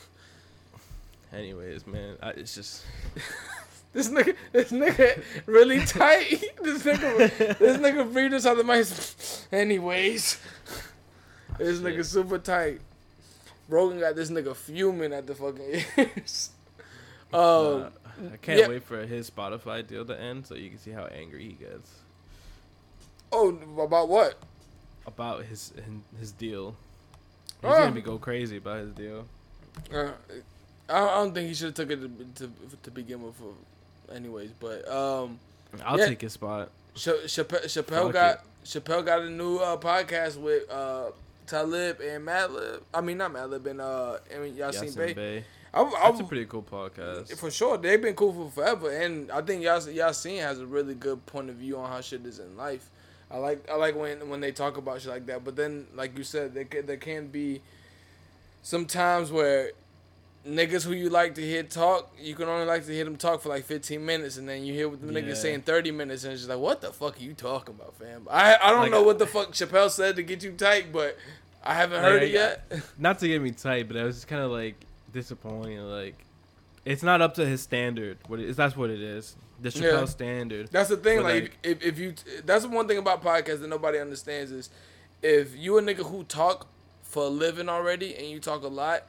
Anyways, 1.33 1.87
man, 1.87 2.17
I, 2.21 2.31
it's 2.31 2.53
just 2.53 2.83
This 3.93 4.09
nigga, 4.09 4.35
this 4.51 4.73
nigga 4.73 5.23
really 5.45 5.79
tight. 5.85 6.43
this 6.61 6.83
nigga, 6.83 7.57
this 7.57 7.77
nigga 7.77 8.11
breathed 8.11 8.33
us 8.33 8.45
out 8.45 8.59
of 8.59 8.67
the 8.67 8.73
mic. 8.73 8.85
Anyways, 9.53 10.37
this 11.57 11.79
nigga 11.79 12.03
super 12.03 12.37
tight. 12.37 12.81
Rogan 13.69 14.01
got 14.01 14.17
this 14.17 14.29
nigga 14.29 14.53
fuming 14.53 15.13
at 15.13 15.27
the 15.27 15.35
fucking 15.35 15.85
ears. 15.97 16.49
Um, 17.31 17.39
uh, 17.39 17.89
I 18.33 18.37
can't 18.41 18.59
yeah. 18.59 18.67
wait 18.67 18.83
for 18.83 19.05
his 19.05 19.31
Spotify 19.31 19.87
deal 19.87 20.03
to 20.03 20.19
end 20.19 20.45
so 20.45 20.55
you 20.55 20.69
can 20.69 20.77
see 20.77 20.91
how 20.91 21.05
angry 21.05 21.45
he 21.45 21.53
gets 21.53 21.89
oh, 23.33 23.59
about 23.81 24.07
what? 24.07 24.35
About 25.05 25.45
his 25.45 25.73
his 26.19 26.31
deal. 26.31 26.75
He's 27.61 27.69
Oh. 27.71 27.77
gonna 27.79 27.91
be 27.91 28.01
go 28.01 28.17
crazy 28.17 28.57
about 28.57 28.79
his 28.79 28.93
deal. 28.93 29.25
Uh, 29.93 30.11
I 30.89 30.97
I 30.97 31.15
don't 31.15 31.33
think 31.33 31.47
he 31.47 31.53
should 31.53 31.67
have 31.67 31.75
took 31.75 31.91
it 31.91 31.99
to, 32.01 32.45
to 32.47 32.51
to 32.83 32.91
begin 32.91 33.21
with. 33.23 33.35
uh, 33.41 34.13
Anyways, 34.13 34.51
but 34.59 34.87
um, 34.89 35.39
I'll 35.83 35.97
Yeah. 35.97 36.07
take 36.07 36.21
his 36.21 36.33
spot. 36.33 36.69
Ch- 36.93 37.25
Chappelle, 37.25 37.63
Chappelle 37.65 38.11
got 38.11 38.43
Chappelle 38.65 39.03
got 39.05 39.21
a 39.21 39.29
new 39.29 39.57
uh, 39.57 39.77
podcast 39.77 40.37
with 40.37 40.69
uh, 40.69 41.11
Talib 41.47 41.99
and 42.01 42.27
Madlib. 42.27 42.81
I 42.93 43.01
mean, 43.01 43.17
not 43.17 43.33
Madlib 43.33 43.65
and 43.65 43.81
uh, 43.81 44.17
I 44.33 44.39
mean, 44.39 44.55
Yasin 44.55 44.83
Yasin 44.89 44.95
Bey. 44.97 45.13
Bey. 45.13 45.45
I, 45.73 45.81
I, 45.81 46.09
That's 46.11 46.19
a 46.19 46.23
pretty 46.25 46.45
cool 46.45 46.61
podcast. 46.61 47.35
for 47.37 47.49
sure, 47.49 47.77
they've 47.77 47.99
been 47.99 48.13
cool 48.13 48.31
for 48.33 48.51
forever, 48.51 48.91
and 48.91 49.31
I 49.31 49.41
think 49.41 49.63
Yas- 49.63 49.87
Yasin 49.87 50.39
has 50.41 50.59
a 50.59 50.65
really 50.67 50.93
good 50.93 51.25
point 51.25 51.49
of 51.49 51.55
view 51.55 51.77
on 51.79 51.89
how 51.89 51.99
shit 52.01 52.23
is 52.27 52.37
in 52.37 52.55
life. 52.55 52.89
I 53.33 53.37
like 53.37 53.67
I 53.69 53.75
like 53.75 53.95
when 53.95 54.29
when 54.29 54.39
they 54.41 54.51
talk 54.51 54.77
about 54.77 55.01
shit 55.01 55.09
like 55.11 55.25
that, 55.25 55.43
but 55.43 55.55
then 55.55 55.87
like 55.95 56.15
you 56.17 56.23
said, 56.23 56.53
there 56.53 56.65
can, 56.65 56.85
there 56.85 56.97
can 56.97 57.27
be 57.27 57.61
some 58.61 58.85
times 58.85 59.31
where 59.31 59.71
niggas 60.47 60.83
who 60.85 60.91
you 60.93 61.09
like 61.09 61.35
to 61.35 61.41
hear 61.41 61.63
talk, 61.63 62.13
you 62.19 62.35
can 62.35 62.47
only 62.47 62.65
like 62.65 62.85
to 62.85 62.91
hear 62.91 63.05
them 63.05 63.15
talk 63.15 63.41
for 63.41 63.49
like 63.49 63.63
15 63.65 64.05
minutes, 64.05 64.37
and 64.37 64.47
then 64.47 64.63
you 64.63 64.73
hear 64.73 64.87
what 64.89 65.01
the 65.01 65.11
Yeah. 65.11 65.21
niggas 65.21 65.37
saying 65.37 65.61
30 65.61 65.91
minutes, 65.91 66.23
and 66.25 66.33
it's 66.33 66.41
just 66.41 66.49
like, 66.49 66.59
what 66.59 66.81
the 66.81 66.91
fuck 66.91 67.17
are 67.17 67.23
you 67.23 67.33
talking 67.33 67.73
about, 67.75 67.95
fam? 67.95 68.27
I 68.29 68.55
I 68.61 68.69
don't 68.69 68.81
Like, 68.81 68.91
know 68.91 69.01
I- 69.01 69.05
what 69.05 69.19
the 69.19 69.27
fuck 69.27 69.51
Chappelle 69.53 69.89
said 69.89 70.15
to 70.17 70.23
get 70.23 70.43
you 70.43 70.51
tight, 70.51 70.91
but 70.91 71.17
I 71.63 71.73
haven't 71.75 72.01
heard 72.03 72.21
Like, 72.21 72.29
it 72.29 72.33
yet. 72.33 72.69
Not 72.99 73.19
to 73.19 73.27
get 73.27 73.41
me 73.41 73.51
tight, 73.51 73.87
but 73.87 73.97
I 73.97 74.03
was 74.03 74.15
just 74.17 74.27
kind 74.27 74.43
of 74.43 74.51
like 74.51 74.75
disappointed. 75.11 75.81
Like, 75.81 76.15
it's 76.85 77.03
not 77.03 77.21
up 77.21 77.33
to 77.35 77.45
his 77.45 77.61
standard. 77.61 78.17
What 78.27 78.39
it 78.41 78.49
is? 78.49 78.57
That's 78.57 78.75
what 78.77 78.89
it 78.89 79.01
is. 79.01 79.35
The 79.63 79.69
Chappelle 79.69 79.99
Yeah. 80.01 80.05
standard. 80.05 80.69
That's 80.71 80.89
the 80.89 80.97
thing. 80.97 81.23
Like, 81.23 81.43
like- 81.43 81.57
if, 81.63 81.81
if 81.83 81.99
you, 81.99 82.13
that's 82.45 82.63
the 82.63 82.69
one 82.69 82.87
thing 82.87 82.97
about 82.97 83.23
podcasts 83.23 83.59
that 83.61 83.69
nobody 83.69 83.97
understands 83.99 84.51
is, 84.51 84.69
if 85.21 85.55
you 85.57 85.77
a 85.77 85.81
nigga 85.81 86.09
who 86.09 86.23
talk 86.25 86.67
for 87.03 87.23
a 87.23 87.29
living 87.29 87.69
already 87.69 88.13
and 88.15 88.27
you 88.27 88.39
talk 88.39 88.63
a 88.63 88.67
lot, 88.67 89.03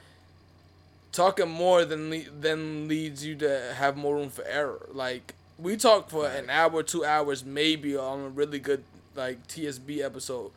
talking 1.13 1.49
more 1.49 1.85
than 1.85 2.11
le- 2.11 2.31
than 2.41 2.89
leads 2.89 3.25
you 3.25 3.35
to 3.37 3.73
have 3.77 3.97
more 3.97 4.17
room 4.17 4.31
for 4.31 4.45
error. 4.45 4.89
Like 4.93 5.35
we 5.59 5.77
talk 5.77 6.11
for 6.11 6.27
an 6.27 6.51
hour, 6.51 6.83
two 6.83 7.05
hours, 7.05 7.45
maybe 7.45 7.97
on 7.97 8.21
a 8.21 8.29
really 8.29 8.59
good 8.59 8.85
like 9.15 9.47
TSB 9.49 10.03
episode. 10.05 10.51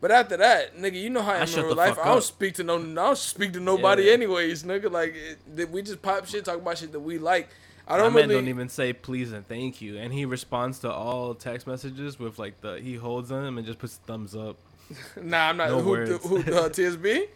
But 0.00 0.10
after 0.12 0.36
that, 0.36 0.76
nigga, 0.76 1.00
you 1.00 1.10
know 1.10 1.22
how 1.22 1.32
I 1.32 1.38
am 1.38 1.48
in 1.48 1.64
real 1.64 1.74
life. 1.74 1.98
I 1.98 2.04
don't 2.06 2.18
up. 2.18 2.22
speak 2.22 2.54
to 2.54 2.64
no, 2.64 2.76
I 2.78 2.80
don't 2.84 3.18
speak 3.18 3.52
to 3.54 3.60
nobody 3.60 4.04
Yeah. 4.04 4.12
anyways, 4.12 4.62
nigga. 4.62 4.90
Like 4.90 5.14
it, 5.56 5.70
we 5.70 5.82
just 5.82 6.00
pop 6.02 6.26
shit, 6.26 6.44
talk 6.44 6.56
about 6.58 6.78
shit 6.78 6.92
that 6.92 7.00
we 7.00 7.18
like. 7.18 7.48
I 7.88 7.96
don't 7.96 8.12
really. 8.12 8.34
don't 8.34 8.48
even 8.48 8.68
say 8.68 8.92
please 8.92 9.32
and 9.32 9.46
thank 9.48 9.80
you, 9.80 9.96
and 9.96 10.12
he 10.12 10.24
responds 10.26 10.80
to 10.80 10.92
all 10.92 11.34
text 11.34 11.66
messages 11.66 12.18
with 12.18 12.38
like 12.38 12.60
the 12.60 12.78
he 12.80 12.94
holds 12.94 13.30
them 13.30 13.56
and 13.56 13.66
just 13.66 13.78
puts 13.78 13.96
thumbs 13.96 14.36
up. 14.36 14.56
Nah, 15.20 15.48
I'm 15.50 15.56
not. 15.56 15.68
No 15.68 15.80
who, 15.80 15.90
words. 15.90 16.26
who, 16.26 16.38
uh, 16.38 16.40
TSB? 16.70 17.28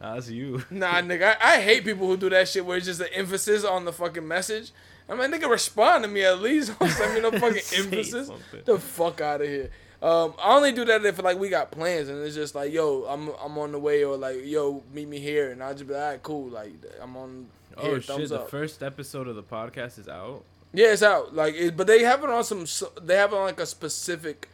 Nah, 0.00 0.14
that's 0.14 0.30
you. 0.30 0.64
Nah, 0.70 0.94
nigga. 0.94 1.36
I, 1.40 1.54
I 1.54 1.60
hate 1.60 1.84
people 1.84 2.06
who 2.06 2.16
do 2.16 2.28
that 2.30 2.48
shit 2.48 2.64
where 2.64 2.76
it's 2.76 2.86
just 2.86 2.98
the 2.98 3.12
emphasis 3.14 3.64
on 3.64 3.84
the 3.84 3.92
fucking 3.92 4.26
message. 4.26 4.72
I 5.08 5.14
mean, 5.14 5.30
nigga, 5.30 5.48
respond 5.48 6.04
to 6.04 6.10
me 6.10 6.24
at 6.24 6.40
least. 6.40 6.78
Don't 6.78 6.90
send 6.90 7.14
me 7.14 7.20
no 7.20 7.30
fucking 7.30 7.62
emphasis. 7.76 8.26
something. 8.26 8.62
The 8.64 8.78
fuck 8.78 9.20
out 9.20 9.40
of 9.40 9.48
here. 9.48 9.70
Um, 10.00 10.34
I 10.40 10.54
only 10.54 10.70
do 10.72 10.84
that 10.84 11.04
if 11.04 11.20
like 11.22 11.38
we 11.38 11.48
got 11.48 11.72
plans 11.72 12.08
and 12.08 12.24
it's 12.24 12.34
just 12.36 12.54
like, 12.54 12.72
yo, 12.72 13.04
I'm 13.04 13.30
I'm 13.42 13.58
on 13.58 13.72
the 13.72 13.80
way 13.80 14.04
or 14.04 14.16
like, 14.16 14.44
yo, 14.44 14.82
meet 14.92 15.08
me 15.08 15.18
here, 15.18 15.50
and 15.50 15.62
I 15.62 15.72
just 15.72 15.88
be 15.88 15.94
like, 15.94 16.22
cool, 16.22 16.48
like 16.48 16.72
I'm 17.02 17.16
on. 17.16 17.48
Oh 17.78 17.98
shit! 17.98 18.28
The 18.28 18.40
up. 18.40 18.50
first 18.50 18.82
episode 18.82 19.28
of 19.28 19.36
the 19.36 19.42
podcast 19.42 19.98
is 19.98 20.08
out. 20.08 20.44
Yeah, 20.72 20.92
it's 20.92 21.02
out. 21.02 21.34
Like, 21.34 21.54
it, 21.54 21.76
but 21.76 21.86
they 21.86 22.02
have 22.02 22.22
it 22.22 22.30
on 22.30 22.44
some. 22.44 22.66
They 23.02 23.16
have 23.16 23.32
it 23.32 23.36
on 23.36 23.42
like 23.44 23.60
a 23.60 23.66
specific 23.66 24.48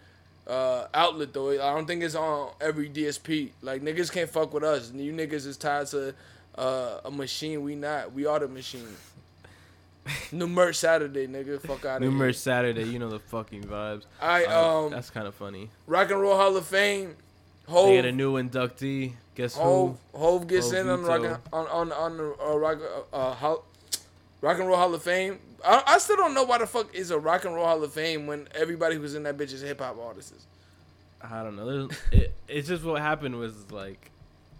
uh, 0.47 0.87
outlet 0.93 1.33
though. 1.33 1.51
I 1.51 1.75
don't 1.75 1.87
think 1.87 2.03
it's 2.03 2.15
on 2.15 2.51
every 2.61 2.89
DSP. 2.89 3.51
Like 3.63 3.83
niggas 3.83 4.13
can't 4.13 4.31
fuck 4.31 4.53
with 4.53 4.65
us. 4.65 4.93
You 4.93 5.13
niggas 5.13 5.47
is 5.47 5.57
tied 5.57 5.87
to 5.89 6.15
uh, 6.57 7.01
a 7.05 7.11
machine. 7.11 7.63
We 7.63 7.75
not. 7.75 8.13
We 8.13 8.27
are 8.27 8.39
the 8.39 8.49
machine. 8.49 8.87
New 10.33 10.47
merch 10.47 10.77
Saturday, 10.77 11.27
nigga. 11.27 11.61
Fuck 11.61 11.85
out 11.85 11.97
of 11.97 12.03
New 12.03 12.11
here. 12.11 12.19
merch 12.19 12.37
Saturday. 12.37 12.85
You 12.85 12.99
know 12.99 13.11
the 13.11 13.19
fucking 13.19 13.65
vibes. 13.65 14.05
I 14.21 14.45
um 14.45 14.91
that's 14.91 15.11
kind 15.11 15.27
of 15.27 15.35
funny. 15.35 15.71
Rock 15.87 16.11
and 16.11 16.21
Roll 16.21 16.37
Hall 16.37 16.57
of 16.57 16.67
Fame. 16.67 17.17
They 17.67 17.73
Hov 17.73 17.89
get 17.89 18.05
a 18.05 18.13
new 18.13 18.35
inductee. 18.35 19.13
Guess 19.35 19.57
Hov 19.57 19.99
who? 20.13 20.19
Hov 20.19 20.47
gets 20.47 20.71
Hov 20.71 20.81
in 20.81 20.89
on 20.89 21.03
rock 21.03 21.41
on 21.53 21.67
on 21.69 21.93
on 21.93 22.17
the 22.17 22.35
uh, 22.41 22.57
rock 22.57 22.79
uh, 23.13 23.17
uh, 23.17 23.35
Hall, 23.35 23.65
Rock 24.41 24.59
and 24.59 24.69
Roll 24.69 24.77
Hall 24.77 24.95
of 24.95 25.03
Fame. 25.03 25.39
I, 25.65 25.83
I 25.87 25.99
still 25.99 26.17
don't 26.17 26.35
know 26.35 26.45
why 26.45 26.59
the 26.59 26.67
fuck 26.67 26.95
is 26.95 27.11
a 27.11 27.19
Rock 27.19 27.45
and 27.45 27.55
Roll 27.55 27.65
Hall 27.65 27.83
of 27.83 27.93
Fame 27.93 28.27
when 28.27 28.49
everybody 28.55 28.97
who's 28.97 29.15
in 29.15 29.23
that 29.25 29.37
bitch 29.37 29.53
is 29.53 29.63
hip 29.63 29.81
hop 29.81 29.99
artists. 29.99 30.47
I 31.23 31.43
don't 31.43 31.57
know. 31.57 31.89
It, 32.13 32.35
it's 32.49 32.69
just 32.69 32.85
what 32.85 33.01
happened 33.01 33.39
was 33.39 33.73
like, 33.73 34.11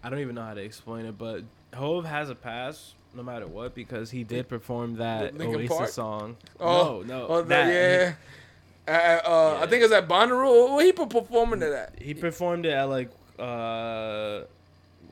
I 0.03 0.09
don't 0.09 0.19
even 0.19 0.33
know 0.35 0.41
how 0.43 0.55
to 0.55 0.61
explain 0.63 1.05
it, 1.05 1.15
but 1.17 1.43
Hov 1.75 2.05
has 2.05 2.29
a 2.31 2.35
pass 2.35 2.95
no 3.13 3.21
matter 3.23 3.45
what 3.47 3.75
because 3.75 4.09
he 4.09 4.23
did 4.23 4.49
perform 4.49 4.95
that 4.97 5.39
Oasis 5.39 5.69
Park? 5.69 5.89
song. 5.89 6.37
Oh, 6.59 7.03
no, 7.05 7.19
no, 7.19 7.27
Oh, 7.27 7.41
that, 7.43 7.67
yeah. 7.71 8.13
Uh, 8.87 8.91
uh, 8.91 9.57
I 9.57 9.59
Yeah. 9.61 9.65
think 9.67 9.83
it's 9.83 9.93
at 9.93 10.07
Bonnaroo. 10.07 10.75
Where 10.75 10.85
he 10.85 10.91
per- 10.91 11.05
performing 11.07 11.59
to 11.61 11.69
that? 11.69 11.93
He, 11.97 12.05
he 12.05 12.13
performed 12.13 12.65
it 12.65 12.71
at 12.73 12.83
like 12.89 13.09
uh 13.39 14.41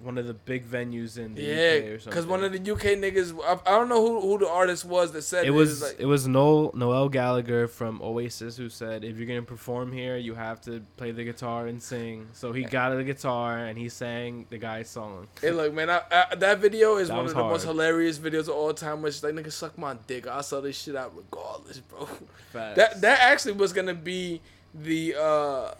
one 0.03 0.17
of 0.17 0.27
the 0.27 0.33
big 0.33 0.67
venues 0.69 1.17
in 1.17 1.35
the 1.35 1.41
UK 1.41 1.83
or 1.85 1.99
something. 1.99 2.11
because 2.11 2.25
one 2.25 2.43
of 2.43 2.51
the 2.51 2.71
UK 2.71 2.97
niggas, 2.97 3.33
I, 3.43 3.53
I 3.65 3.77
don't 3.77 3.89
know 3.89 4.05
who, 4.05 4.21
who 4.21 4.37
the 4.39 4.49
artist 4.49 4.85
was 4.85 5.11
that 5.13 5.21
said 5.21 5.45
it 5.45 5.47
it. 5.47 5.51
was 5.51 5.81
like, 5.81 5.99
it 5.99 6.05
was 6.05 6.27
Noel 6.27 6.71
Noel 6.75 7.09
Gallagher 7.09 7.67
from 7.67 8.01
Oasis 8.01 8.57
who 8.57 8.69
said 8.69 9.03
if 9.03 9.17
you're 9.17 9.27
gonna 9.27 9.41
perform 9.41 9.91
here 9.91 10.17
you 10.17 10.33
have 10.35 10.61
to 10.61 10.81
play 10.97 11.11
the 11.11 11.23
guitar 11.23 11.67
and 11.67 11.81
sing. 11.81 12.27
So 12.33 12.51
he 12.51 12.63
got 12.63 12.95
the 12.95 13.03
guitar 13.03 13.57
and 13.57 13.77
he 13.77 13.89
sang 13.89 14.45
the 14.49 14.57
guy's 14.57 14.89
song. 14.89 15.27
Hey, 15.41 15.51
look, 15.51 15.73
man, 15.73 15.89
I, 15.89 16.01
I, 16.11 16.35
that 16.35 16.59
video 16.59 16.97
is 16.97 17.07
That 17.09 17.17
one 17.17 17.25
of 17.25 17.33
the 17.33 17.43
most 17.43 17.63
hilarious 17.63 18.19
videos 18.19 18.47
of 18.47 18.49
all 18.49 18.73
time. 18.73 19.01
Which 19.01 19.21
like, 19.23 19.33
nigga, 19.33 19.51
suck 19.51 19.77
my 19.77 19.95
dick. 20.07 20.27
I 20.27 20.41
saw 20.41 20.61
this 20.61 20.77
shit 20.81 20.95
out 20.95 21.13
regardless, 21.15 21.79
bro. 21.79 22.05
Facts. 22.51 22.77
That 22.77 23.01
that 23.01 23.19
actually 23.21 23.53
was 23.53 23.73
gonna 23.73 23.93
be 23.93 24.41
the 24.73 25.15
uh 25.15 25.71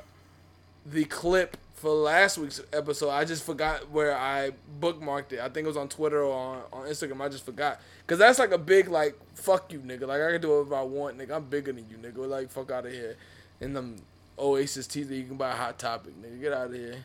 the 0.85 1.05
clip 1.05 1.57
for 1.83 1.93
last 1.93 2.37
week's 2.37 2.61
episode. 2.71 3.09
I 3.09 3.25
just 3.25 3.43
forgot 3.43 3.89
where 3.91 4.17
I 4.17 4.51
bookmarked 4.79 5.33
it. 5.33 5.41
I 5.41 5.49
think 5.49 5.65
it 5.65 5.67
was 5.67 5.75
on 5.75 5.89
Twitter 5.89 6.23
or 6.23 6.33
on, 6.33 6.61
on 6.71 6.87
Instagram. 6.87 7.19
I 7.19 7.27
just 7.27 7.45
forgot 7.45 7.81
because 7.99 8.17
that's 8.17 8.39
like 8.39 8.53
a 8.53 8.57
big 8.57 8.87
like 8.87 9.19
fuck 9.33 9.73
you 9.73 9.79
nigga. 9.79 10.07
Like 10.07 10.21
I 10.21 10.31
can 10.31 10.41
do 10.41 10.49
whatever 10.49 10.75
I 10.75 10.83
want, 10.83 11.17
nigga. 11.17 11.31
I'm 11.35 11.43
bigger 11.43 11.73
than 11.73 11.85
you, 11.89 11.97
nigga. 11.97 12.25
Like 12.25 12.49
fuck 12.49 12.71
out 12.71 12.85
of 12.85 12.93
here. 12.93 13.17
And 13.59 13.75
them 13.75 13.97
Oasis 14.39 14.87
teas 14.87 15.09
that 15.09 15.15
you 15.15 15.25
can 15.25 15.35
buy 15.35 15.51
a 15.51 15.55
hot 15.55 15.77
topic, 15.77 16.13
nigga. 16.23 16.39
Get 16.39 16.53
out 16.53 16.67
of 16.67 16.73
here. 16.73 17.03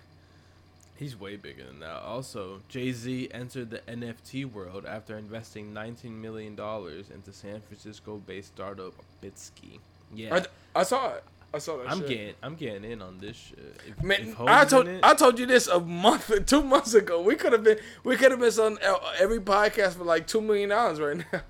He's 0.94 1.18
way 1.18 1.34
bigger 1.34 1.64
than 1.64 1.80
that. 1.80 2.02
Also, 2.02 2.60
Jay 2.68 2.92
Z 2.92 3.30
entered 3.32 3.70
the 3.70 3.80
NFT 3.80 4.44
world 4.44 4.86
after 4.86 5.18
investing 5.18 5.74
19 5.74 6.20
million 6.20 6.54
dollars 6.54 7.10
into 7.10 7.32
San 7.32 7.60
Francisco-based 7.62 8.54
startup 8.54 8.94
Bitski. 9.20 9.80
Yeah, 10.14 10.36
I, 10.74 10.80
I 10.80 10.82
saw 10.84 11.14
it. 11.14 11.24
I 11.52 11.58
saw 11.58 11.78
that. 11.78 11.90
I'm 11.90 12.00
shit. 12.00 12.08
getting, 12.08 12.34
I'm 12.42 12.54
getting 12.56 12.84
in 12.84 13.00
on 13.00 13.18
this 13.18 13.36
shit. 13.36 13.80
If, 13.86 14.02
Man, 14.02 14.20
if 14.28 14.40
I 14.40 14.64
told 14.66 14.86
it- 14.86 15.00
I 15.02 15.14
told 15.14 15.38
you 15.38 15.46
this 15.46 15.66
a 15.66 15.80
month, 15.80 16.30
two 16.46 16.62
months 16.62 16.92
ago. 16.94 17.22
We 17.22 17.36
could 17.36 17.52
have 17.52 17.64
been 17.64 17.78
we 18.04 18.16
could 18.16 18.30
have 18.32 18.40
been 18.40 18.52
on 18.60 18.78
every 19.18 19.40
podcast 19.40 19.94
for 19.94 20.04
like 20.04 20.26
two 20.26 20.40
million 20.42 20.68
dollars 20.68 21.00
right 21.00 21.16
now. 21.32 21.40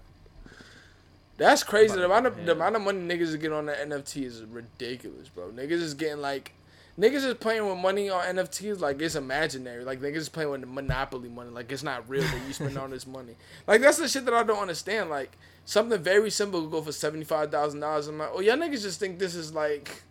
That's 1.36 1.62
crazy. 1.62 1.94
The 1.94 2.04
amount 2.04 2.26
of 2.26 2.44
the 2.44 2.52
amount 2.52 2.76
of 2.76 2.82
money 2.82 2.98
niggas 3.00 3.22
is 3.22 3.36
getting 3.36 3.52
on 3.56 3.66
that 3.66 3.78
NFT 3.88 4.24
is 4.24 4.44
ridiculous, 4.44 5.28
bro. 5.28 5.50
Niggas 5.50 5.70
is 5.72 5.94
getting 5.94 6.20
like 6.20 6.52
niggas 6.98 7.24
is 7.24 7.34
playing 7.34 7.64
with 7.66 7.78
money 7.78 8.10
on 8.10 8.24
NFTs 8.36 8.80
like 8.80 9.00
it's 9.00 9.14
imaginary. 9.14 9.84
Like 9.84 10.00
niggas 10.00 10.16
is 10.16 10.28
playing 10.28 10.50
with 10.50 10.60
the 10.62 10.66
monopoly 10.66 11.28
money. 11.28 11.50
Like 11.50 11.70
it's 11.70 11.84
not 11.84 12.08
real 12.08 12.22
that 12.22 12.40
you 12.46 12.52
spend 12.52 12.76
all 12.76 12.88
this 12.96 13.06
money. 13.06 13.34
Like 13.68 13.80
that's 13.80 13.98
the 13.98 14.08
shit 14.08 14.24
that 14.24 14.34
I 14.34 14.42
don't 14.42 14.58
understand. 14.58 15.10
Like 15.10 15.36
something 15.68 16.02
very 16.02 16.30
simple 16.30 16.62
could 16.62 16.70
go 16.70 16.82
for 16.82 16.92
seventy 16.92 17.24
five 17.24 17.50
thousand 17.50 17.80
dollars. 17.80 18.08
I'm 18.08 18.18
like, 18.18 18.30
oh 18.32 18.40
y'all 18.40 18.56
niggas 18.56 18.82
just 18.82 18.98
think 18.98 19.18
this 19.18 19.34
is 19.34 19.52
like 19.52 20.02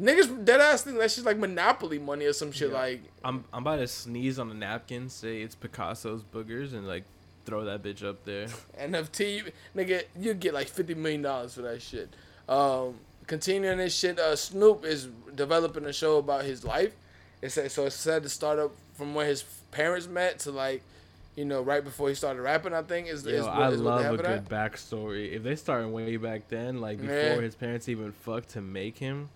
Niggas 0.00 0.44
dead 0.44 0.60
ass 0.60 0.82
think 0.82 0.98
that's 0.98 1.14
just 1.14 1.26
like 1.26 1.38
monopoly 1.38 2.00
money 2.00 2.24
or 2.24 2.32
some 2.32 2.50
shit. 2.50 2.70
Yeah. 2.70 2.78
Like, 2.78 3.00
I'm, 3.22 3.44
I'm 3.52 3.62
about 3.62 3.76
to 3.76 3.86
sneeze 3.86 4.40
on 4.40 4.50
a 4.50 4.54
napkin, 4.54 5.08
say 5.08 5.42
it's 5.42 5.54
Picasso's 5.54 6.22
boogers, 6.24 6.72
and 6.72 6.88
like 6.88 7.04
throw 7.44 7.64
that 7.64 7.82
bitch 7.82 8.04
up 8.04 8.24
there. 8.24 8.46
NFT, 8.80 9.52
nigga, 9.76 10.02
you 10.18 10.34
get 10.34 10.52
like 10.52 10.66
fifty 10.66 10.94
million 10.94 11.22
dollars 11.22 11.54
for 11.54 11.62
that 11.62 11.80
shit. 11.80 12.08
Um, 12.48 12.96
continuing 13.28 13.78
this 13.78 13.96
shit, 13.96 14.18
uh, 14.18 14.34
Snoop 14.34 14.84
is 14.84 15.08
developing 15.32 15.84
a 15.84 15.92
show 15.92 16.18
about 16.18 16.44
his 16.44 16.64
life. 16.64 16.92
It 17.40 17.50
said 17.50 17.70
so. 17.70 17.86
It's 17.86 17.94
said 17.94 18.24
to 18.24 18.28
start 18.28 18.58
up 18.58 18.72
from 18.94 19.14
where 19.14 19.26
his 19.26 19.44
parents 19.70 20.08
met 20.08 20.40
to 20.40 20.50
like, 20.50 20.82
you 21.36 21.44
know, 21.44 21.62
right 21.62 21.82
before 21.82 22.08
he 22.08 22.14
started 22.14 22.40
rapping. 22.42 22.72
I 22.74 22.82
think 22.82 23.08
is, 23.08 23.26
is 23.26 23.44
Yo, 23.44 23.50
I 23.50 23.70
is 23.70 23.80
what 23.82 24.02
love 24.02 24.14
a 24.14 24.16
good 24.16 24.26
at. 24.26 24.48
backstory. 24.48 25.32
If 25.32 25.42
they 25.42 25.56
started 25.56 25.88
way 25.88 26.16
back 26.16 26.48
then, 26.48 26.80
like 26.80 27.00
before 27.00 27.14
Yeah. 27.16 27.40
his 27.40 27.54
parents 27.54 27.88
even 27.88 28.12
fucked 28.12 28.50
to 28.50 28.60
make 28.60 28.98
him, 28.98 29.30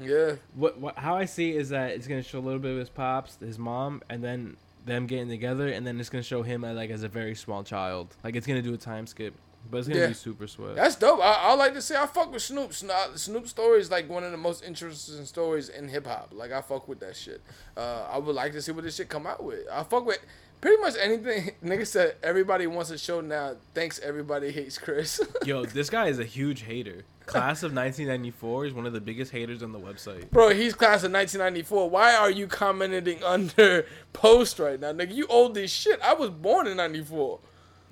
Yeah, 0.00 0.36
what, 0.54 0.78
what 0.80 0.98
how 0.98 1.14
I 1.16 1.24
see 1.26 1.56
is 1.56 1.68
that 1.68 1.92
it's 1.92 2.06
gonna 2.08 2.22
show 2.22 2.38
a 2.38 2.40
little 2.40 2.58
bit 2.58 2.72
of 2.72 2.78
his 2.78 2.88
pops, 2.90 3.36
his 3.36 3.58
mom, 3.58 4.02
and 4.10 4.22
then 4.24 4.56
them 4.84 5.06
getting 5.06 5.28
together, 5.28 5.68
and 5.68 5.86
then 5.86 5.98
it's 6.00 6.10
gonna 6.10 6.22
show 6.24 6.42
him 6.42 6.62
like 6.62 6.90
as 6.90 7.02
a 7.04 7.08
very 7.08 7.34
small 7.34 7.62
child. 7.62 8.14
Like 8.24 8.34
it's 8.36 8.46
gonna 8.46 8.60
do 8.62 8.74
a 8.74 8.76
time 8.76 9.06
skip, 9.06 9.34
but 9.70 9.78
it's 9.78 9.86
gonna 9.88 10.00
Yeah. 10.00 10.06
be 10.08 10.14
super 10.14 10.46
sweat. 10.48 10.74
that's 10.74 10.96
dope. 10.96 11.20
I, 11.20 11.34
I 11.50 11.54
like 11.54 11.74
to 11.74 11.80
say 11.80 11.96
I 11.96 12.06
fuck 12.06 12.32
with 12.32 12.42
Snoop. 12.42 12.74
Snoop. 12.74 12.94
Snoop 13.14 13.46
story 13.48 13.78
is 13.80 13.90
like 13.90 14.08
one 14.10 14.24
of 14.24 14.32
the 14.32 14.36
most 14.36 14.64
interesting 14.64 15.24
stories 15.24 15.68
in 15.68 15.88
hip 15.88 16.06
hop. 16.08 16.30
Like 16.32 16.50
I 16.52 16.60
fuck 16.60 16.88
with 16.88 16.98
that 17.00 17.14
shit. 17.14 17.40
Uh, 17.76 18.06
I 18.10 18.18
would 18.18 18.34
like 18.34 18.50
to 18.52 18.60
see 18.60 18.72
what 18.72 18.82
this 18.84 18.96
shit 18.96 19.08
come 19.08 19.26
out 19.28 19.42
with. 19.44 19.60
I 19.72 19.84
fuck 19.84 20.04
with 20.04 20.18
pretty 20.64 20.80
much 20.80 20.94
anything. 20.98 21.50
Nigga 21.64 21.86
said 21.86 22.16
everybody 22.22 22.66
wants 22.66 22.90
a 22.90 22.96
show 22.96 23.20
now. 23.20 23.54
Thanks 23.74 24.00
everybody 24.00 24.50
hates 24.50 24.78
Chris. 24.78 25.20
Yo, 25.44 25.66
this 25.66 25.90
guy 25.90 26.06
is 26.06 26.18
a 26.18 26.24
huge 26.24 26.62
hater. 26.62 27.04
Class 27.26 27.62
of 27.62 27.74
1994 27.74 28.66
is 28.66 28.72
one 28.72 28.86
of 28.86 28.94
the 28.94 29.00
biggest 29.00 29.30
haters 29.30 29.62
on 29.62 29.72
the 29.72 29.78
website. 29.78 30.30
Bro, 30.30 30.50
he's 30.50 30.74
class 30.74 31.04
of 31.04 31.12
1994. 31.12 31.88
Why 31.88 32.14
are 32.14 32.30
you 32.30 32.46
commenting 32.46 33.22
under 33.24 33.86
post 34.12 34.58
right 34.58 34.80
now, 34.80 34.92
nigga? 34.92 35.14
You 35.14 35.26
old 35.28 35.56
as 35.58 35.70
shit. 35.70 36.00
I 36.02 36.14
was 36.14 36.30
born 36.30 36.66
in 36.66 36.78
94. 36.78 37.40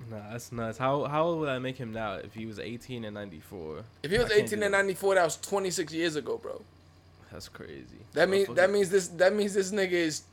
Nah, 0.09 0.31
that's 0.31 0.51
nuts. 0.51 0.79
How 0.79 1.03
how 1.03 1.25
old 1.25 1.39
would 1.41 1.49
I 1.49 1.59
make 1.59 1.77
him 1.77 1.93
now 1.93 2.15
if 2.15 2.33
he 2.33 2.47
was 2.47 2.57
18 2.57 3.05
and 3.05 3.13
94? 3.13 3.83
If 4.01 4.11
he 4.11 4.17
was 4.17 4.31
I 4.31 4.35
18 4.35 4.59
do 4.59 4.65
and 4.65 4.71
94, 4.71 5.15
that 5.15 5.23
was 5.23 5.37
26 5.37 5.93
years 5.93 6.15
ago, 6.15 6.37
bro. 6.37 6.61
That's 7.31 7.49
crazy. 7.49 8.05
That 8.13 8.29
means 8.29 8.47
that 8.49 8.71
means 8.71 8.89
this 8.89 9.09
that 9.09 9.33
means 9.33 9.53
this 9.53 9.71
nigga 9.71 9.91
is 9.91 10.23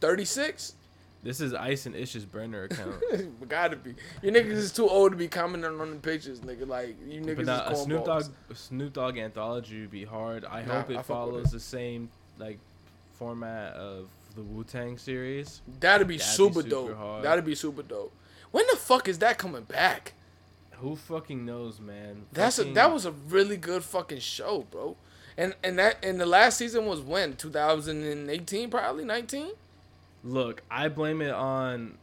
36. 0.00 0.74
This 1.26 1.40
is 1.40 1.52
Ice 1.52 1.86
and 1.86 1.94
Ish's 1.96 2.24
burner 2.24 2.64
account. 2.64 3.02
Gotta 3.48 3.76
be. 3.76 3.94
You 4.22 4.30
niggas 4.30 4.52
is 4.52 4.72
too 4.72 4.88
old 4.88 5.10
to 5.12 5.16
be 5.16 5.28
commenting 5.28 5.80
on 5.80 5.90
the 5.90 5.96
pictures, 5.96 6.40
nigga. 6.40 6.66
Like 6.66 6.96
you 7.06 7.20
niggas 7.20 7.36
but 7.36 7.46
nah, 7.46 7.68
a 7.70 7.76
Snoop. 7.76 8.04
Dogg 8.04 8.24
Snoop 8.54 8.92
Dogg 8.92 9.18
anthology 9.18 9.80
would 9.80 9.90
be 9.90 10.04
hard. 10.04 10.44
I 10.44 10.62
Nah, 10.62 10.74
hope 10.74 10.90
it 10.90 10.96
with 10.98 11.06
follows 11.06 11.50
the 11.50 11.60
same 11.60 12.08
like 12.38 12.58
format 13.14 13.74
of 13.74 14.08
the 14.36 14.42
Wu 14.42 14.62
Tang 14.64 14.98
series. 14.98 15.62
That'd 15.80 16.06
be 16.06 16.16
That'd 16.16 16.18
be 16.18 16.18
super, 16.18 16.60
super 16.60 16.68
dope. 16.68 16.96
hard. 16.96 17.24
That'd 17.24 17.44
be 17.44 17.54
super 17.54 17.82
dope. 17.82 18.12
When 18.52 18.64
the 18.70 18.76
fuck 18.76 19.08
is 19.08 19.18
that 19.18 19.36
coming 19.38 19.64
back? 19.64 20.12
Who 20.80 20.94
fucking 20.94 21.44
knows, 21.44 21.80
man? 21.80 22.26
That's 22.32 22.58
a, 22.58 22.64
that 22.74 22.92
was 22.92 23.06
a 23.06 23.10
really 23.10 23.56
good 23.56 23.82
fucking 23.82 24.20
show, 24.20 24.66
bro. 24.70 24.96
And 25.38 25.54
and 25.64 25.78
that 25.78 26.04
and 26.04 26.20
the 26.20 26.26
last 26.26 26.58
season 26.58 26.86
was 26.86 27.00
when 27.00 27.34
2018, 27.36 28.70
probably 28.70 29.04
19. 29.04 29.48
Look, 30.26 30.62
I 30.70 30.88
blame 30.88 31.22
it 31.22 31.30
on 31.32 31.96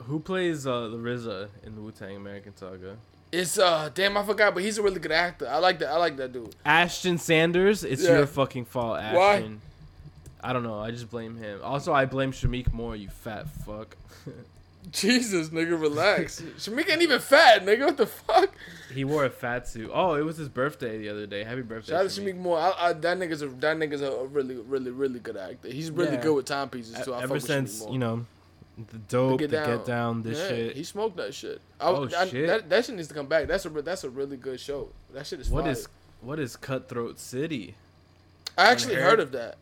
who 0.00 0.20
plays 0.20 0.66
uh, 0.66 0.88
the 0.88 0.96
RZA 0.98 1.48
in 1.64 1.74
the 1.74 1.80
Wu 1.80 1.90
Tang 1.90 2.14
American 2.16 2.56
Saga. 2.56 2.96
It's 3.32 3.58
uh 3.58 3.90
damn 3.92 4.16
I 4.16 4.22
forgot, 4.24 4.54
but 4.54 4.62
he's 4.62 4.78
a 4.78 4.82
really 4.82 5.00
good 5.00 5.12
actor. 5.12 5.46
I 5.48 5.58
like 5.58 5.78
that. 5.80 5.88
I 5.88 5.96
like 5.96 6.16
that 6.16 6.32
dude. 6.32 6.54
Ashton 6.64 7.18
Sanders, 7.18 7.84
it's 7.84 8.02
Yeah. 8.02 8.18
your 8.18 8.26
fucking 8.26 8.64
fault, 8.66 8.98
Ashton. 9.00 9.16
Why? 9.18 10.48
I 10.48 10.52
don't 10.52 10.62
know. 10.62 10.78
I 10.78 10.90
just 10.92 11.10
blame 11.10 11.36
him. 11.36 11.60
Also, 11.62 11.92
I 11.92 12.04
blame 12.06 12.32
Shameik 12.32 12.72
Moore. 12.72 12.96
You 12.96 13.08
fat 13.08 13.48
fuck. 13.66 13.96
Jesus, 14.90 15.48
nigga, 15.50 15.80
relax. 15.80 16.40
Shameik 16.56 16.88
ain't 16.90 17.02
even 17.02 17.20
fat, 17.20 17.64
nigga. 17.64 17.86
What 17.86 17.96
the 17.96 18.06
fuck? 18.06 18.50
he 18.94 19.04
wore 19.04 19.24
a 19.24 19.30
fat 19.30 19.68
suit. 19.68 19.90
Oh, 19.92 20.14
it 20.14 20.22
was 20.24 20.36
his 20.38 20.48
birthday 20.48 20.98
the 20.98 21.08
other 21.10 21.26
day. 21.26 21.44
Happy 21.44 21.62
birthday, 21.62 21.92
Shout 21.92 22.04
out 22.04 22.10
to 22.10 22.20
Shameik. 22.20 22.36
Moore. 22.36 22.58
I, 22.58 22.72
I, 22.78 22.92
that 22.94 23.18
nigga's 23.18 23.42
a 23.42 23.48
that 23.48 23.76
nigga's 23.76 24.00
a 24.02 24.24
really 24.26 24.56
really 24.56 24.90
really 24.90 25.18
good 25.20 25.36
actor. 25.36 25.68
He's 25.68 25.90
really 25.90 26.12
Yeah. 26.14 26.22
good 26.22 26.34
with 26.34 26.46
timepieces 26.46 27.04
too. 27.04 27.12
I 27.14 27.22
Ever 27.22 27.38
since 27.40 27.80
with 27.80 27.80
Shameik 27.80 27.84
Moore. 27.84 27.92
you 27.92 27.98
know 27.98 28.26
the 28.92 28.98
dope, 28.98 29.40
the 29.40 29.48
Get 29.48 29.50
get 29.66 29.66
Down. 29.66 29.84
down, 29.86 30.22
this 30.22 30.38
Yeah, 30.38 30.48
shit. 30.48 30.76
He 30.76 30.84
smoked 30.84 31.16
that 31.16 31.34
shit. 31.34 31.60
I, 31.80 31.88
Oh, 31.88 32.08
I- 32.16 32.26
shit. 32.28 32.46
That, 32.46 32.68
that 32.70 32.84
shit 32.84 32.94
needs 32.94 33.08
to 33.08 33.14
come 33.14 33.26
back. 33.26 33.48
That's 33.48 33.66
a 33.66 33.68
that's 33.70 34.04
a 34.04 34.10
really 34.10 34.36
good 34.36 34.60
show. 34.60 34.88
That 35.12 35.26
shit 35.26 35.40
is 35.40 35.50
What 35.50 35.64
fire. 35.64 35.72
is 35.72 35.88
what 36.20 36.38
is 36.38 36.56
Cutthroat 36.56 37.18
City? 37.18 37.74
I 38.56 38.70
actually 38.70 38.94
heard 38.96 39.20
of 39.20 39.32
that. 39.32 39.56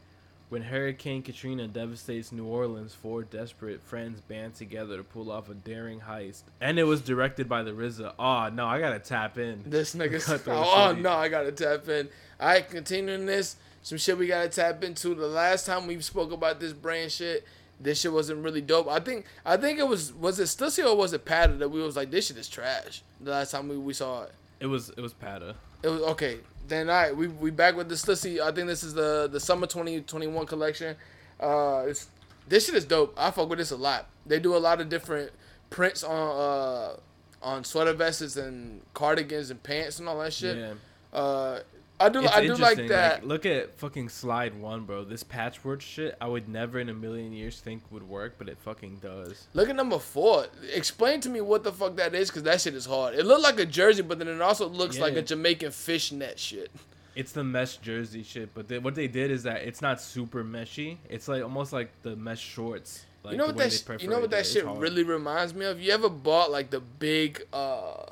When 0.49 0.63
Hurricane 0.63 1.23
Katrina 1.23 1.67
devastates 1.67 2.31
New 2.31 2.45
Orleans, 2.45 2.95
four 2.95 3.25
desperate 3.25 3.83
friends 3.83 4.21
band 4.21 4.55
together 4.55 4.97
to 4.97 5.03
pull 5.03 5.33
off 5.33 5.51
a 5.51 5.55
daring 5.55 6.01
heist, 6.01 6.43
and 6.61 6.79
it 6.79 6.85
was 6.85 7.01
directed 7.01 7.49
by 7.49 7.65
the 7.65 7.73
RZA. 7.73 8.13
Oh 8.17 8.49
no, 8.55 8.65
I 8.65 8.79
gotta 8.79 9.01
tap 9.01 9.39
in. 9.39 9.65
This 9.67 9.97
nigga's 9.97 10.25
Cutthroat 10.27 10.65
oh, 10.65 10.89
City. 10.91 11.03
no, 11.03 11.11
I 11.11 11.29
gotta 11.29 11.51
tap 11.51 11.89
in. 11.89 12.09
All 12.39 12.47
right, 12.49 12.69
continuing 12.69 13.27
this, 13.27 13.57
some 13.83 13.99
shit 13.99 14.17
we 14.17 14.29
gotta 14.29 14.49
tap 14.49 14.85
into. 14.85 15.17
The 15.17 15.27
last 15.27 15.67
time 15.67 15.89
we 15.89 16.01
spoke 16.01 16.31
about 16.31 16.61
this 16.61 16.73
brand 16.73 17.11
shit, 17.11 17.45
this 17.81 18.01
shit 18.01 18.13
wasn't 18.13 18.45
really 18.45 18.61
dope. 18.61 18.87
I 18.89 19.01
think 19.01 19.27
I 19.45 19.57
think 19.57 19.81
it 19.81 19.89
was 19.89 20.13
was 20.13 20.39
it 20.39 20.45
Stussy 20.45 20.87
or 20.89 20.97
was 20.97 21.13
it 21.13 21.25
Patta 21.25 21.55
that 21.55 21.71
we 21.71 21.83
was 21.83 21.97
like 21.97 22.13
this 22.13 22.29
shit 22.29 22.37
is 22.37 22.49
trash. 22.49 23.03
The 23.21 23.33
last 23.33 23.51
time 23.51 23.69
we, 23.69 23.77
we 23.79 23.95
saw 23.95 24.23
it, 24.23 24.33
It 24.61 24.67
was 24.67 24.91
it 24.91 25.01
was 25.01 25.13
Patta. 25.13 25.57
it 25.83 25.89
was 25.89 26.03
okay. 26.03 26.39
Then 26.69 26.91
all 26.91 26.97
right, 26.97 27.17
we 27.17 27.29
we 27.29 27.51
back 27.51 27.77
with 27.77 27.89
the 27.89 27.95
Stussy. 27.95 28.41
I 28.41 28.53
think 28.53 28.67
this 28.67 28.83
is 28.83 28.95
the 28.95 29.29
the 29.31 29.41
summer 29.41 29.67
twenty 29.67 30.01
twenty 30.01 30.27
one 30.27 30.47
collection. 30.47 30.97
Uh, 31.39 31.85
it's 31.87 32.09
this 32.49 32.67
shit 32.67 32.75
is 32.75 32.85
dope. 32.85 33.15
I 33.17 33.31
fuck 33.31 33.49
with 33.49 33.59
this 33.59 33.71
a 33.71 33.77
lot. 33.77 34.09
They 34.25 34.39
do 34.39 34.57
a 34.57 34.59
lot 34.59 34.81
of 34.81 34.89
different 34.89 35.33
prints 35.71 36.03
on 36.03 36.13
uh 36.13 36.97
on 37.43 37.65
sweater 37.65 37.93
vests 37.93 38.37
and 38.37 38.81
cardigans 38.95 39.51
and 39.51 39.63
pants 39.63 39.99
and 39.99 40.09
all 40.09 40.19
that 40.19 40.33
shit. 40.33 40.57
Yeah. 40.57 40.75
Uh, 41.13 41.61
I 41.99 42.09
do. 42.11 42.21
It's 42.23 42.33
I 42.33 42.47
do 42.47 42.55
like 42.57 42.89
that. 42.89 43.27
look 43.27 43.47
at 43.47 43.75
fucking 43.75 44.11
slide 44.11 44.55
one, 44.61 44.85
bro. 44.85 45.05
This 45.05 45.23
patchwork 45.23 45.81
shit, 45.81 46.17
I 46.21 46.27
would 46.27 46.49
never 46.49 46.79
in 46.79 46.89
a 46.89 46.95
million 46.95 47.33
years 47.33 47.61
think 47.61 47.83
would 47.91 48.07
work, 48.07 48.35
but 48.39 48.49
it 48.49 48.59
fucking 48.59 48.97
does. 49.03 49.47
Look 49.55 49.69
at 49.71 49.77
number 49.77 49.99
four. 49.99 50.47
Explain 50.75 51.21
to 51.23 51.31
me 51.31 51.41
what 51.41 51.65
the 51.65 51.73
fuck 51.73 51.97
that 51.97 52.15
is, 52.15 52.31
cause 52.31 52.43
that 52.43 52.61
shit 52.61 52.75
is 52.75 52.87
hard. 52.87 53.15
It 53.15 53.25
looked 53.25 53.43
like 53.43 53.59
a 53.59 53.67
jersey, 53.67 54.03
but 54.03 54.19
then 54.19 54.29
it 54.29 54.41
also 54.43 54.69
looks 54.69 54.99
like 54.99 55.17
a 55.17 55.23
Jamaican 55.23 55.71
fishnet 55.71 56.39
shit. 56.39 56.71
It's 57.15 57.33
the 57.33 57.43
mesh 57.43 57.79
jersey 57.79 58.23
shit, 58.23 58.53
but 58.55 58.69
they, 58.69 58.79
what 58.79 58.95
they 58.95 59.09
did 59.09 59.31
is 59.31 59.45
that 59.45 59.63
it's 59.63 59.81
not 59.81 60.03
super 60.03 60.45
meshy. 60.45 60.99
It's 61.09 61.29
like 61.29 61.43
almost 61.43 61.73
like 61.73 61.91
the 62.03 62.15
mesh 62.15 62.41
shorts. 62.41 63.07
Like 63.23 63.33
you 63.33 63.39
know 63.39 63.47
what 63.47 63.57
that? 63.57 64.03
You 64.03 64.09
know 64.09 64.21
what 64.21 64.31
that 64.31 64.41
it. 64.41 64.45
Shit 64.45 64.67
really 64.67 65.03
reminds 65.03 65.55
me 65.55 65.65
of? 65.65 65.81
You 65.81 65.93
ever 65.93 66.11
bought 66.11 66.51
like 66.53 66.69
the 66.69 66.81
big, 66.81 67.47
uh, 67.55 68.05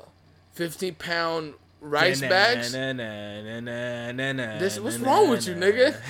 fifteen 0.53 0.95
pound 0.95 1.53
rice 1.81 2.21
bags? 2.21 2.71
This- 2.73 4.79
what's 4.79 4.97
wrong 4.97 5.29
with 5.29 5.47
you, 5.47 5.55
nigga? 5.55 5.95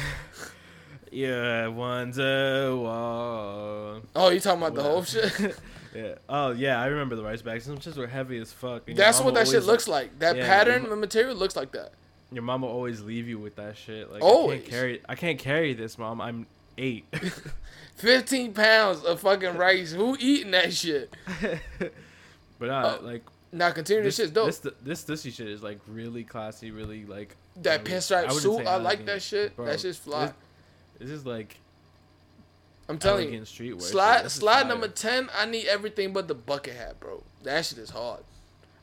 Yeah, 1.11 1.68
wonder 1.68 2.76
wall. 2.76 4.01
Oh, 4.18 4.30
you 4.32 4.41
talking 4.41 4.61
about 4.61 4.76
the 4.76 4.84
whole 4.84 5.03
shit? 5.03 5.57
Yeah. 5.95 6.16
Oh 6.28 6.51
yeah, 6.51 6.82
I 6.82 6.88
remember 6.88 7.16
the 7.16 7.24
rice 7.24 7.41
bags. 7.41 7.63
Some 7.63 7.78
shits 7.78 7.95
were 7.95 8.05
heavy 8.05 8.38
as 8.39 8.51
fuck. 8.51 8.89
and 8.89 8.97
That's 8.97 9.22
what 9.22 9.34
that 9.36 9.47
shit 9.47 9.63
looks 9.63 9.88
like. 9.88 10.20
That 10.20 10.36
Yeah, 10.36 10.45
pattern, 10.45 10.89
the 10.89 10.95
material 10.97 11.38
looks 11.38 11.55
like 11.55 11.72
that. 11.72 11.93
Your 12.34 12.43
mom 12.43 12.63
will 12.63 12.70
always 12.70 12.99
leave 13.01 13.30
you 13.30 13.39
with 13.39 13.55
that 13.55 13.78
shit. 13.78 14.11
Like 14.11 14.22
I 14.22 14.26
Always. 14.26 14.59
can't 14.59 14.72
carry. 14.72 15.01
I 15.07 15.16
can't 15.16 15.39
carry 15.39 15.74
this, 15.74 15.97
mom. 15.97 16.20
I'm 16.20 16.47
eight. 16.78 17.05
Fifteen 17.95 18.53
pounds 18.53 19.05
of 19.05 19.22
fucking 19.22 19.55
rice. 19.55 19.93
Who 19.93 20.18
eating 20.20 20.51
that 20.51 20.74
shit? 20.74 21.13
but 22.59 22.70
uh, 22.70 22.97
Oh, 22.99 23.05
like 23.05 23.24
Now 23.56 23.72
continue. 23.72 24.03
This, 24.03 24.18
shit's 24.18 24.32
dope. 24.32 24.47
This 24.47 24.60
this 24.84 25.03
this 25.03 25.22
shit 25.24 25.47
is 25.47 25.64
like 25.64 25.80
really 25.88 26.26
classy, 26.26 26.72
really 26.72 27.06
like 27.06 27.38
that 27.62 27.86
pinstripe 27.86 28.30
suit, 28.34 28.68
I 28.68 28.76
like 28.76 29.06
that 29.06 29.22
shit. 29.22 29.56
bro. 29.56 29.66
that 29.66 29.80
shit's 29.80 29.97
fly. 29.97 30.26
This, 30.26 30.34
this 30.99 31.10
is 31.10 31.26
like 31.26 31.56
I'm 32.89 32.97
telling 32.97 33.34
you, 33.34 33.39
streetwear. 33.41 33.82
slide 33.82 34.26
This 34.26 34.34
slide 34.34 34.68
number 34.68 34.89
ten. 34.89 35.30
I 35.34 35.45
need 35.45 35.68
everything 35.68 36.12
but 36.12 36.28
the 36.28 36.36
bucket 36.36 36.76
hat, 36.76 36.99
bro. 36.99 37.24
That 37.43 37.66
shit 37.66 37.78
is 37.78 37.91
hard. 37.91 38.24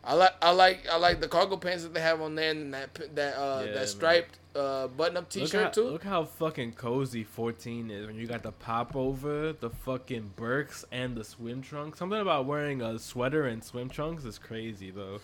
I 0.05 0.15
like 0.15 0.33
I 0.43 0.51
like 0.51 0.87
I 0.91 0.97
like 0.97 1.21
the 1.21 1.29
cargo 1.29 1.57
pants 1.57 1.85
that 1.85 1.95
they 1.95 2.01
have 2.01 2.21
on 2.21 2.35
there 2.35 2.51
and 2.51 2.75
that 2.75 2.95
that 3.15 3.37
uh 3.37 3.63
Yeah, 3.67 3.73
that 3.73 3.89
striped 3.89 4.39
uh 4.57 4.89
button 4.89 5.17
up 5.17 5.29
t-shirt 5.31 5.73
too. 5.73 5.91
Look 5.91 6.03
how 6.03 6.25
fucking 6.25 6.73
cozy 6.73 7.23
14 7.23 7.91
is 7.91 8.07
when 8.07 8.17
you 8.17 8.27
got 8.27 8.43
the 8.43 8.51
pop 8.53 8.97
over, 8.97 9.53
the 9.53 9.71
fucking 9.71 10.33
Birks, 10.37 10.85
and 10.91 11.17
the 11.17 11.23
swim 11.25 11.63
trunks. 11.63 11.99
Something 12.01 12.21
about 12.21 12.47
wearing 12.47 12.83
a 12.83 12.99
sweater 12.99 13.47
and 13.47 13.63
swim 13.63 13.89
trunks 13.89 14.25
is 14.25 14.39
crazy 14.39 14.91
though. 14.91 15.21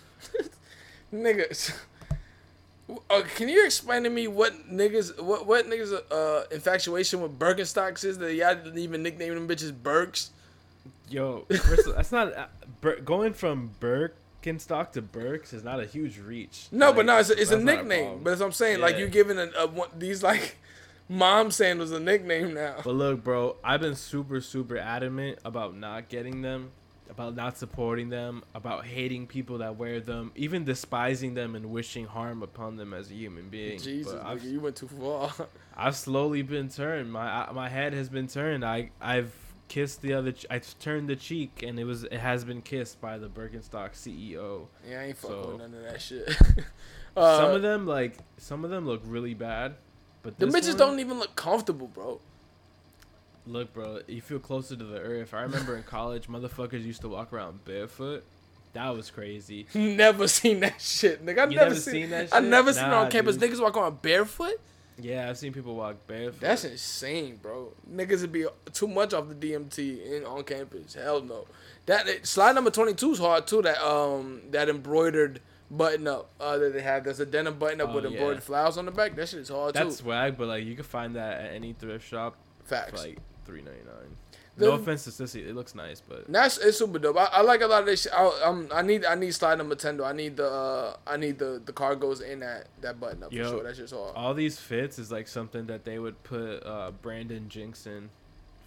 Niggas. 1.12 1.74
Uh, 3.10 3.20
can 3.36 3.50
you 3.50 3.66
explain 3.66 4.02
to 4.02 4.08
me 4.08 4.26
what 4.26 4.66
niggas 4.66 5.20
what 5.20 5.44
what 5.46 5.66
niggas 5.66 5.92
uh 6.10 6.44
infatuation 6.50 7.20
with 7.20 7.38
Birkenstocks 7.38 8.02
is 8.02 8.16
that 8.16 8.32
y'all 8.32 8.54
didn't 8.54 8.78
even 8.78 9.02
nickname 9.02 9.34
them 9.34 9.46
bitches 9.46 9.74
Birks? 9.74 10.30
Yo, 11.10 11.44
first, 11.50 11.86
of- 11.86 11.96
that's 11.96 12.12
not 12.12 12.32
uh, 12.34 12.46
going 13.04 13.34
from 13.34 13.72
Birkenstock 14.56 14.92
to 14.92 15.02
Birks 15.02 15.52
is 15.52 15.64
not 15.64 15.80
a 15.80 15.84
huge 15.86 16.18
reach. 16.18 16.68
No, 16.72 16.86
Like, 16.86 16.96
but 16.96 17.06
no, 17.06 17.18
it's 17.18 17.30
a, 17.30 17.40
it's 17.40 17.50
a 17.50 17.58
nickname. 17.58 18.04
problem. 18.04 18.24
but 18.24 18.32
as 18.32 18.40
I'm 18.40 18.52
saying, 18.52 18.80
like 18.80 18.98
you're 18.98 19.08
giving 19.08 19.38
a, 19.38 19.50
a 19.58 19.66
one, 19.66 19.88
these 19.98 20.22
like 20.22 20.56
mom 21.08 21.50
sandals 21.50 21.90
a 21.92 22.00
nickname 22.00 22.54
now. 22.54 22.76
But 22.84 22.94
look, 22.94 23.24
bro, 23.24 23.56
I've 23.64 23.80
been 23.80 23.96
super, 23.96 24.40
super 24.40 24.76
adamant 24.76 25.38
about 25.44 25.76
not 25.76 26.08
getting 26.08 26.42
them, 26.42 26.70
about 27.10 27.34
not 27.34 27.56
supporting 27.56 28.08
them, 28.10 28.42
about 28.54 28.84
hating 28.84 29.26
people 29.26 29.58
that 29.58 29.76
wear 29.76 30.00
them, 30.00 30.32
even 30.36 30.64
despising 30.64 31.34
them 31.34 31.54
and 31.54 31.70
wishing 31.70 32.04
harm 32.06 32.42
upon 32.42 32.76
them 32.76 32.92
as 32.92 33.10
a 33.10 33.14
human 33.14 33.48
being. 33.48 33.78
Jesus, 33.78 34.12
nigga, 34.14 34.44
you 34.50 34.60
went 34.60 34.76
too 34.76 34.88
far. 34.88 35.32
I've 35.76 35.96
slowly 35.96 36.42
been 36.42 36.68
turned. 36.68 37.12
My 37.12 37.46
I- 37.48 37.52
my 37.52 37.68
head 37.68 37.92
has 37.94 38.08
been 38.08 38.26
turned. 38.28 38.64
I 38.64 38.90
I've 39.00 39.32
kissed 39.68 40.02
the 40.02 40.12
other. 40.14 40.32
Ch- 40.32 40.46
I 40.50 40.58
turned 40.58 41.08
the 41.08 41.16
cheek, 41.16 41.62
and 41.66 41.78
it 41.78 41.84
was 41.84 42.04
it 42.04 42.12
has 42.18 42.44
been 42.44 42.62
kissed 42.62 43.00
by 43.00 43.18
the 43.18 43.28
Birkenstock 43.28 43.92
CEO. 43.92 44.66
yeah, 44.88 45.00
I 45.00 45.04
ain't 45.04 45.16
fucking 45.16 45.36
So- 45.42 45.48
with 45.50 45.58
none 45.60 45.74
of 45.74 45.82
that 45.84 46.00
shit. 46.00 46.28
uh, 47.16 47.36
some 47.38 47.50
of 47.52 47.62
them 47.62 47.86
like 47.86 48.18
some 48.38 48.64
of 48.64 48.70
them 48.70 48.86
look 48.86 49.02
really 49.04 49.34
bad, 49.34 49.74
but 50.22 50.38
the 50.38 50.46
bitches 50.46 50.68
one- 50.70 50.76
don't 50.78 51.00
even 51.00 51.18
look 51.18 51.36
comfortable, 51.36 51.86
bro. 51.88 52.20
Look, 53.46 53.72
bro, 53.72 54.00
you 54.06 54.20
feel 54.20 54.38
closer 54.40 54.76
to 54.76 54.84
the 54.84 54.98
earth. 55.00 55.32
I 55.32 55.40
remember 55.42 55.76
in 55.76 55.82
college, 55.82 56.26
motherfuckers 56.28 56.84
used 56.84 57.00
to 57.02 57.08
walk 57.08 57.32
around 57.32 57.64
barefoot. 57.64 58.24
That 58.74 58.94
was 58.94 59.10
crazy. 59.10 59.66
Never 59.74 60.28
seen 60.28 60.60
that 60.60 60.80
shit, 60.80 61.24
nigga. 61.24 61.38
I 61.40 61.44
never 61.46 61.54
never 61.54 61.74
seen, 61.74 61.92
seen 61.92 62.10
that 62.10 62.24
shit? 62.26 62.34
I 62.34 62.40
never 62.40 62.72
seen 62.72 62.84
it 62.84 62.92
on 62.92 63.10
campus. 63.10 63.36
dude. 63.38 63.50
Niggas 63.50 63.62
walk 63.62 63.76
around 63.76 64.02
barefoot. 64.02 64.60
Yeah, 65.00 65.28
I've 65.28 65.38
seen 65.38 65.52
people 65.52 65.76
walk 65.76 66.06
barefoot. 66.06 66.40
That's 66.40 66.64
insane, 66.64 67.36
bro. 67.40 67.72
Niggas 67.90 68.22
would 68.22 68.32
be 68.32 68.46
too 68.72 68.88
much 68.88 69.14
off 69.14 69.28
the 69.28 69.34
DMT 69.34 70.04
in 70.16 70.24
on 70.24 70.42
campus. 70.44 70.94
Hell 70.94 71.22
no. 71.22 71.46
That 71.86 72.26
slide 72.26 72.54
number 72.54 72.70
twenty 72.70 72.94
two 72.94 73.12
is 73.12 73.18
hard 73.18 73.46
too. 73.46 73.62
That 73.62 73.80
um 73.86 74.42
that 74.50 74.68
embroidered 74.68 75.40
button 75.70 76.06
up 76.08 76.30
uh, 76.40 76.58
that 76.58 76.72
they 76.72 76.82
have. 76.82 77.04
There's 77.04 77.20
a 77.20 77.26
denim 77.26 77.58
button 77.58 77.80
up 77.80 77.90
Oh, 77.90 77.94
with 77.94 78.04
yeah. 78.04 78.10
embroidered 78.10 78.42
flowers 78.42 78.76
on 78.76 78.86
the 78.86 78.90
back. 78.90 79.14
That 79.16 79.28
shit 79.28 79.40
is 79.40 79.48
hard 79.50 79.74
that's 79.74 79.82
too. 79.84 79.88
That's 79.90 79.96
swag, 79.98 80.36
but 80.36 80.48
like 80.48 80.64
you 80.64 80.74
can 80.74 80.84
find 80.84 81.14
that 81.16 81.40
at 81.40 81.52
any 81.52 81.72
thrift 81.74 82.06
shop 82.08 82.36
for 82.64 82.74
Facts. 82.74 83.04
like 83.04 83.18
three 83.46 83.62
ninety 83.62 83.84
nine. 83.84 84.16
No 84.58 84.72
offense 84.72 85.04
to 85.04 85.10
Stussy, 85.10 85.46
it 85.46 85.54
looks 85.54 85.74
nice, 85.74 86.00
but 86.00 86.30
That's 86.30 86.58
it's 86.58 86.78
super 86.78 86.98
dope. 86.98 87.16
I, 87.16 87.24
I 87.32 87.40
like 87.42 87.60
a 87.60 87.66
lot 87.66 87.80
of 87.80 87.86
this. 87.86 88.02
Shit. 88.02 88.12
I, 88.12 88.42
I'm, 88.44 88.68
I 88.72 88.82
need 88.82 89.04
I 89.04 89.14
need 89.14 89.32
ten 89.34 89.96
though. 89.96 90.04
I 90.04 90.12
need 90.12 90.36
the 90.36 90.50
uh, 90.50 90.96
I 91.06 91.16
need 91.16 91.38
the 91.38 91.60
the 91.64 91.72
cargos 91.72 92.22
in 92.22 92.40
that 92.40 92.66
that 92.80 92.98
button 92.98 93.22
up 93.22 93.32
Yo, 93.32 93.44
for 93.44 93.50
sure. 93.50 93.62
That's 93.64 93.78
just 93.78 93.94
hard. 93.94 94.14
all 94.16 94.34
these 94.34 94.58
fits 94.58 94.98
is 94.98 95.12
like 95.12 95.28
something 95.28 95.66
that 95.66 95.84
they 95.84 95.98
would 95.98 96.22
put 96.24 96.58
uh, 96.64 96.90
Brandon 97.02 97.48
Jinx 97.48 97.86
in 97.86 98.10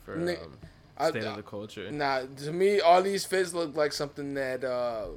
for 0.05 0.13
um, 0.15 0.57
I- 0.97 1.09
state 1.09 1.23
of 1.23 1.35
the 1.35 1.43
culture. 1.43 1.91
Nah, 1.91 2.21
to 2.37 2.51
me, 2.51 2.79
all 2.79 3.01
these 3.01 3.25
fits 3.25 3.53
look 3.53 3.75
like 3.75 3.91
something 3.93 4.33
that 4.35 4.63
uh, 4.63 5.07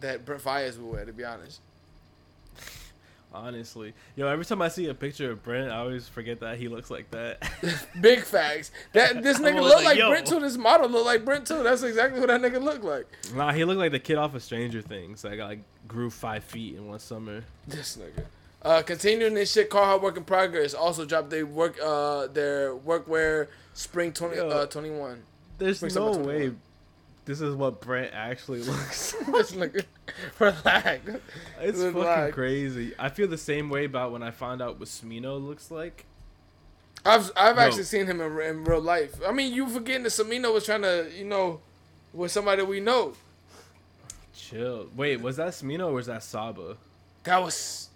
that 0.00 0.24
Brent 0.24 0.42
Faiyaz 0.42 0.78
would 0.78 0.92
wear. 0.92 1.04
To 1.04 1.12
be 1.12 1.24
honest, 1.24 1.60
Honestly, 3.36 3.92
yo, 4.16 4.26
every 4.26 4.44
time 4.44 4.62
I 4.62 4.68
see 4.68 4.88
a 4.88 4.94
picture 4.94 5.30
of 5.30 5.42
Brent, 5.42 5.70
I 5.70 5.76
always 5.76 6.08
forget 6.08 6.40
that 6.40 6.58
he 6.58 6.68
looks 6.68 6.90
like 6.90 7.10
that. 7.10 7.48
big 8.00 8.24
facts. 8.24 8.70
That 8.92 9.22
this 9.22 9.38
nigga 9.38 9.62
look 9.62 9.76
like, 9.76 9.84
like 9.84 9.98
yo. 9.98 10.08
Brent 10.10 10.26
too. 10.26 10.40
This 10.40 10.56
model 10.56 10.88
look 10.88 11.04
like 11.04 11.24
Brent 11.24 11.46
too. 11.46 11.62
That's 11.62 11.82
exactly 11.82 12.20
what 12.20 12.28
that 12.28 12.40
nigga 12.40 12.62
look 12.62 12.82
like. 12.82 13.06
nah, 13.34 13.52
he 13.52 13.64
looked 13.64 13.78
like 13.78 13.92
the 13.92 13.98
kid 13.98 14.16
off 14.16 14.34
of 14.34 14.42
Stranger 14.42 14.82
Things. 14.82 15.24
Like, 15.24 15.34
I 15.34 15.36
got 15.36 15.48
like 15.48 15.60
grew 15.86 16.10
five 16.10 16.44
feet 16.44 16.76
in 16.76 16.86
one 16.86 16.98
summer. 16.98 17.44
This 17.66 17.96
nigga. 17.96 18.24
Uh, 18.62 18.82
continuing 18.82 19.34
this 19.34 19.52
shit, 19.52 19.70
Carhartt 19.70 20.02
Work 20.02 20.16
in 20.16 20.24
Progress 20.24 20.74
also 20.74 21.04
dropped 21.04 21.30
their 21.30 21.46
work 21.46 21.76
uh 21.82 22.26
their 22.26 22.74
workwear 22.74 23.48
spring 23.74 24.12
20, 24.12 24.36
Yo. 24.36 24.48
uh, 24.48 24.66
21. 24.66 25.22
There's 25.58 25.76
Spring 25.78 25.94
no 25.94 26.12
summer 26.12 26.24
way 26.24 26.34
21. 26.34 26.60
This 27.26 27.40
is 27.40 27.54
what 27.56 27.80
Brent 27.80 28.12
actually 28.14 28.60
looks. 28.62 29.12
nigga, 29.52 29.84
relax. 30.38 31.00
it's 31.60 31.78
Look 31.78 31.94
fucking 31.94 32.32
crazy. 32.32 32.94
I 32.98 33.08
feel 33.08 33.26
the 33.28 33.36
same 33.36 33.68
way 33.68 33.84
about 33.84 34.12
when 34.12 34.22
I 34.22 34.30
found 34.30 34.62
out 34.62 34.78
what 34.78 34.88
Smino 34.88 35.44
looks 35.44 35.70
like. 35.70 36.06
I've 37.04 37.30
I've 37.36 37.56
Yo. 37.56 37.62
actually 37.62 37.82
seen 37.82 38.06
him 38.06 38.20
in, 38.20 38.40
in 38.40 38.64
real 38.64 38.80
life. 38.80 39.16
I 39.26 39.32
mean, 39.32 39.52
you 39.52 39.68
forgetting 39.68 40.04
that 40.04 40.10
Smino 40.10 40.52
was 40.54 40.64
trying 40.64 40.82
to, 40.82 41.10
you 41.16 41.24
know, 41.24 41.60
with 42.12 42.30
somebody 42.30 42.62
we 42.62 42.80
know. 42.80 43.12
Chill. 44.34 44.86
Wait, 44.96 45.20
was 45.20 45.36
that 45.36 45.48
Smino 45.48 45.88
or 45.88 45.92
was 45.94 46.06
that 46.06 46.22
Saba? 46.22 46.76
That 47.24 47.42
was 47.42 47.88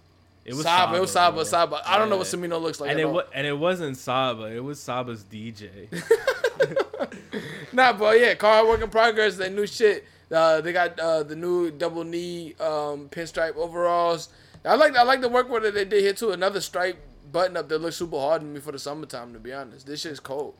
It 0.44 0.54
was 0.54 0.64
Saba. 0.64 0.96
It 0.96 1.00
was 1.00 1.12
Saba. 1.12 1.44
Saba. 1.44 1.82
I 1.86 1.98
don't 1.98 2.10
know 2.10 2.16
what. 2.16 2.26
Smino 2.26 2.60
looks 2.60 2.80
like. 2.80 2.90
and 2.90 2.98
it 2.98 3.06
all. 3.06 3.22
and 3.32 3.46
it 3.46 3.56
wasn't 3.56 3.96
Saba. 3.96 4.44
It 4.44 4.64
was 4.64 4.80
Saba's 4.80 5.22
DJ. 5.22 5.86
Nah, 7.72 7.92
but 7.92 8.18
yeah, 8.18 8.34
car 8.34 8.66
work 8.66 8.82
in 8.82 8.90
progress. 8.90 9.36
They 9.36 9.48
new 9.50 9.66
shit. 9.66 10.04
Uh, 10.30 10.60
they 10.60 10.72
got 10.72 10.98
uh, 11.00 11.22
the 11.22 11.34
new 11.36 11.70
double 11.70 12.04
knee 12.04 12.54
um, 12.60 13.08
pinstripe 13.08 13.56
overalls. 13.56 14.28
I 14.64 14.74
like 14.74 14.94
I 14.96 15.02
like 15.02 15.20
the 15.20 15.28
work 15.28 15.48
that 15.62 15.74
they 15.74 15.84
did 15.84 16.02
here 16.02 16.12
too. 16.12 16.30
Another 16.30 16.60
stripe 16.60 16.98
button 17.32 17.56
up 17.56 17.68
that 17.68 17.78
looks 17.78 17.96
super 17.96 18.18
hard 18.18 18.42
to 18.42 18.46
me 18.46 18.60
for 18.60 18.72
the 18.72 18.78
summertime. 18.78 19.32
To 19.32 19.38
be 19.38 19.52
honest, 19.52 19.86
this 19.86 20.00
shit's 20.02 20.20
cold. 20.20 20.54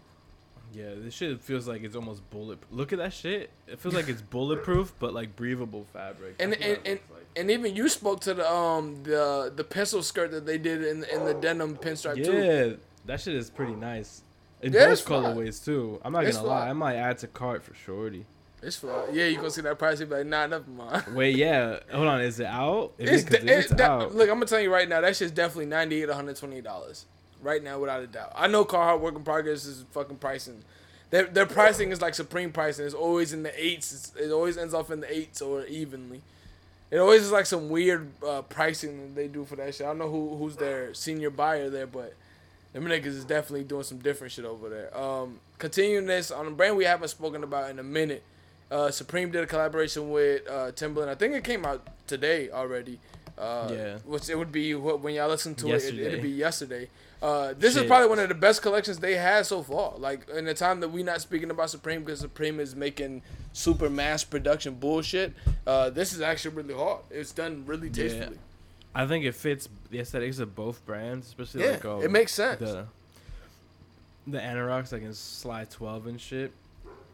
yeah, 0.73 0.91
this 0.97 1.15
shit 1.15 1.41
feels 1.41 1.69
like 1.69 1.83
it's 1.83 1.95
almost 1.97 2.29
bullet. 2.31 2.59
Look 2.71 2.93
at 2.93 2.99
that 2.99 3.13
shit. 3.13 3.51
It 3.67 3.79
feels 3.81 3.95
like 3.95 4.09
it's 4.09 4.23
bulletproof, 4.37 4.93
but 4.99 5.13
like 5.13 5.37
breathable 5.37 5.87
fabric. 5.93 6.37
And 6.41 6.53
That's 6.53 6.63
what 6.63 6.71
and, 6.79 6.87
and, 6.87 7.01
like. 7.13 7.27
and 7.37 7.51
even 7.51 7.77
you 7.77 7.89
spoke 7.89 8.21
to 8.23 8.35
the 8.35 8.51
um 8.51 9.03
the 9.05 9.53
the 9.55 9.65
pencil 9.65 10.03
skirt 10.03 10.31
that 10.33 10.47
they 10.47 10.59
did 10.59 10.83
in 10.85 11.05
in 11.05 11.25
the 11.27 11.35
denim 11.35 11.77
pinstripe 11.77 12.25
too. 12.25 12.33
Yeah, 12.33 12.73
that 13.07 13.21
shit 13.21 13.35
is 13.35 13.51
pretty 13.51 13.75
nice. 13.75 14.23
In 14.63 14.73
Yeah, 14.73 14.91
it's 14.93 15.01
fly. 15.01 15.17
colorways 15.19 15.65
too. 15.65 16.01
I'm 16.05 16.13
not 16.13 16.25
It's 16.25 16.37
gonna 16.37 16.49
fly. 16.49 16.61
lie, 16.65 16.69
I 16.71 16.73
might 16.75 16.97
add 16.97 17.19
to 17.19 17.27
cart 17.27 17.63
for 17.63 17.75
shorty. 17.75 18.27
It's 18.63 18.77
fly. 18.77 19.07
Yeah, 19.13 19.25
you 19.27 19.37
gonna 19.37 19.51
see 19.51 19.63
that 19.63 19.79
price? 19.79 20.01
You 20.01 20.07
be 20.07 20.17
like, 20.17 20.27
nah, 20.27 20.47
never 20.47 20.69
mind. 20.71 21.05
Wait, 21.15 21.35
yeah. 21.37 21.79
Hold 21.93 22.09
on, 22.09 22.21
is 22.21 22.41
it 22.41 22.47
out? 22.47 22.93
If 22.99 23.09
It's, 23.11 23.23
it- 23.25 23.47
de- 23.47 23.59
if 23.59 23.71
it- 23.71 23.77
that- 23.79 23.91
out. 23.91 24.15
look, 24.15 24.29
I'm 24.29 24.37
gonna 24.37 24.47
tell 24.47 24.61
you 24.61 24.71
right 24.73 24.89
now, 24.89 25.01
that 25.01 25.17
shit's 25.17 25.33
definitely 25.33 25.67
98 25.67 26.01
to 26.03 26.07
128 26.09 26.63
dollars 26.65 27.07
right 27.43 27.63
now, 27.65 27.79
without 27.79 28.03
a 28.03 28.07
doubt. 28.07 28.33
I 28.35 28.49
know 28.49 28.65
Carhartt 28.67 29.01
Work 29.01 29.15
in 29.17 29.23
Progress 29.25 29.65
is 29.65 29.85
fucking 29.93 30.17
pricing. 30.19 30.63
Their 31.09 31.25
their 31.25 31.47
pricing 31.47 31.91
is 31.91 32.03
like 32.03 32.15
supreme 32.15 32.53
pricing. 32.53 32.85
It's 32.85 32.95
always 32.95 33.33
in 33.33 33.43
the 33.43 33.65
eights. 33.65 33.93
It's, 33.93 34.13
it 34.15 34.31
always 34.31 34.59
ends 34.59 34.75
off 34.75 34.91
in 34.91 35.01
the 35.01 35.11
eights 35.13 35.41
or 35.41 35.65
evenly. 35.65 36.21
It 36.91 36.99
always 36.99 37.23
is 37.23 37.33
like 37.33 37.47
some 37.47 37.71
weird 37.71 38.11
uh, 38.23 38.43
pricing 38.43 39.01
that 39.01 39.15
they 39.15 39.27
do 39.29 39.45
for 39.47 39.57
that 39.57 39.75
shit. 39.75 39.87
I 39.87 39.91
don't 39.91 39.99
know 39.99 40.11
who 40.11 40.37
who's 40.37 40.57
their 40.57 40.93
senior 40.93 41.31
buyer 41.31 41.71
there, 41.71 41.87
but 41.87 42.13
them 42.73 42.85
niggas 42.85 43.07
is 43.07 43.25
definitely 43.25 43.65
doing 43.65 43.83
some 43.83 43.99
different 43.99 44.33
shit 44.33 44.45
over 44.45 44.69
there. 44.69 44.97
Um, 44.97 45.41
continuing 45.59 46.07
this 46.07 46.31
on 46.31 46.47
a 46.47 46.51
brand 46.51 46.77
we 46.77 46.85
haven't 46.85 47.09
spoken 47.09 47.43
about 47.43 47.71
in 47.71 47.79
a 47.79 47.83
minute. 47.83 48.23
Uh, 48.71 48.91
Supreme 48.91 49.31
did 49.33 49.43
a 49.43 49.47
collaboration 49.47 50.11
with 50.11 50.49
uh, 50.49 50.71
Timberland. 50.73 51.11
I 51.11 51.17
think 51.17 51.35
it 51.35 51.43
came 51.43 51.67
out 51.67 51.87
today 52.07 52.51
already. 52.51 53.01
Uh, 53.37 53.69
Yeah. 53.73 53.99
Which 54.05 54.29
it 54.29 54.37
would 54.37 54.53
be 54.53 54.75
when 54.75 55.15
y'all 55.15 55.29
listen 55.29 55.55
to 55.57 55.69
it, 55.69 55.85
it, 55.85 55.99
it, 55.99 56.13
would 56.13 56.23
be 56.23 56.31
yesterday. 56.31 56.89
Uh, 57.23 57.53
this 57.59 57.77
is 57.77 57.85
probably 57.85 58.09
one 58.09 58.19
of 58.19 58.29
the 58.29 58.35
best 58.35 58.63
collections 58.63 58.99
they 58.99 59.15
had 59.15 59.45
so 59.45 59.63
far. 59.63 59.95
Like 59.99 60.29
in 60.31 60.45
the 60.45 60.55
time 60.55 60.81
that 60.81 60.89
we 60.89 61.03
not 61.03 61.21
speaking 61.21 61.51
about 61.51 61.71
Supreme 61.71 62.01
because 62.05 62.21
Supreme 62.21 62.61
is 62.61 62.77
making 62.77 63.23
super 63.53 63.91
mass 63.91 64.25
production 64.25 64.75
bullshit. 64.75 65.35
Uh, 65.67 65.91
this 65.91 66.13
is 66.13 66.21
actually 66.21 66.55
really 66.55 66.75
hard. 66.75 67.01
It's 67.11 67.33
done 67.33 67.65
really 67.67 67.89
Yeah. 67.89 68.29
I 68.95 69.07
think 69.07 69.25
it 69.25 69.35
fits 69.35 69.69
the 69.91 70.01
aesthetics 70.01 70.39
of 70.41 70.55
both 70.55 70.85
brands, 70.85 71.29
especially 71.29 71.63
Yeah, 71.65 71.71
like 71.73 71.85
um, 71.85 72.03
it 72.03 72.11
makes 72.11 72.33
sense. 72.33 72.59
The 72.61 72.87
the 74.27 74.39
anoraks 74.39 74.93
like 74.93 75.03
in 75.03 75.15
slide 75.15 75.71
twelve 75.71 76.07
and 76.07 76.21
shit. 76.21 76.53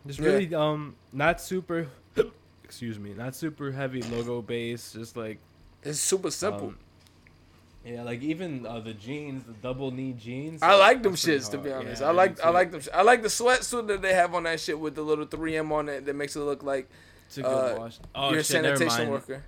Just 0.06 0.18
Yeah. 0.18 0.26
really 0.26 0.54
um 0.54 0.96
not 1.12 1.40
super. 1.40 1.88
excuse 2.64 2.98
me, 2.98 3.12
not 3.14 3.34
super 3.34 3.70
heavy 3.72 4.02
logo 4.02 4.42
base. 4.42 4.92
Just 4.92 5.16
like 5.16 5.38
It's 5.82 6.00
super 6.00 6.30
simple. 6.30 6.68
um, 6.68 6.78
yeah, 7.84 8.02
like 8.02 8.20
even 8.22 8.66
uh, 8.66 8.80
the 8.80 8.94
jeans, 8.94 9.44
the 9.44 9.52
double 9.52 9.92
knee 9.92 10.12
jeans. 10.18 10.60
I 10.62 10.74
like 10.74 11.02
them 11.04 11.14
shits 11.14 11.48
to 11.52 11.58
be 11.58 11.70
honest. 11.70 12.02
Yeah, 12.02 12.08
I 12.08 12.10
like 12.10 12.44
I 12.44 12.50
like 12.50 12.72
them. 12.72 12.80
sh- 12.80 12.88
I 12.92 13.02
like 13.02 13.22
the 13.22 13.28
sweatsuit 13.28 13.86
that 13.86 14.02
they 14.02 14.12
have 14.14 14.34
on 14.34 14.42
that 14.42 14.58
shit 14.58 14.78
with 14.80 14.96
the 14.96 15.02
little 15.02 15.26
3M 15.26 15.70
on 15.70 15.88
it 15.88 16.04
that 16.06 16.16
makes 16.16 16.34
it 16.34 16.40
look 16.40 16.64
like 16.64 16.88
a 17.38 17.46
uh, 17.46 17.76
wash. 17.78 17.98
Oh 18.14 18.30
you're 18.30 18.40
a 18.40 18.44
shit, 18.44 18.62
never 18.62 18.76
sanitation 18.76 18.98
mind. 19.04 19.10
worker. 19.12 19.44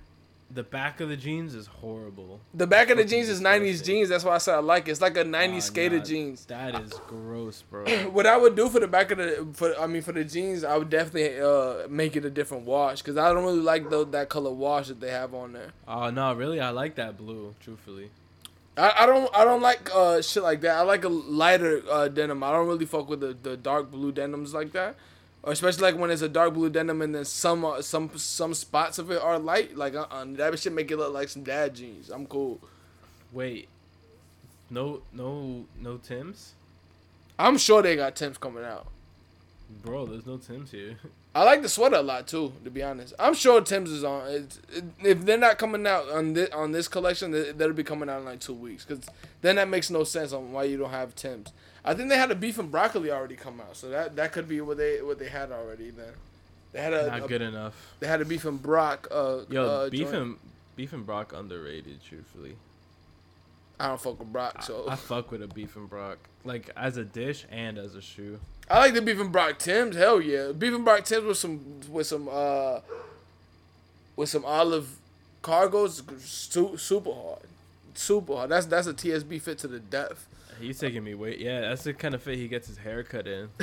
The 0.51 0.63
back 0.63 0.99
of 0.99 1.09
the 1.09 1.17
jeans 1.17 1.53
is 1.53 1.67
horrible. 1.67 2.39
The 2.53 2.65
back 2.65 2.89
of 2.89 2.97
the 2.97 3.05
jeans 3.05 3.29
is 3.29 3.39
'90s 3.39 3.83
jeans. 3.83 4.09
That's 4.09 4.23
why 4.23 4.35
I 4.35 4.37
said 4.39 4.55
I 4.55 4.59
like 4.59 4.87
it. 4.87 4.91
It's 4.91 5.01
like 5.01 5.15
a 5.15 5.23
'90s 5.23 5.55
Ah, 5.57 5.59
skater 5.59 5.97
nah, 5.97 6.03
jeans. 6.03 6.45
That 6.45 6.79
is 6.81 6.91
gross, 7.07 7.61
bro. 7.69 7.85
What 8.11 8.25
I 8.25 8.35
would 8.35 8.55
do 8.55 8.67
for 8.69 8.79
the 8.79 8.87
back 8.87 9.11
of 9.11 9.19
the, 9.19 9.47
for 9.53 9.79
I 9.79 9.85
mean 9.87 10.01
for 10.01 10.11
the 10.11 10.23
jeans, 10.23 10.63
I 10.63 10.77
would 10.77 10.89
definitely 10.89 11.39
uh 11.39 11.87
make 11.87 12.15
it 12.15 12.25
a 12.25 12.29
different 12.29 12.65
wash 12.65 13.01
because 13.01 13.17
I 13.17 13.31
don't 13.31 13.43
really 13.43 13.59
like 13.59 13.89
the, 13.89 14.05
that 14.07 14.29
color 14.29 14.51
wash 14.51 14.87
that 14.87 14.99
they 14.99 15.11
have 15.11 15.33
on 15.33 15.53
there. 15.53 15.71
Oh 15.87 16.09
no, 16.09 16.33
really, 16.33 16.59
I 16.59 16.71
like 16.71 16.95
that 16.95 17.17
blue. 17.17 17.53
Truthfully, 17.59 18.09
I, 18.75 18.93
I 18.99 19.05
don't 19.05 19.29
I 19.35 19.43
don't 19.45 19.61
like 19.61 19.89
uh 19.93 20.21
shit 20.21 20.41
like 20.41 20.61
that. 20.61 20.77
I 20.77 20.81
like 20.81 21.03
a 21.03 21.09
lighter 21.09 21.83
uh 21.89 22.07
denim. 22.07 22.43
I 22.43 22.51
don't 22.51 22.67
really 22.67 22.85
fuck 22.85 23.07
with 23.07 23.19
the, 23.19 23.37
the 23.41 23.55
dark 23.55 23.91
blue 23.91 24.11
denims 24.11 24.53
like 24.53 24.71
that. 24.71 24.95
Or 25.41 25.53
especially 25.53 25.83
like 25.83 25.97
when 25.97 26.11
it's 26.11 26.21
a 26.21 26.29
dark 26.29 26.53
blue 26.53 26.69
denim 26.69 27.01
and 27.01 27.15
then 27.15 27.25
some 27.25 27.63
uh, 27.63 27.81
some 27.81 28.11
some 28.17 28.53
spots 28.53 28.99
of 28.99 29.09
it 29.09 29.21
are 29.21 29.39
light. 29.39 29.77
Like 29.77 29.95
uh, 29.95 30.05
uh 30.11 30.25
that 30.31 30.59
shit 30.59 30.73
make 30.73 30.91
it 30.91 30.97
look 30.97 31.13
like 31.13 31.29
some 31.29 31.43
dad 31.43 31.75
jeans. 31.75 32.09
I'm 32.09 32.25
cool. 32.25 32.59
wait, 33.31 33.69
no, 34.69 35.01
no, 35.13 35.65
no 35.79 35.97
Tims, 35.97 36.53
I'm 37.37 37.57
sure 37.57 37.81
they 37.81 37.95
got 37.95 38.15
Tim's 38.15 38.37
coming 38.37 38.65
out. 38.65 38.87
bro. 39.83 40.05
There's 40.05 40.25
no 40.25 40.37
Tims 40.37 40.71
here. 40.71 40.97
I 41.35 41.43
like 41.43 41.61
the 41.61 41.69
sweater 41.69 41.97
a 41.97 42.01
lot 42.01 42.27
too, 42.27 42.51
to 42.63 42.69
be 42.69 42.83
honest. 42.83 43.13
I'm 43.17 43.33
sure 43.33 43.61
Tim's 43.61 43.91
is 43.91 44.03
on. 44.03 44.27
It's, 44.27 44.59
it, 44.73 44.83
if 45.03 45.25
they're 45.25 45.37
not 45.37 45.57
coming 45.57 45.85
out 45.87 46.09
on 46.09 46.33
this 46.33 46.49
on 46.51 46.71
this 46.71 46.87
collection, 46.87 47.31
they, 47.31 47.51
they'll 47.51 47.71
be 47.71 47.83
coming 47.83 48.09
out 48.09 48.19
in 48.19 48.25
like 48.25 48.39
two 48.39 48.53
weeks. 48.53 48.83
Cause 48.83 48.99
then 49.41 49.55
that 49.55 49.69
makes 49.69 49.89
no 49.89 50.03
sense 50.03 50.33
on 50.33 50.51
why 50.51 50.63
you 50.63 50.77
don't 50.77 50.89
have 50.89 51.15
Tim's. 51.15 51.53
I 51.89 51.95
think 51.95 52.09
they 52.09 52.17
had 52.17 52.29
a 52.29 52.35
beef 52.35 52.59
and 52.59 52.69
broccoli 52.69 53.09
already 53.11 53.35
come 53.35 53.59
out, 53.59 53.75
so 53.75 53.89
that 53.89 54.15
that 54.17 54.31
could 54.31 54.47
be 54.47 54.61
what 54.61 54.77
they 54.77 55.01
what 55.01 55.17
they 55.17 55.29
had 55.29 55.51
already. 55.51 55.89
Then 55.89 56.13
they 56.71 56.81
had 56.81 56.93
a, 56.93 57.07
Not 57.07 57.23
a- 57.23 57.27
good 57.27 57.41
enough. 57.41 57.73
they 57.99 58.07
had 58.07 58.21
a 58.21 58.25
beef 58.25 58.45
and 58.45 58.61
brock. 58.61 59.07
Uh, 59.09 59.39
Yo, 59.49 59.65
uh, 59.65 59.89
beef 59.89 60.01
joint. 60.11 60.15
and 60.15 60.37
beef 60.75 60.93
and 60.93 61.05
Brock 61.05 61.33
underrated. 61.33 61.99
Truthfully, 62.07 62.55
I 63.79 63.87
don't 63.87 63.99
fuck 63.99 64.19
with 64.19 64.31
brock, 64.31 64.61
so 64.61 64.85
I, 64.87 64.93
I 64.93 64.95
fuck 64.95 65.31
with 65.31 65.41
a 65.41 65.47
beef 65.47 65.75
and 65.75 65.89
Brock 65.89 66.19
like 66.43 66.69
as 66.77 66.97
a 66.97 67.03
dish 67.03 67.45
and 67.49 67.77
as 67.77 67.95
a 67.95 68.01
shoe. 68.01 68.39
I 68.69 68.77
like 68.77 68.93
the 68.93 69.01
beef 69.01 69.19
and 69.19 69.31
brock 69.31 69.57
Tim's. 69.57 69.95
Hell 69.95 70.21
yeah, 70.21 70.51
beef 70.51 70.73
and 70.75 70.85
brock 70.85 71.05
Tim's 71.05 71.25
with 71.25 71.37
some 71.37 71.79
with 71.89 72.05
some 72.05 72.29
uh 72.31 72.81
with 74.15 74.29
some 74.29 74.45
olive 74.45 74.97
cargos. 75.41 76.03
Su- 76.21 76.77
super 76.77 77.11
hard, 77.13 77.39
super 77.95 78.35
hard. 78.35 78.51
That's 78.51 78.67
that's 78.67 78.85
a 78.85 78.93
TSB 78.93 79.41
fit 79.41 79.57
to 79.59 79.67
the 79.67 79.79
death. 79.79 80.27
He's 80.59 80.79
taking 80.79 81.03
me 81.03 81.13
way. 81.15 81.37
Yeah, 81.37 81.61
that's 81.61 81.83
the 81.83 81.93
kind 81.93 82.13
of 82.15 82.21
fit 82.21 82.37
he 82.37 82.47
gets 82.47 82.67
his 82.67 82.77
hair 82.77 83.03
cut 83.03 83.27
in. 83.27 83.49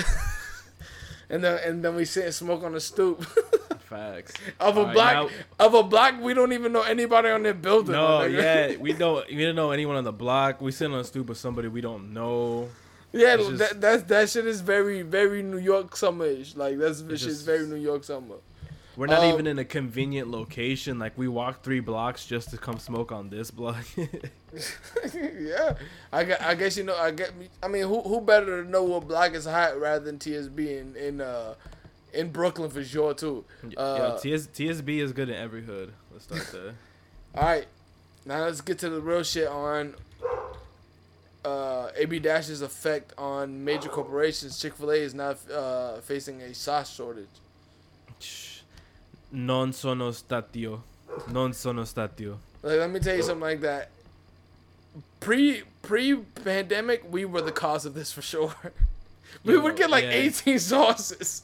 And 1.28 1.42
then 1.42 1.58
and 1.64 1.84
then 1.84 1.96
we 1.96 2.04
sit 2.04 2.24
and 2.24 2.32
smoke 2.32 2.62
on 2.62 2.72
the 2.72 2.80
stoop 2.80 3.24
Facts. 3.80 4.32
of 4.60 4.76
a 4.76 4.80
Alright, 4.80 4.94
block 4.94 5.14
now- 5.58 5.66
of 5.66 5.74
a 5.74 5.82
block. 5.82 6.20
We 6.20 6.34
don't 6.34 6.52
even 6.52 6.72
know 6.72 6.82
anybody 6.82 7.30
on 7.30 7.42
that 7.42 7.60
building. 7.60 7.92
No, 7.92 8.22
yeah, 8.22 8.76
we 8.80 8.92
don't. 8.92 9.26
We 9.28 9.44
don't 9.44 9.56
know 9.56 9.72
anyone 9.72 9.96
on 9.96 10.04
the 10.04 10.12
block. 10.12 10.60
We 10.60 10.70
sit 10.70 10.88
on 10.88 10.98
a 11.00 11.02
stoop 11.04 11.26
with 11.28 11.38
somebody 11.38 11.66
we 11.66 11.80
don't 11.80 12.14
know. 12.14 12.68
yeah. 13.12 13.36
Just- 13.38 13.58
that 13.58 13.80
that 13.80 14.06
that 14.06 14.30
shit 14.30 14.46
is 14.46 14.60
very 14.60 15.02
very 15.02 15.42
New 15.42 15.58
York 15.58 15.96
summerish. 15.96 16.56
Like 16.56 16.78
that's 16.78 17.00
shit 17.00 17.22
is 17.26 17.42
very 17.42 17.66
New 17.66 17.74
York 17.74 18.04
summer. 18.04 18.36
We're 18.96 19.06
not 19.08 19.22
Um, 19.22 19.34
even 19.34 19.46
in 19.46 19.58
a 19.58 19.64
convenient 19.64 20.28
location. 20.30 20.98
Like 20.98 21.16
we 21.18 21.28
walked 21.28 21.62
three 21.62 21.80
blocks 21.80 22.24
just 22.24 22.50
to 22.50 22.58
come 22.58 22.78
smoke 22.78 23.12
on 23.12 23.28
this 23.28 23.50
block. 23.50 23.84
yeah, 25.14 25.74
I, 26.12 26.36
I 26.40 26.54
guess 26.54 26.76
you 26.76 26.84
know. 26.84 26.96
I 26.96 27.10
get. 27.10 27.32
I 27.62 27.68
mean, 27.68 27.82
who 27.82 28.00
who 28.00 28.20
better 28.22 28.62
to 28.62 28.68
know 28.68 28.82
what 28.84 29.06
block 29.06 29.34
is 29.34 29.44
hot 29.44 29.78
rather 29.78 30.04
than 30.04 30.18
TSB 30.18 30.80
in 30.80 30.96
in 30.96 31.20
uh 31.20 31.54
in 32.14 32.30
Brooklyn 32.30 32.70
for 32.70 32.82
sure 32.82 33.12
too. 33.12 33.44
Uh, 33.76 34.16
yeah, 34.24 34.36
TS, 34.36 34.46
TSB 34.46 34.98
is 35.00 35.12
good 35.12 35.28
in 35.28 35.34
every 35.34 35.62
hood. 35.62 35.92
Let's 36.10 36.24
start 36.24 36.48
there. 36.52 36.74
all 37.34 37.44
right, 37.44 37.66
now 38.24 38.44
let's 38.44 38.62
get 38.62 38.78
to 38.78 38.88
the 38.88 39.00
real 39.02 39.22
shit 39.22 39.48
on 39.48 39.94
uh 41.44 41.90
AB 41.96 42.18
Dash's 42.20 42.62
effect 42.62 43.12
on 43.18 43.62
major 43.62 43.90
corporations. 43.90 44.58
Chick 44.58 44.74
Fil 44.74 44.90
A 44.90 44.96
is 44.96 45.12
now 45.12 45.34
uh 45.52 46.00
facing 46.00 46.40
a 46.40 46.54
sauce 46.54 46.94
shortage. 46.94 47.28
Non 49.32 49.72
sono 49.72 50.10
statio. 50.12 50.82
Non 51.28 51.52
sono 51.52 51.84
statio. 51.84 52.38
Like, 52.62 52.78
let 52.78 52.90
me 52.90 53.00
tell 53.00 53.16
you 53.16 53.22
something 53.22 53.40
like 53.40 53.60
that. 53.60 53.90
Pre 55.20 55.62
pre 55.82 56.16
pandemic, 56.44 57.04
we 57.10 57.24
were 57.24 57.42
the 57.42 57.52
cause 57.52 57.86
of 57.86 57.94
this 57.94 58.12
for 58.12 58.22
sure. 58.22 58.54
we 59.44 59.54
Yo, 59.54 59.60
would 59.60 59.76
get 59.76 59.90
like 59.90 60.04
yeah. 60.04 60.10
18 60.10 60.58
sauces. 60.58 61.42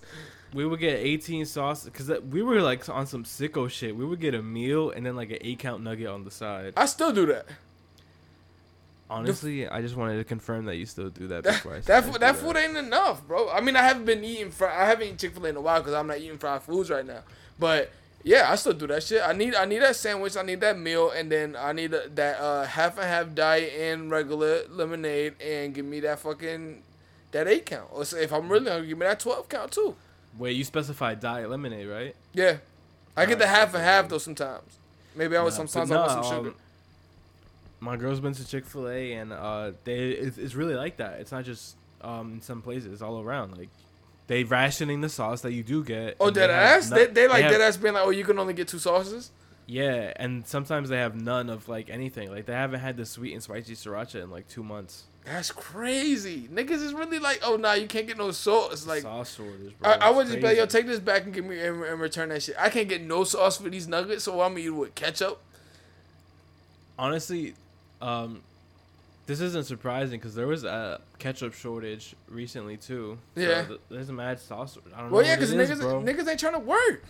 We 0.55 0.66
would 0.66 0.80
get 0.80 0.99
18 0.99 1.47
sauces 1.47 1.85
because 1.85 2.11
we 2.30 2.43
were 2.43 2.61
like 2.61 2.89
on 2.89 3.07
some 3.07 3.24
sicko 3.24 3.70
shit. 3.70 3.97
We 3.97 4.05
would 4.05 4.20
get 4.20 4.35
a 4.35 4.43
meal 4.43 4.91
and 4.91 5.07
then 5.07 5.16
like 5.16 5.30
an 5.30 5.39
eight 5.41 5.59
count 5.59 5.83
nugget 5.83 6.09
on 6.09 6.24
the 6.24 6.30
side. 6.30 6.74
I 6.76 6.87
still 6.87 7.12
do 7.12 7.26
that. 7.26 7.47
Honestly, 9.09 9.68
I 9.68 9.83
just 9.83 9.95
wanted 9.95 10.16
to 10.16 10.24
confirm 10.24 10.64
that 10.64 10.76
you 10.76 10.87
still 10.87 11.11
do 11.11 11.28
that 11.28 11.45
before 11.45 11.74
I 11.74 11.80
That 11.80 12.05
I 12.05 12.07
food, 12.07 12.20
that 12.20 12.37
food 12.37 12.57
ain't 12.57 12.76
enough, 12.78 13.26
bro. 13.26 13.51
I 13.51 13.61
mean, 13.61 13.76
I 13.76 13.83
haven't 13.83 14.07
been 14.07 14.24
eating 14.24 14.51
fry. 14.51 14.74
I 14.74 14.87
haven't 14.87 15.05
eaten 15.05 15.18
Chick 15.18 15.35
Fil 15.35 15.45
A 15.45 15.49
in 15.51 15.57
a 15.57 15.61
while 15.61 15.80
because 15.80 15.93
I'm 15.93 16.07
not 16.07 16.18
eating 16.18 16.39
fried 16.39 16.62
foods 16.62 16.89
right 16.89 17.05
now. 17.05 17.22
But 17.59 17.90
yeah, 18.24 18.50
I 18.50 18.57
still 18.57 18.72
do 18.72 18.86
that 18.88 19.03
shit. 19.03 19.22
I 19.24 19.32
need 19.32 19.55
I 19.55 19.64
need 19.64 19.80
that 19.82 19.96
sandwich. 19.96 20.36
I 20.36 20.42
need 20.42 20.61
that 20.61 20.78
meal, 20.78 21.11
and 21.11 21.30
then 21.30 21.57
I 21.57 21.72
need 21.72 21.90
that 21.92 22.40
uh, 22.40 22.64
half 22.64 22.96
and 22.98 23.07
half 23.07 23.34
diet 23.34 23.72
and 23.78 24.11
regular 24.11 24.62
lemonade, 24.68 25.34
and 25.40 25.74
give 25.74 25.84
me 25.84 26.00
that 26.00 26.18
fucking 26.20 26.82
that 27.32 27.48
eight 27.48 27.66
count. 27.66 27.88
Or 27.92 28.03
if 28.03 28.32
I'm 28.32 28.48
really 28.48 28.70
hungry, 28.70 28.88
give 28.88 28.98
me 28.98 29.07
that 29.07 29.20
twelve 29.20 29.48
count 29.48 29.72
too. 29.72 29.96
Wait, 30.38 30.53
you 30.57 30.64
specified 30.64 31.20
diet 31.20 31.50
lemonade, 31.50 31.88
right? 31.88 32.16
Yeah, 32.32 32.59
I 33.16 33.26
get 33.26 33.38
the 33.38 33.46
half 33.46 33.74
and 33.74 33.82
half 33.82 34.09
though 34.09 34.18
sometimes. 34.18 34.78
Maybe 35.14 35.36
I 35.36 35.42
was 35.42 35.59
Nah, 35.59 35.66
sometimes 35.66 35.90
but 35.90 35.96
I 35.96 35.98
want 36.07 36.16
nah, 36.16 36.22
some 36.22 36.36
sugar. 36.38 36.48
um, 36.50 36.55
my 37.80 37.96
girl's 37.96 38.20
been 38.20 38.32
to 38.32 38.46
Chick 38.48 38.64
Fil 38.64 38.88
A 38.88 39.12
and 39.12 39.32
uh, 39.32 39.72
they 39.84 40.11
it's, 40.11 40.38
it's 40.38 40.55
really 40.55 40.74
like 40.74 40.96
that. 40.98 41.20
It's 41.20 41.32
not 41.32 41.44
just 41.44 41.76
um 42.00 42.34
in 42.34 42.40
some 42.40 42.62
places, 42.62 42.92
it's 42.92 43.03
all 43.03 43.20
around. 43.20 43.59
Like 43.59 43.68
they 44.33 44.45
rationing 44.45 45.03
the 45.03 45.11
sauce 45.11 45.43
that 45.43 45.53
you 45.53 45.62
do 45.62 45.85
get. 45.85 46.16
Oh, 46.18 46.30
dead 46.30 46.49
they 46.49 46.55
ass. 46.55 46.89
none- 46.89 46.99
They, 46.99 47.07
they 47.07 47.28
like 47.28 47.43
have- 47.43 47.53
dead 47.53 47.61
ass 47.61 47.76
being 47.76 47.93
like, 47.93 48.07
oh, 48.07 48.11
you 48.11 48.24
can 48.24 48.39
only 48.39 48.55
get 48.55 48.66
two 48.66 48.78
sauces. 48.78 49.30
Yeah, 49.66 50.12
and 50.16 50.47
sometimes 50.47 50.89
they 50.89 50.97
have 50.97 51.14
none 51.14 51.51
of 51.51 51.68
like 51.68 51.91
anything. 51.91 52.30
Like 52.30 52.47
they 52.47 52.55
haven't 52.55 52.80
had 52.80 52.97
the 52.97 53.05
sweet 53.05 53.35
and 53.35 53.43
spicy 53.43 53.74
sriracha 53.74 54.22
in 54.22 54.30
like 54.30 54.49
two 54.49 54.62
months. 54.62 55.05
That's 55.24 55.53
crazy. 55.53 56.49
Niggas 56.53 56.83
is 56.83 56.95
really 56.95 57.18
like, 57.18 57.41
oh 57.45 57.57
nah, 57.57 57.74
you 57.74 57.87
can't 57.87 58.07
get 58.07 58.16
no 58.16 58.30
sauce. 58.33 58.87
Like 58.87 59.03
sauce 59.03 59.37
shortage, 59.37 59.78
bro. 59.78 59.91
I, 59.91 59.95
I 60.09 60.11
would 60.11 60.26
just 60.26 60.39
be 60.41 60.47
like, 60.47 60.57
yo, 60.57 60.64
take 60.66 60.87
this 60.87 60.99
back 60.99 61.24
and 61.24 61.33
give 61.35 61.45
me 61.45 61.61
and, 61.61 61.83
and 61.85 62.01
return 62.01 62.30
that 62.30 62.43
shit. 62.43 62.57
I 62.59 62.70
can't 62.70 62.89
get 62.89 63.03
no 63.03 63.22
sauce 63.24 63.59
for 63.59 63.68
these 63.68 63.87
nuggets, 63.87 64.24
so 64.24 64.41
I'm 64.41 64.53
gonna 64.53 64.61
eat 64.61 64.66
it 64.66 64.70
with 64.70 64.95
ketchup. 64.95 65.41
honestly, 66.99 67.55
um, 68.01 68.41
this 69.33 69.41
isn't 69.41 69.64
surprising 69.64 70.18
because 70.20 70.35
there 70.35 70.47
was 70.47 70.62
a 70.64 71.01
ketchup 71.18 71.55
shortage 71.55 72.14
recently 72.28 72.76
too. 72.76 73.16
Yeah. 73.35 73.64
th- 73.64 73.80
there's 73.89 74.11
a 74.11 74.12
mad 74.12 74.39
sauce. 74.39 74.76
I 74.95 75.01
don't 75.01 75.11
Well, 75.11 75.22
know. 75.22 75.26
yeah, 75.28 75.37
because 75.37 75.53
is, 75.53 75.70
niggas 75.70 76.05
niggas 76.05 76.28
ain't 76.28 76.39
trying 76.39 76.53
to 76.53 76.59
work. 76.59 77.03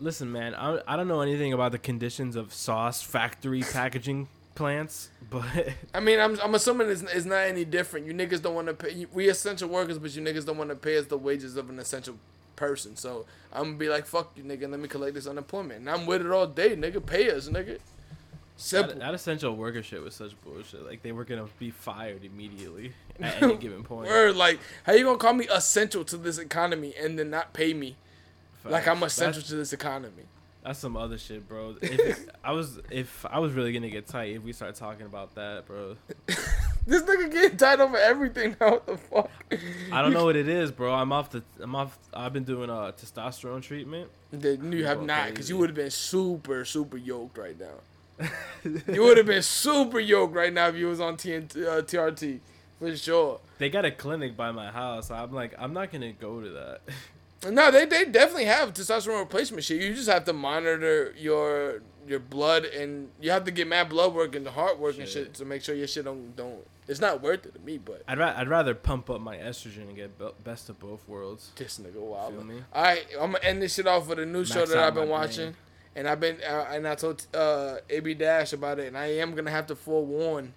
Listen, 0.00 0.32
man, 0.32 0.56
I, 0.56 0.80
I 0.88 0.96
don't 0.96 1.06
know 1.06 1.20
anything 1.20 1.52
about 1.52 1.70
the 1.70 1.78
conditions 1.78 2.34
of 2.34 2.52
sauce 2.52 3.02
factory 3.02 3.62
packaging 3.72 4.26
plants, 4.56 5.10
but 5.30 5.44
I 5.94 6.00
mean, 6.00 6.18
I'm 6.18 6.40
I'm 6.40 6.56
assuming 6.56 6.88
it's, 6.90 7.02
it's 7.02 7.24
not 7.24 7.36
any 7.42 7.64
different. 7.64 8.06
You 8.06 8.12
niggas 8.12 8.42
don't 8.42 8.56
want 8.56 8.66
to 8.66 8.74
pay. 8.74 9.06
We 9.12 9.28
essential 9.28 9.68
workers, 9.68 9.98
but 10.00 10.14
you 10.16 10.22
niggas 10.22 10.44
don't 10.44 10.58
want 10.58 10.70
to 10.70 10.76
pay 10.76 10.98
us 10.98 11.06
the 11.06 11.16
wages 11.18 11.56
of 11.56 11.70
an 11.70 11.78
essential 11.78 12.16
person. 12.56 12.96
So 12.96 13.26
I'm 13.52 13.62
gonna 13.64 13.76
be 13.76 13.88
like, 13.88 14.06
fuck 14.06 14.32
you, 14.36 14.42
nigga. 14.42 14.68
Let 14.68 14.80
me 14.80 14.88
collect 14.88 15.14
this 15.14 15.28
unemployment, 15.28 15.80
and 15.80 15.90
I'm 15.90 16.06
with 16.06 16.22
it 16.26 16.30
all 16.32 16.48
day, 16.48 16.74
nigga. 16.74 17.04
Pay 17.04 17.30
us, 17.30 17.48
nigga. 17.48 17.78
Simple. 18.56 18.94
that, 18.94 19.00
that 19.00 19.14
essential 19.14 19.56
worker 19.56 19.82
shit 19.82 20.00
was 20.02 20.14
such 20.14 20.40
bullshit. 20.42 20.86
Like 20.86 21.02
they 21.02 21.12
were 21.12 21.24
gonna 21.24 21.46
be 21.58 21.70
fired 21.70 22.24
immediately 22.24 22.92
at 23.20 23.42
any 23.42 23.56
given 23.58 23.82
point. 23.82 24.08
Word, 24.08 24.36
like, 24.36 24.60
how 24.84 24.92
you 24.92 25.04
gonna 25.04 25.18
call 25.18 25.34
me 25.34 25.46
essential 25.48 26.04
to 26.04 26.16
this 26.16 26.38
economy 26.38 26.94
and 26.98 27.18
then 27.18 27.30
not 27.30 27.52
pay 27.52 27.74
me 27.74 27.96
like 28.64 28.86
I'm 28.86 29.02
essential 29.02 29.40
That's, 29.40 29.48
to 29.48 29.56
this 29.56 29.72
economy? 29.72 30.24
that's 30.62 30.78
some 30.78 30.96
other 30.96 31.18
shit, 31.18 31.46
bro. 31.46 31.76
If 31.82 32.26
I 32.44 32.52
was 32.52 32.80
if 32.90 33.26
I 33.28 33.38
was 33.38 33.52
really 33.52 33.72
gonna 33.72 33.90
get 33.90 34.06
tight 34.06 34.36
if 34.36 34.42
we 34.42 34.52
start 34.52 34.74
talking 34.74 35.04
about 35.04 35.34
that, 35.34 35.66
bro. 35.66 35.96
This 36.86 37.02
nigga 37.02 37.30
getting 37.32 37.56
tied 37.56 37.80
over 37.80 37.96
everything 37.96 38.56
now. 38.60 38.72
What 38.72 38.86
the 38.86 38.96
fuck? 38.98 39.30
I 39.90 40.02
don't 40.02 40.12
know 40.12 40.24
what 40.26 40.36
it 40.36 40.48
is, 40.48 40.70
bro. 40.70 40.92
I'm 40.92 41.12
off 41.12 41.30
the. 41.30 41.42
I'm 41.60 41.74
off. 41.74 41.98
I've 42.12 42.32
been 42.32 42.44
doing 42.44 42.68
a 42.68 42.92
testosterone 42.92 43.62
treatment. 43.62 44.10
That 44.32 44.62
you 44.62 44.84
have 44.84 45.02
not, 45.02 45.30
because 45.30 45.48
you 45.48 45.56
would 45.56 45.70
have 45.70 45.76
been 45.76 45.90
super, 45.90 46.64
super 46.64 46.98
yoked 46.98 47.38
right 47.38 47.58
now. 47.58 47.80
You 48.64 49.02
would 49.02 49.16
have 49.16 49.26
been 49.26 49.42
super 49.42 49.98
yoked 50.00 50.34
right 50.34 50.52
now 50.52 50.68
if 50.68 50.76
you 50.76 50.86
was 50.86 51.00
on 51.00 51.16
TNT, 51.16 51.66
uh, 51.66 51.82
TRT, 51.82 52.40
for 52.78 52.96
sure. 52.96 53.40
They 53.58 53.68
got 53.70 53.84
a 53.84 53.90
clinic 53.90 54.36
by 54.36 54.52
my 54.52 54.70
house. 54.70 55.10
I'm 55.10 55.32
like, 55.32 55.54
I'm 55.58 55.72
not 55.72 55.92
gonna 55.92 56.12
go 56.12 56.40
to 56.40 56.48
that. 56.50 56.80
No, 57.52 57.70
they, 57.70 57.84
they 57.84 58.06
definitely 58.06 58.46
have 58.46 58.72
testosterone 58.72 59.18
replacement 59.20 59.64
shit. 59.64 59.82
You 59.82 59.94
just 59.94 60.08
have 60.08 60.24
to 60.24 60.32
monitor 60.32 61.14
your 61.18 61.82
your 62.06 62.18
blood 62.20 62.64
and 62.66 63.08
you 63.20 63.30
have 63.30 63.44
to 63.44 63.50
get 63.50 63.66
mad 63.66 63.88
blood 63.88 64.12
work 64.14 64.34
and 64.34 64.44
the 64.44 64.50
heart 64.50 64.78
work 64.78 64.98
and 64.98 65.08
Shit. 65.08 65.24
shit 65.26 65.34
to 65.34 65.44
make 65.46 65.62
sure 65.62 65.74
your 65.74 65.86
shit 65.86 66.04
don't 66.04 66.34
don't. 66.36 66.66
It's 66.86 67.00
not 67.00 67.22
worth 67.22 67.46
it 67.46 67.54
to 67.54 67.60
me, 67.60 67.78
but 67.78 68.02
I'd, 68.06 68.18
ra- 68.18 68.34
I'd 68.36 68.48
rather 68.48 68.74
pump 68.74 69.08
up 69.08 69.22
my 69.22 69.36
estrogen 69.38 69.88
and 69.88 69.96
get 69.96 70.18
be- 70.18 70.28
best 70.42 70.68
of 70.68 70.78
both 70.78 71.06
worlds. 71.08 71.50
this 71.56 71.78
nigga 71.78 71.94
wild. 72.00 72.34
Feel 72.34 72.44
me? 72.44 72.62
All 72.74 72.82
right, 72.82 73.06
I'm 73.18 73.32
gonna 73.32 73.44
end 73.44 73.62
this 73.62 73.74
shit 73.74 73.86
off 73.86 74.06
with 74.06 74.18
a 74.18 74.26
new 74.26 74.44
show 74.44 74.66
that 74.66 74.76
I've 74.78 74.94
been 74.94 75.08
watching. 75.08 75.54
And 75.96 76.08
I've 76.08 76.18
been 76.20 76.38
uh, 76.48 76.66
and 76.70 76.88
I 76.88 76.94
told 76.96 77.24
uh, 77.34 77.76
AB 77.88 78.14
Dash 78.14 78.52
about 78.52 78.78
it, 78.80 78.88
and 78.88 78.98
I 78.98 79.06
am 79.18 79.34
gonna 79.34 79.50
have 79.50 79.66
to 79.68 79.76
forewarn 79.76 80.52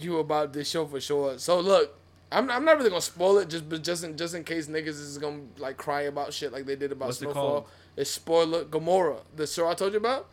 you 0.00 0.18
about 0.18 0.52
this 0.52 0.68
show 0.68 0.84
for 0.86 1.00
sure. 1.00 1.38
So 1.38 1.60
look, 1.60 1.96
I'm, 2.32 2.50
I'm 2.50 2.64
not 2.64 2.76
really 2.76 2.90
gonna 2.90 3.00
spoil 3.00 3.38
it, 3.38 3.48
just 3.48 3.68
but 3.68 3.84
just 3.84 4.02
in 4.02 4.16
just 4.16 4.34
in 4.34 4.42
case 4.44 4.66
niggas 4.66 4.88
is 4.88 5.18
gonna 5.18 5.42
like 5.58 5.76
cry 5.76 6.02
about 6.02 6.32
shit 6.32 6.52
like 6.52 6.66
they 6.66 6.74
did 6.76 6.90
about 6.92 7.06
What's 7.06 7.18
it 7.18 7.24
Snowfall. 7.26 7.42
called? 7.60 7.68
It's 7.96 8.10
spoiler 8.10 8.64
Gomorrah, 8.64 9.20
the 9.36 9.46
show 9.46 9.68
I 9.68 9.74
told 9.74 9.92
you 9.92 9.98
about. 9.98 10.26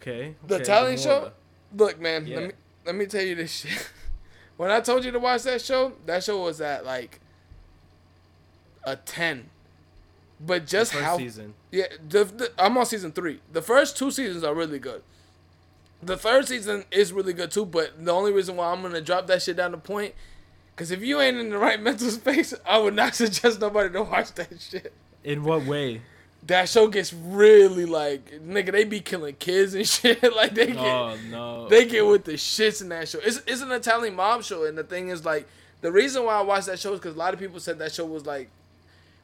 Okay. 0.00 0.34
The 0.46 0.54
okay, 0.54 0.62
Italian 0.62 0.96
Gomorrah. 0.96 1.20
show. 1.26 1.32
Look, 1.76 2.00
man, 2.00 2.26
Yeah. 2.26 2.36
let 2.38 2.46
me 2.48 2.52
let 2.86 2.94
me 2.94 3.06
tell 3.06 3.22
you 3.22 3.34
this 3.34 3.52
shit. 3.52 3.90
when 4.56 4.70
I 4.70 4.80
told 4.80 5.04
you 5.04 5.10
to 5.10 5.18
watch 5.18 5.42
that 5.42 5.60
show, 5.60 5.92
that 6.06 6.24
show 6.24 6.42
was 6.42 6.60
at 6.62 6.86
like 6.86 7.20
a 8.84 8.96
ten. 8.96 9.50
But 10.42 10.66
just 10.66 10.92
how 10.92 11.18
season. 11.18 11.52
yeah, 11.70 11.84
the, 12.08 12.24
the, 12.24 12.52
I'm 12.58 12.76
on 12.78 12.86
season 12.86 13.12
three. 13.12 13.40
The 13.52 13.60
first 13.60 13.96
two 13.98 14.10
seasons 14.10 14.42
are 14.42 14.54
really 14.54 14.78
good. 14.78 15.02
The 16.02 16.16
third 16.16 16.48
season 16.48 16.84
is 16.90 17.12
really 17.12 17.34
good 17.34 17.50
too, 17.50 17.66
but 17.66 18.02
the 18.02 18.10
only 18.12 18.32
reason 18.32 18.56
why 18.56 18.72
I'm 18.72 18.80
gonna 18.80 19.02
drop 19.02 19.26
that 19.26 19.42
shit 19.42 19.56
down 19.58 19.72
to 19.72 19.76
point, 19.76 20.14
because 20.74 20.90
if 20.90 21.02
you 21.02 21.20
ain't 21.20 21.36
in 21.36 21.50
the 21.50 21.58
right 21.58 21.78
mental 21.82 22.10
space, 22.10 22.54
I 22.66 22.78
would 22.78 22.94
not 22.96 23.14
suggest 23.22 23.60
nobody 23.60 23.90
to 23.92 24.02
watch 24.02 24.32
that 24.34 24.48
shit. 24.60 24.94
In 25.24 25.44
what 25.44 25.66
way? 25.66 26.00
That 26.46 26.70
show 26.70 26.88
gets 26.88 27.12
really 27.12 27.84
like, 27.84 28.40
nigga, 28.42 28.72
they 28.72 28.84
be 28.84 29.00
killing 29.00 29.34
kids 29.38 29.74
and 29.74 29.86
shit. 29.96 30.22
like 30.34 30.54
they 30.54 30.68
get, 30.68 30.78
Oh 30.78 31.18
no. 31.28 31.68
they 31.68 31.84
get 31.84 32.06
with 32.06 32.24
the 32.24 32.32
shits 32.32 32.80
in 32.80 32.88
that 32.88 33.10
show. 33.10 33.18
It's, 33.22 33.42
it's 33.46 33.60
an 33.60 33.70
Italian 33.72 34.16
mob 34.16 34.42
show, 34.42 34.64
and 34.64 34.78
the 34.78 34.84
thing 34.84 35.10
is, 35.10 35.22
like, 35.26 35.46
the 35.82 35.92
reason 35.92 36.24
why 36.24 36.36
I 36.38 36.40
watched 36.40 36.66
that 36.68 36.78
show 36.78 36.94
is 36.94 36.98
because 36.98 37.14
a 37.14 37.18
lot 37.18 37.34
of 37.34 37.40
people 37.40 37.60
said 37.60 37.78
that 37.80 37.92
show 37.92 38.06
was 38.06 38.24
like 38.24 38.48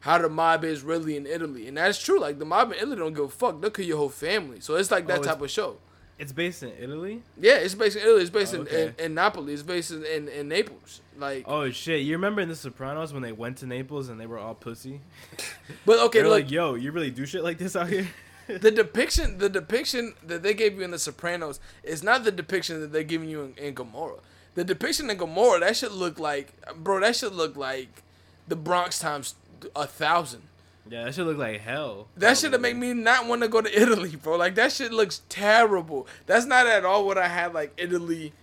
how 0.01 0.17
the 0.17 0.29
mob 0.29 0.63
is 0.63 0.81
really 0.83 1.17
in 1.17 1.25
Italy, 1.25 1.67
and 1.67 1.77
that's 1.77 2.01
true. 2.01 2.19
Like 2.19 2.39
the 2.39 2.45
mob 2.45 2.71
in 2.71 2.77
Italy 2.77 2.95
don't 2.97 3.13
give 3.13 3.25
a 3.25 3.29
fuck; 3.29 3.61
they'll 3.61 3.71
kill 3.71 3.85
your 3.85 3.97
whole 3.97 4.09
family. 4.09 4.59
So 4.59 4.75
it's 4.75 4.91
like 4.91 5.07
that 5.07 5.19
Oh, 5.19 5.23
type 5.23 5.41
of 5.41 5.49
show. 5.51 5.77
It's 6.19 6.31
based 6.31 6.63
in 6.63 6.71
Italy. 6.79 7.21
Yeah, 7.39 7.57
it's 7.57 7.75
based 7.75 7.95
in 7.95 8.01
Italy. 8.01 8.21
It's 8.21 8.31
based 8.31 8.53
Oh, 8.55 8.61
in, 8.61 8.67
okay. 8.67 8.93
in, 8.97 9.05
in 9.05 9.13
Napoli. 9.13 9.53
It's 9.53 9.61
based 9.61 9.91
in, 9.91 10.03
in, 10.03 10.27
in 10.27 10.47
Naples. 10.47 11.01
Like, 11.17 11.43
Oh 11.47 11.69
shit! 11.71 12.01
You 12.01 12.13
remember 12.13 12.41
in 12.41 12.49
The 12.49 12.55
Sopranos 12.55 13.13
when 13.13 13.21
they 13.21 13.31
went 13.31 13.57
to 13.57 13.65
Naples 13.67 14.09
and 14.09 14.19
they 14.19 14.25
were 14.25 14.39
all 14.39 14.55
pussy? 14.55 15.01
but 15.85 15.99
okay, 15.99 16.19
They're 16.19 16.29
look, 16.29 16.43
like, 16.43 16.51
"Yo, 16.51 16.75
you 16.75 16.91
really 16.91 17.11
do 17.11 17.25
shit 17.25 17.43
like 17.43 17.57
this 17.57 17.75
out 17.75 17.89
here?" 17.89 18.07
the 18.47 18.71
depiction 18.71 19.39
the 19.39 19.49
depiction 19.49 20.13
that 20.25 20.41
they 20.41 20.53
gave 20.53 20.77
you 20.77 20.83
in 20.83 20.91
the 20.91 20.99
Sopranos 20.99 21.59
is 21.83 22.01
not 22.01 22.23
the 22.23 22.31
depiction 22.31 22.79
that 22.81 22.91
they're 22.93 23.03
giving 23.03 23.29
you 23.29 23.41
in, 23.43 23.53
in 23.57 23.73
Gomorrah. 23.73 24.19
The 24.55 24.63
depiction 24.63 25.09
in 25.09 25.17
Gomorrah, 25.17 25.59
that 25.59 25.75
should 25.75 25.91
look 25.91 26.17
like 26.19 26.53
bro, 26.77 26.99
that 27.01 27.15
should 27.15 27.33
look 27.33 27.57
like 27.57 28.03
the 28.47 28.55
Bronx 28.55 28.99
times 28.99 29.35
a 29.75 29.85
thousand. 29.87 30.41
yeah, 30.89 31.03
that 31.05 31.13
should 31.15 31.27
look 31.27 31.37
like 31.37 31.59
hell. 31.61 32.07
That 32.17 32.37
should 32.37 32.53
have 32.53 32.61
made 32.61 32.75
me 32.77 32.93
not 32.93 33.27
want 33.27 33.41
to 33.41 33.47
go 33.47 33.61
to 33.61 33.81
Italy, 33.81 34.15
bro. 34.15 34.37
Like 34.37 34.55
that 34.55 34.71
shit 34.71 34.91
looks 34.93 35.21
terrible. 35.29 36.07
That's 36.25 36.45
not 36.45 36.67
at 36.67 36.85
all 36.85 37.05
what 37.05 37.17
I 37.17 37.27
had 37.27 37.53
like 37.53 37.73
Italy 37.77 38.33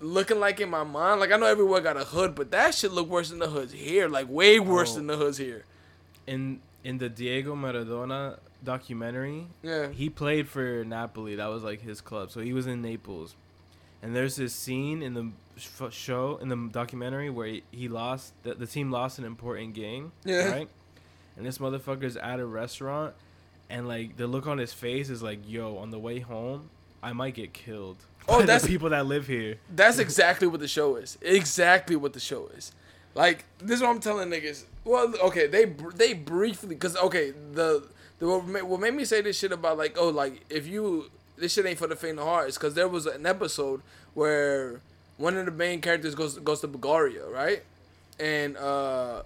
looking 0.00 0.40
like 0.40 0.60
in 0.60 0.68
my 0.70 0.82
mind. 0.84 1.20
Like 1.20 1.30
I 1.32 1.36
know 1.36 1.46
everywhere 1.46 1.80
got 1.80 1.96
a 1.96 2.04
hood, 2.04 2.34
but 2.34 2.50
that 2.50 2.74
shit 2.74 2.92
look 2.92 3.08
worse 3.08 3.30
than 3.30 3.38
the 3.38 3.48
hoods 3.48 3.72
here. 3.72 4.08
Like 4.08 4.26
way 4.28 4.58
worse 4.58 4.92
Oh. 4.92 4.96
than 4.96 5.06
the 5.06 5.16
hoods 5.16 5.38
here. 5.38 5.64
in 6.26 6.60
in 6.84 6.98
the 6.98 7.08
Diego 7.08 7.54
Maradona 7.54 8.38
documentary. 8.64 9.46
Yeah. 9.62 9.88
He 9.90 10.08
played 10.10 10.48
for 10.48 10.84
Napoli. 10.84 11.36
That 11.36 11.46
was 11.46 11.62
like 11.62 11.80
his 11.82 12.00
club. 12.00 12.30
So 12.32 12.40
he 12.40 12.52
was 12.52 12.66
in 12.66 12.82
Naples. 12.82 13.34
And 14.02 14.14
there's 14.16 14.36
this 14.36 14.54
scene 14.54 15.02
in 15.02 15.14
the 15.14 15.28
show 15.90 16.38
in 16.42 16.48
the 16.48 16.56
documentary 16.72 17.30
where 17.30 17.46
he, 17.46 17.62
he 17.70 17.88
lost 17.88 18.32
the, 18.42 18.54
the 18.54 18.66
team 18.66 18.90
lost 18.90 19.18
an 19.18 19.24
important 19.24 19.74
game, 19.74 20.12
Yeah. 20.24 20.50
right? 20.50 20.68
And 21.36 21.46
this 21.46 21.58
motherfucker's 21.58 22.16
at 22.16 22.40
a 22.40 22.46
restaurant 22.46 23.14
and 23.70 23.86
like 23.88 24.16
the 24.16 24.26
look 24.26 24.46
on 24.46 24.58
his 24.58 24.72
face 24.72 25.08
is 25.08 25.22
like, 25.22 25.38
"Yo, 25.48 25.76
on 25.78 25.90
the 25.90 25.98
way 25.98 26.18
home, 26.18 26.68
I 27.02 27.12
might 27.12 27.34
get 27.34 27.52
killed." 27.54 27.96
Oh, 28.28 28.40
that's- 28.40 28.66
people 28.66 28.90
that 28.90 29.06
live 29.06 29.26
here. 29.26 29.56
That's 29.74 29.98
exactly 29.98 30.46
what 30.46 30.60
the 30.60 30.68
show 30.68 30.96
is. 30.96 31.16
Exactly 31.22 31.96
what 31.96 32.12
the 32.12 32.20
show 32.20 32.48
is. 32.56 32.72
Like 33.14 33.44
this 33.58 33.76
is 33.76 33.82
what 33.82 33.90
I'm 33.90 34.00
telling 34.00 34.28
niggas. 34.30 34.64
Well, 34.84 35.14
okay, 35.24 35.46
they 35.46 35.66
they 35.94 36.12
briefly 36.14 36.70
because 36.70 36.96
okay 36.96 37.30
the 37.30 37.86
the 38.18 38.26
what 38.28 38.80
made 38.80 38.94
me 38.94 39.04
say 39.04 39.20
this 39.22 39.38
shit 39.38 39.52
about 39.52 39.78
like 39.78 39.96
oh 39.98 40.08
like 40.08 40.44
if 40.50 40.66
you 40.66 41.10
this 41.36 41.52
shit 41.52 41.66
ain't 41.66 41.78
for 41.78 41.86
the 41.86 41.96
faint 41.96 42.18
of 42.18 42.24
heart 42.24 42.48
is 42.48 42.56
because 42.56 42.74
there 42.74 42.88
was 42.88 43.06
an 43.06 43.26
episode 43.26 43.80
where 44.14 44.80
one 45.16 45.36
of 45.36 45.44
the 45.46 45.52
main 45.52 45.80
characters 45.80 46.14
goes 46.14 46.38
goes 46.38 46.60
to 46.60 46.66
Bulgaria 46.68 47.26
right 47.26 47.62
and 48.20 48.56
uh 48.56 49.22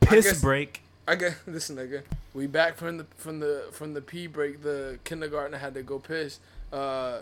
Piss 0.00 0.24
guess- 0.24 0.40
break. 0.40 0.82
I 1.08 1.14
guess 1.14 1.36
this 1.46 1.70
nigga. 1.70 2.02
We 2.34 2.46
back 2.46 2.76
from 2.76 2.98
the 2.98 3.06
from 3.16 3.40
the 3.40 3.64
from 3.72 3.94
the 3.94 4.00
pee 4.00 4.26
break. 4.26 4.62
The 4.62 4.98
kindergartner 5.04 5.58
had 5.58 5.74
to 5.74 5.82
go 5.82 5.98
piss. 5.98 6.38
Uh, 6.72 7.20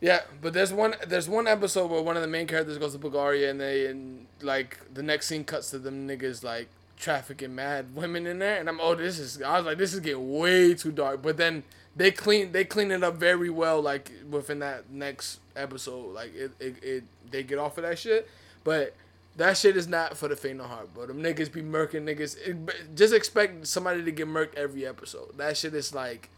yeah, 0.00 0.20
but 0.40 0.52
there's 0.52 0.72
one 0.72 0.94
there's 1.06 1.28
one 1.28 1.46
episode 1.46 1.90
where 1.90 2.00
one 2.02 2.16
of 2.16 2.22
the 2.22 2.28
main 2.28 2.46
characters 2.46 2.78
goes 2.78 2.92
to 2.92 2.98
Bulgaria 2.98 3.50
and 3.50 3.60
they 3.60 3.86
and 3.86 4.26
like 4.40 4.78
the 4.92 5.02
next 5.02 5.26
scene 5.26 5.44
cuts 5.44 5.70
to 5.70 5.78
them 5.78 6.06
niggas 6.08 6.42
like 6.44 6.68
trafficking 6.96 7.54
mad 7.54 7.94
women 7.94 8.26
in 8.26 8.38
there 8.38 8.58
and 8.58 8.68
I'm 8.70 8.80
oh 8.80 8.94
this 8.94 9.18
is 9.18 9.42
I 9.42 9.58
was 9.58 9.66
like 9.66 9.78
this 9.78 9.92
is 9.92 10.00
getting 10.00 10.38
way 10.38 10.74
too 10.74 10.92
dark. 10.92 11.22
But 11.22 11.36
then 11.36 11.62
they 11.96 12.10
clean 12.10 12.52
they 12.52 12.64
clean 12.64 12.90
it 12.90 13.02
up 13.02 13.16
very 13.16 13.50
well 13.50 13.80
like 13.80 14.12
within 14.30 14.58
that 14.60 14.90
next 14.90 15.40
episode. 15.56 16.12
Like 16.14 16.34
it 16.34 16.52
it, 16.60 16.76
it 16.84 17.04
they 17.30 17.42
get 17.42 17.58
off 17.58 17.78
of 17.78 17.84
that 17.84 17.98
shit, 17.98 18.28
but. 18.64 18.94
That 19.38 19.58
shit 19.58 19.76
is 19.76 19.86
not 19.86 20.16
for 20.16 20.28
the 20.28 20.34
faint 20.34 20.62
of 20.62 20.66
heart, 20.70 20.94
bro. 20.94 21.04
Them 21.04 21.22
niggas 21.22 21.52
be 21.52 21.60
murking 21.60 22.04
niggas. 22.04 22.38
It- 22.38 22.96
just 22.96 23.12
expect 23.12 23.66
somebody 23.66 24.02
to 24.02 24.10
get 24.10 24.26
murked 24.26 24.54
every 24.54 24.86
episode. 24.86 25.36
That 25.36 25.58
shit 25.58 25.74
is 25.74 25.92
like. 25.94 26.30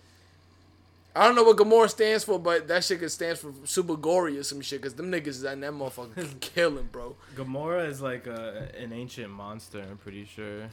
I 1.14 1.24
don't 1.24 1.36
know 1.36 1.44
what 1.44 1.56
Gomorrah 1.56 1.88
stands 1.88 2.24
for, 2.24 2.40
but 2.40 2.66
that 2.66 2.82
shit 2.82 2.98
could 2.98 3.12
stands 3.12 3.38
for 3.38 3.52
super 3.64 3.94
gory 3.94 4.36
or 4.36 4.42
some 4.42 4.60
shit. 4.62 4.82
Cause 4.82 4.94
them 4.94 5.12
niggas 5.12 5.28
is 5.28 5.44
in 5.44 5.60
that 5.60 5.72
motherfucker 5.74 6.40
killing, 6.40 6.88
bro. 6.90 7.14
Gomorrah 7.36 7.84
is 7.84 8.02
like 8.02 8.26
a, 8.26 8.68
an 8.76 8.92
ancient 8.92 9.30
monster. 9.30 9.80
I'm 9.80 9.96
pretty 9.98 10.24
sure. 10.24 10.68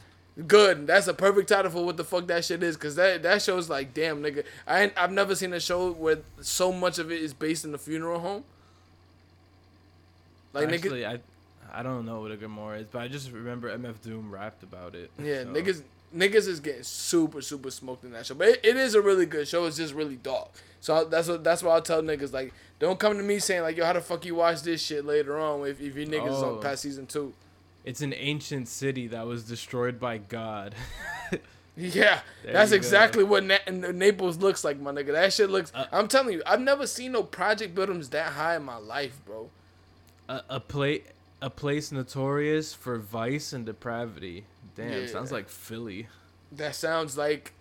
Good. 0.46 0.86
That's 0.86 1.06
a 1.06 1.14
perfect 1.14 1.48
title 1.48 1.70
for 1.70 1.84
what 1.84 1.96
the 1.96 2.04
fuck 2.04 2.26
that 2.26 2.44
shit 2.44 2.62
is. 2.62 2.76
Cause 2.76 2.94
that 2.96 3.22
that 3.22 3.40
show 3.40 3.56
is 3.56 3.70
like, 3.70 3.94
damn, 3.94 4.22
nigga. 4.22 4.44
I 4.66 4.82
ain't, 4.82 4.92
I've 4.96 5.12
never 5.12 5.34
seen 5.34 5.52
a 5.54 5.60
show 5.60 5.92
where 5.92 6.18
so 6.42 6.72
much 6.72 6.98
of 6.98 7.10
it 7.10 7.22
is 7.22 7.32
based 7.32 7.64
in 7.64 7.72
the 7.72 7.78
funeral 7.78 8.20
home. 8.20 8.44
Like 10.52 10.68
nigga, 10.68 10.74
Actually, 10.74 11.06
I 11.06 11.18
I 11.72 11.82
don't 11.82 12.06
know 12.06 12.20
what 12.20 12.30
a 12.30 12.36
Gomorrah 12.36 12.78
is, 12.80 12.86
but 12.90 13.00
I 13.00 13.08
just 13.08 13.30
remember 13.32 13.76
MF 13.76 14.00
Doom 14.02 14.30
rapped 14.30 14.62
about 14.62 14.94
it. 14.94 15.10
Yeah, 15.22 15.42
so. 15.42 15.48
niggas 15.48 15.82
niggas 16.14 16.48
is 16.48 16.60
getting 16.60 16.82
super 16.82 17.40
super 17.40 17.70
smoked 17.70 18.04
in 18.04 18.12
that 18.12 18.26
show, 18.26 18.34
but 18.34 18.48
it, 18.48 18.60
it 18.62 18.76
is 18.76 18.94
a 18.94 19.00
really 19.00 19.26
good 19.26 19.48
show. 19.48 19.64
It's 19.64 19.76
just 19.76 19.94
really 19.94 20.16
dark. 20.16 20.48
So 20.80 20.94
I, 20.94 21.04
that's 21.04 21.28
what 21.28 21.44
that's 21.44 21.62
why 21.62 21.76
I 21.76 21.80
tell 21.80 22.02
niggas 22.02 22.32
like, 22.32 22.52
don't 22.78 22.98
come 22.98 23.16
to 23.16 23.22
me 23.22 23.38
saying 23.38 23.62
like, 23.62 23.76
yo, 23.76 23.84
how 23.84 23.94
the 23.94 24.00
fuck 24.00 24.24
you 24.24 24.34
watch 24.34 24.62
this 24.62 24.82
shit 24.82 25.04
later 25.04 25.38
on 25.38 25.66
if 25.66 25.80
if 25.80 25.96
you 25.96 26.06
niggas 26.06 26.42
Oh. 26.42 26.56
on 26.56 26.62
past 26.62 26.82
season 26.82 27.06
two. 27.06 27.32
It's 27.86 28.02
an 28.02 28.12
ancient 28.14 28.68
city 28.68 29.06
that 29.08 29.26
was 29.26 29.44
destroyed 29.44 29.98
by 29.98 30.18
God. 30.18 30.74
Yeah, 31.78 32.20
There 32.42 32.54
that's 32.54 32.72
exactly 32.72 33.22
what 33.22 33.44
Na- 33.44 33.58
Naples 33.68 34.38
looks 34.38 34.64
like, 34.64 34.80
my 34.80 34.92
nigga. 34.92 35.12
That 35.12 35.30
shit 35.30 35.50
looks. 35.50 35.70
Uh, 35.74 35.84
I'm 35.92 36.08
telling 36.08 36.32
you, 36.32 36.42
I've 36.46 36.62
never 36.62 36.86
seen 36.86 37.12
no 37.12 37.22
project 37.22 37.74
buildings 37.74 38.08
that 38.10 38.32
high 38.32 38.56
in 38.56 38.62
my 38.62 38.78
life, 38.78 39.20
bro. 39.26 39.50
a, 40.26 40.40
a 40.48 40.58
pla- 40.58 41.04
a 41.42 41.50
place 41.50 41.92
notorious 41.92 42.72
for 42.72 42.96
vice 42.96 43.52
and 43.52 43.66
depravity. 43.66 44.44
Damn, 44.74 45.02
Yeah. 45.02 45.06
sounds 45.06 45.30
like 45.30 45.50
Philly. 45.50 46.06
That 46.50 46.74
sounds 46.74 47.18
like 47.18 47.52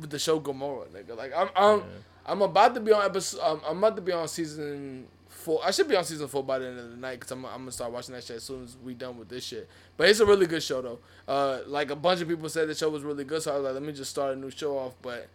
the 0.00 0.18
show 0.18 0.40
Gomorrah, 0.40 0.86
nigga. 0.92 1.16
Like 1.16 1.32
I'm, 1.36 1.50
I'm, 1.54 1.78
Yeah. 1.78 1.84
I'm 2.26 2.42
about 2.42 2.74
to 2.74 2.80
be 2.80 2.90
on 2.92 3.04
episode. 3.04 3.40
Um, 3.42 3.60
I'm 3.64 3.78
about 3.78 3.94
to 3.94 4.02
be 4.02 4.10
on 4.10 4.26
season 4.26 5.06
four. 5.44 5.60
I 5.62 5.70
should 5.70 5.88
be 5.88 5.94
on 5.94 6.04
season 6.04 6.26
four 6.26 6.42
by 6.42 6.58
the 6.58 6.66
end 6.66 6.78
of 6.78 6.90
the 6.90 6.96
night 6.96 7.20
because 7.20 7.30
I'm, 7.30 7.44
I'm 7.44 7.58
gonna 7.58 7.72
start 7.72 7.92
watching 7.92 8.14
that 8.14 8.24
shit 8.24 8.36
as 8.36 8.42
soon 8.42 8.64
as 8.64 8.76
we 8.82 8.94
done 8.94 9.18
with 9.18 9.28
this 9.28 9.44
shit. 9.44 9.68
But 9.96 10.08
it's 10.08 10.20
a 10.20 10.26
really 10.26 10.46
good 10.46 10.62
show 10.62 10.82
though. 10.82 10.98
Uh, 11.28 11.60
like 11.66 11.90
a 11.90 11.96
bunch 11.96 12.20
of 12.20 12.28
people 12.28 12.48
said 12.48 12.68
the 12.68 12.74
show 12.74 12.88
was 12.88 13.02
really 13.02 13.24
good, 13.24 13.42
so 13.42 13.52
I 13.52 13.56
was 13.56 13.64
like, 13.64 13.74
let 13.74 13.82
me 13.82 13.92
just 13.92 14.10
start 14.10 14.36
a 14.36 14.40
new 14.40 14.50
show 14.50 14.78
off. 14.78 14.94
But 15.02 15.28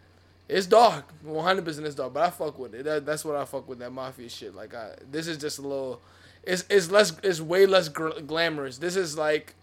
it's 0.47 0.65
dark, 0.65 1.13
100 1.23 1.63
percent 1.63 1.85
it's 1.85 1.95
dark. 1.95 2.13
But 2.13 2.23
I 2.23 2.29
fuck 2.31 2.57
with 2.57 2.73
it. 2.73 2.83
That, 2.83 3.05
that's 3.05 3.23
what 3.23 3.35
I 3.35 3.45
fuck 3.45 3.69
with 3.69 3.79
that 3.79 3.91
mafia 3.91 4.29
shit. 4.29 4.55
Like 4.55 4.73
I, 4.73 4.95
this 5.09 5.27
is 5.27 5.37
just 5.37 5.59
a 5.59 5.61
little. 5.61 6.01
It's 6.43 6.65
it's 6.69 6.89
less. 6.89 7.13
It's 7.23 7.39
way 7.39 7.65
less 7.65 7.87
gr- 7.87 8.19
glamorous. 8.25 8.79
This 8.79 8.95
is 8.95 9.17
like, 9.17 9.53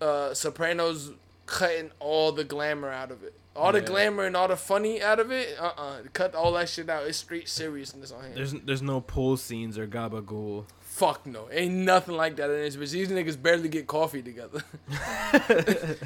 uh, 0.00 0.32
Sopranos 0.32 1.10
cutting 1.46 1.90
all 1.98 2.32
the 2.32 2.44
glamour 2.44 2.90
out 2.90 3.10
of 3.10 3.24
it. 3.24 3.34
All 3.54 3.72
the 3.72 3.80
glamour 3.82 4.24
and 4.24 4.36
all 4.36 4.48
the 4.48 4.56
funny 4.56 5.02
out 5.02 5.20
of 5.20 5.30
it, 5.30 5.56
uh 5.60 5.72
uh 5.76 5.98
Cut 6.12 6.34
all 6.34 6.52
that 6.52 6.68
shit 6.68 6.88
out. 6.88 7.06
It's 7.06 7.18
straight 7.18 7.48
seriousness 7.48 8.10
on 8.10 8.24
here. 8.24 8.34
There's 8.34 8.52
there's 8.52 8.82
no 8.82 9.00
pool 9.00 9.36
scenes 9.36 9.76
or 9.76 9.86
gabagool. 9.86 10.64
Fuck 10.92 11.26
no. 11.26 11.48
Ain't 11.50 11.72
nothing 11.72 12.16
like 12.16 12.36
that 12.36 12.50
in 12.50 12.56
this 12.60 12.76
bitch. 12.76 12.90
These 12.90 13.08
niggas 13.08 13.40
barely 13.42 13.70
get 13.70 13.86
coffee 13.86 14.20
together. 14.20 14.62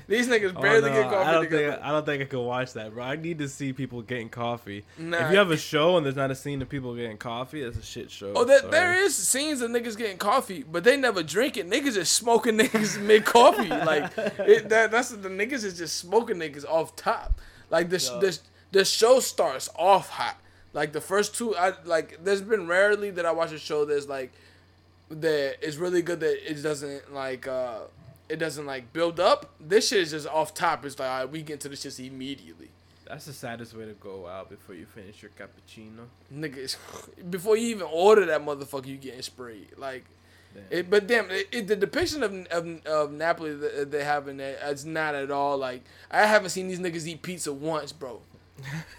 These 0.07 0.28
niggas 0.28 0.53
Oh, 0.57 0.61
barely 0.62 0.91
no, 0.91 0.95
get 1.03 1.11
coffee 1.11 1.28
I 1.28 1.32
don't 1.32 1.43
together. 1.43 1.70
think 1.72 1.82
I 1.82 1.91
don't 1.91 2.07
think 2.07 2.22
I 2.22 2.24
could 2.26 2.41
watch 2.43 2.72
that, 2.74 2.95
bro. 2.95 3.03
I 3.03 3.16
need 3.16 3.39
to 3.39 3.49
see 3.49 3.72
people 3.72 4.01
getting 4.03 4.28
coffee. 4.28 4.84
Nah. 4.97 5.24
If 5.26 5.32
you 5.32 5.39
have 5.39 5.51
a 5.51 5.57
show 5.57 5.97
and 5.97 6.07
there's 6.07 6.14
not 6.14 6.30
a 6.30 6.37
scene 6.37 6.62
of 6.62 6.68
people 6.68 6.95
getting 6.95 7.18
coffee, 7.18 7.64
that's 7.64 7.76
a 7.76 7.82
shit 7.82 8.12
show. 8.12 8.32
Oh, 8.37 8.45
there, 8.45 8.62
there 8.62 8.95
is 8.95 9.16
scenes 9.16 9.61
of 9.61 9.72
niggas 9.72 9.97
getting 9.99 10.18
coffee, 10.18 10.62
but 10.62 10.84
they 10.84 10.97
never 10.97 11.24
drink 11.24 11.57
it. 11.57 11.68
Niggas 11.68 11.95
just 11.95 12.12
smoking 12.12 12.57
niggas 12.59 13.01
mid 13.03 13.24
coffee. 13.24 13.68
Like 13.68 14.12
it, 14.16 14.68
that, 14.68 14.93
that's 14.93 15.11
the 15.11 15.28
niggas 15.28 15.64
is 15.64 15.76
just 15.78 15.97
smoking 15.97 16.37
niggas 16.37 16.64
off 16.64 16.95
top. 16.95 17.41
Like 17.70 17.91
the 17.91 17.99
sh 17.99 18.07
Yo. 18.11 18.20
the, 18.20 18.39
the 18.70 18.84
show 18.84 19.18
starts 19.18 19.68
off 19.76 20.11
hot. 20.11 20.37
Like 20.72 20.93
the 20.93 21.01
first 21.01 21.34
two, 21.34 21.57
I 21.57 21.72
like. 21.84 22.22
There's 22.22 22.43
been 22.43 22.68
rarely 22.68 23.11
that 23.11 23.26
I 23.26 23.32
watch 23.32 23.51
a 23.51 23.59
show 23.59 23.84
that's 23.84 24.07
like 24.07 24.32
that 25.11 25.65
is 25.65 25.79
really 25.79 26.03
good 26.03 26.21
that 26.21 26.51
it 26.51 26.63
doesn't 26.63 27.13
like 27.13 27.47
uh 27.47 27.81
it 28.29 28.37
doesn't 28.39 28.67
like 28.67 28.93
build 28.93 29.21
up. 29.21 29.55
This 29.61 29.89
shit 29.89 30.01
is 30.01 30.11
just 30.11 30.27
off 30.27 30.53
top. 30.53 30.85
It's 30.85 30.99
like 30.99 31.09
right, 31.09 31.31
we 31.31 31.43
get 31.43 31.55
into 31.55 31.69
this 31.69 31.83
shit 31.83 31.99
immediately. 32.01 32.71
That's 33.07 33.27
the 33.27 33.33
saddest 33.33 33.75
way 33.77 33.85
to 33.85 33.93
go 33.93 34.27
out 34.27 34.51
before 34.51 34.75
you 34.75 34.85
finish 34.85 35.23
your 35.23 35.31
cappuccino. 35.39 36.07
Nigga, 36.35 36.57
it's, 36.57 36.77
before 37.31 37.57
you 37.57 37.69
even 37.69 37.87
order 37.93 38.27
that 38.27 38.45
motherfucker, 38.45 38.87
you 38.87 38.97
getting 38.97 39.23
sprayed. 39.23 39.69
Like, 39.77 40.05
Damn. 40.53 40.65
it, 40.71 40.91
but 40.91 41.07
damn, 41.07 41.31
it, 41.31 41.47
it, 41.53 41.69
the 41.69 41.77
depiction 41.77 42.25
of, 42.25 42.35
of 42.47 42.87
of 42.87 43.13
Napoli 43.13 43.55
that 43.55 43.93
they 43.93 44.03
have 44.03 44.27
in 44.27 44.39
there, 44.39 44.59
it's 44.65 44.85
not 44.85 45.15
at 45.15 45.31
all 45.31 45.57
like 45.57 45.85
I 46.11 46.27
haven't 46.27 46.51
seen 46.51 46.67
these 46.67 46.81
niggas 46.81 47.07
eat 47.07 47.23
pizza 47.23 47.53
once, 47.53 47.93
bro. 47.93 48.23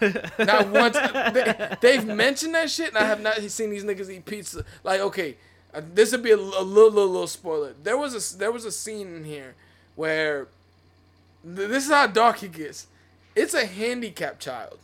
not 0.38 0.68
once. 0.68 0.96
They, 1.34 1.76
they've 1.80 2.06
mentioned 2.06 2.54
that 2.54 2.70
shit, 2.70 2.88
and 2.88 2.98
I 2.98 3.04
have 3.04 3.20
not 3.20 3.38
seen 3.50 3.70
these 3.70 3.84
niggas 3.84 4.08
eat 4.08 4.24
pizza. 4.24 4.64
Like, 4.84 5.00
okay, 5.00 5.36
uh, 5.74 5.82
this 5.94 6.12
would 6.12 6.22
be 6.22 6.30
a, 6.30 6.36
a 6.36 6.36
little, 6.36 6.64
little, 6.64 7.08
little 7.08 7.26
spoiler. 7.26 7.74
There 7.82 7.98
was 7.98 8.14
a 8.14 8.38
there 8.38 8.52
was 8.52 8.64
a 8.64 8.72
scene 8.72 9.14
in 9.14 9.24
here 9.24 9.54
where 9.96 10.48
th- 11.44 11.68
this 11.68 11.84
is 11.84 11.90
how 11.90 12.06
dark 12.06 12.38
he 12.38 12.48
gets. 12.48 12.86
It's 13.36 13.54
a 13.54 13.66
handicapped 13.66 14.40
child. 14.40 14.78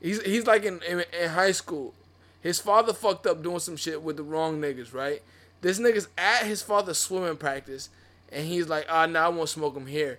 He's 0.00 0.22
he's 0.22 0.46
like 0.46 0.64
in, 0.64 0.80
in 0.88 1.04
in 1.20 1.30
high 1.30 1.52
school. 1.52 1.94
His 2.40 2.58
father 2.58 2.92
fucked 2.92 3.26
up 3.26 3.42
doing 3.42 3.60
some 3.60 3.76
shit 3.76 4.02
with 4.02 4.16
the 4.16 4.24
wrong 4.24 4.60
niggas, 4.60 4.92
right? 4.92 5.22
This 5.60 5.78
nigga's 5.78 6.08
at 6.18 6.44
his 6.44 6.60
father's 6.60 6.98
swimming 6.98 7.36
practice, 7.36 7.88
and 8.32 8.46
he's 8.46 8.68
like, 8.68 8.86
ah, 8.90 9.06
nah, 9.06 9.26
I 9.26 9.28
won't 9.28 9.48
smoke 9.48 9.76
him 9.76 9.86
here. 9.86 10.18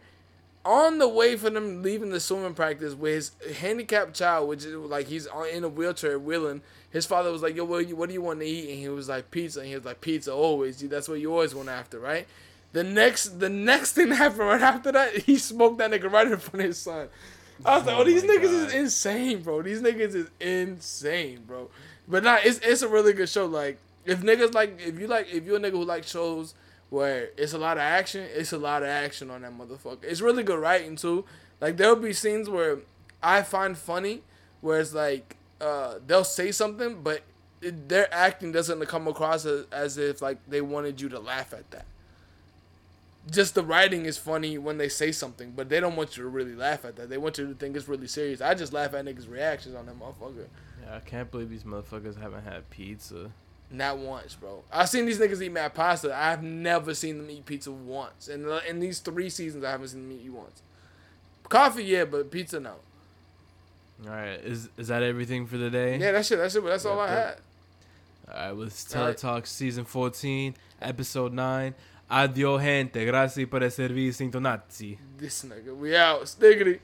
On 0.63 0.99
the 0.99 1.09
way 1.09 1.35
for 1.35 1.49
them 1.49 1.83
leaving 1.83 2.11
the 2.11 2.21
swimming 2.21 2.53
practice 2.53 2.93
with 2.93 3.13
his 3.13 3.57
handicapped 3.57 4.13
child, 4.13 4.47
which 4.47 4.63
is 4.63 4.73
like 4.73 5.07
he's 5.07 5.27
in 5.51 5.65
a 5.65 5.67
wheelchair 5.67 6.17
wheeling, 6.17 6.61
his 6.93 7.05
father 7.07 7.31
was 7.31 7.41
like, 7.41 7.55
yo, 7.55 7.65
what 7.65 7.81
do, 7.81 7.89
you, 7.89 7.95
what 7.95 8.07
do 8.07 8.13
you 8.13 8.21
want 8.21 8.39
to 8.39 8.45
eat? 8.45 8.69
And 8.69 8.79
he 8.79 8.87
was 8.87 9.09
like, 9.09 9.31
pizza. 9.31 9.59
And 9.61 9.67
he 9.67 9.75
was 9.75 9.83
like, 9.83 9.99
pizza 9.99 10.31
always. 10.31 10.79
That's 10.79 11.09
what 11.09 11.19
you 11.19 11.31
always 11.33 11.53
want 11.55 11.67
after, 11.67 11.99
right? 11.99 12.27
The 12.71 12.83
next, 12.83 13.39
the 13.39 13.49
next 13.49 13.93
thing 13.93 14.09
that 14.09 14.15
happened 14.15 14.41
right 14.41 14.61
after 14.61 14.91
that, 14.91 15.17
he 15.25 15.37
smoked 15.37 15.79
that 15.79 15.89
nigga 15.91 16.09
right 16.09 16.27
in 16.27 16.37
front 16.37 16.61
of 16.61 16.67
his 16.67 16.77
son. 16.77 17.09
I 17.65 17.77
was 17.77 17.87
like, 17.87 17.95
Oh 17.97 18.01
oh, 18.01 18.03
these 18.03 18.23
niggas 18.23 18.43
God. 18.43 18.67
is 18.67 18.73
insane, 18.73 19.41
bro. 19.41 19.61
These 19.61 19.81
niggas 19.81 20.15
is 20.15 20.29
insane, 20.39 21.43
bro. 21.47 21.69
But 22.07 22.23
nah, 22.23 22.39
it's 22.43 22.59
it's 22.59 22.81
a 22.81 22.87
really 22.87 23.13
good 23.13 23.29
show. 23.29 23.45
Like 23.45 23.77
if 24.05 24.21
niggas 24.21 24.53
like 24.53 24.79
if 24.85 24.99
you 24.99 25.07
like 25.07 25.33
if 25.33 25.45
you're 25.45 25.57
a 25.57 25.59
nigga 25.59 25.71
who 25.71 25.85
like 25.85 26.03
shows 26.03 26.53
where 26.89 27.29
it's 27.37 27.53
a 27.53 27.57
lot 27.57 27.77
of 27.77 27.81
action, 27.81 28.27
it's 28.33 28.53
a 28.53 28.57
lot 28.57 28.83
of 28.83 28.89
action 28.89 29.29
on 29.29 29.41
that 29.41 29.57
motherfucker. 29.57 30.03
It's 30.03 30.21
really 30.21 30.43
good 30.43 30.59
writing 30.59 30.95
too. 30.95 31.25
Like 31.61 31.77
there'll 31.77 31.95
be 31.95 32.13
scenes 32.13 32.49
where 32.49 32.79
I 33.21 33.41
find 33.41 33.77
funny 33.77 34.21
where 34.61 34.79
it's 34.79 34.93
like 34.93 35.37
uh 35.63 35.99
they'll 36.05 36.23
say 36.23 36.51
something, 36.51 37.01
but 37.01 37.21
it, 37.61 37.89
their 37.89 38.13
acting 38.13 38.51
doesn't 38.51 38.85
come 38.87 39.07
across 39.07 39.45
as, 39.45 39.65
as 39.71 39.97
if 39.97 40.21
like 40.21 40.37
they 40.47 40.61
wanted 40.61 40.99
you 41.01 41.09
to 41.09 41.19
laugh 41.19 41.53
at 41.53 41.69
that. 41.71 41.85
Just 43.31 43.55
the 43.55 43.63
writing 43.63 44.05
is 44.05 44.17
funny 44.17 44.57
when 44.57 44.77
they 44.77 44.89
say 44.89 45.13
something, 45.13 45.53
but 45.55 45.69
they 45.69 45.79
don't 45.79 45.95
want 45.95 46.17
you 46.17 46.23
to 46.23 46.29
really 46.29 46.55
laugh 46.55 46.83
at 46.83 46.97
that. 46.97 47.09
They 47.09 47.17
want 47.17 47.37
you 47.37 47.47
to 47.47 47.53
think 47.53 47.77
it's 47.77 47.87
really 47.87 48.07
serious. 48.07 48.41
I 48.41 48.53
just 48.53 48.73
laugh 48.73 48.93
at 48.93 49.05
niggas' 49.05 49.29
reactions 49.29 49.75
on 49.75 49.85
that 49.85 49.97
motherfucker. 49.97 50.47
Yeah, 50.83 50.97
I 50.97 50.99
can't 50.99 51.31
believe 51.31 51.49
these 51.49 51.63
motherfuckers 51.63 52.19
haven't 52.19 52.43
had 52.43 52.69
pizza. 52.69 53.31
Not 53.71 53.97
once, 53.97 54.35
bro. 54.35 54.63
I've 54.71 54.89
seen 54.89 55.05
these 55.05 55.19
niggas 55.19 55.41
eat 55.41 55.53
mad 55.53 55.73
pasta. 55.73 56.13
I've 56.13 56.43
never 56.43 56.93
seen 56.93 57.17
them 57.17 57.29
eat 57.31 57.45
pizza 57.45 57.71
once. 57.71 58.27
And 58.27 58.45
in, 58.45 58.59
in 58.67 58.79
these 58.81 58.99
three 58.99 59.29
seasons, 59.29 59.63
I 59.63 59.71
haven't 59.71 59.87
seen 59.87 60.07
them 60.07 60.19
eat 60.21 60.29
once. 60.29 60.61
Coffee, 61.47 61.85
yeah, 61.85 62.03
but 62.05 62.29
pizza, 62.29 62.59
no. 62.59 62.75
All 64.05 64.09
right, 64.09 64.39
is 64.43 64.69
is 64.77 64.87
that 64.89 65.01
everything 65.01 65.47
for 65.47 65.57
the 65.57 65.69
day? 65.69 65.97
Yeah, 65.97 66.11
that 66.11 66.25
shit, 66.25 66.37
that 66.37 66.51
shit, 66.51 66.63
that's 66.63 66.85
all 66.85 66.99
I 66.99 67.09
had. 67.09 67.35
All 68.27 68.33
right, 68.33 68.51
with 68.51 68.95
All 68.95 69.05
right. 69.05 69.15
Teletalk 69.17 69.47
season 69.47 69.85
14, 69.85 70.55
episode 70.81 71.33
9. 71.33 71.73
Adio 72.09 72.59
gente. 72.59 73.05
Gracias 73.05 73.47
por 73.49 73.61
servir 73.71 74.13
sintonazzi. 74.13 74.97
This 75.17 75.45
nigga, 75.45 75.73
we 75.75 75.95
out. 75.95 76.25
Stiggity. 76.25 76.79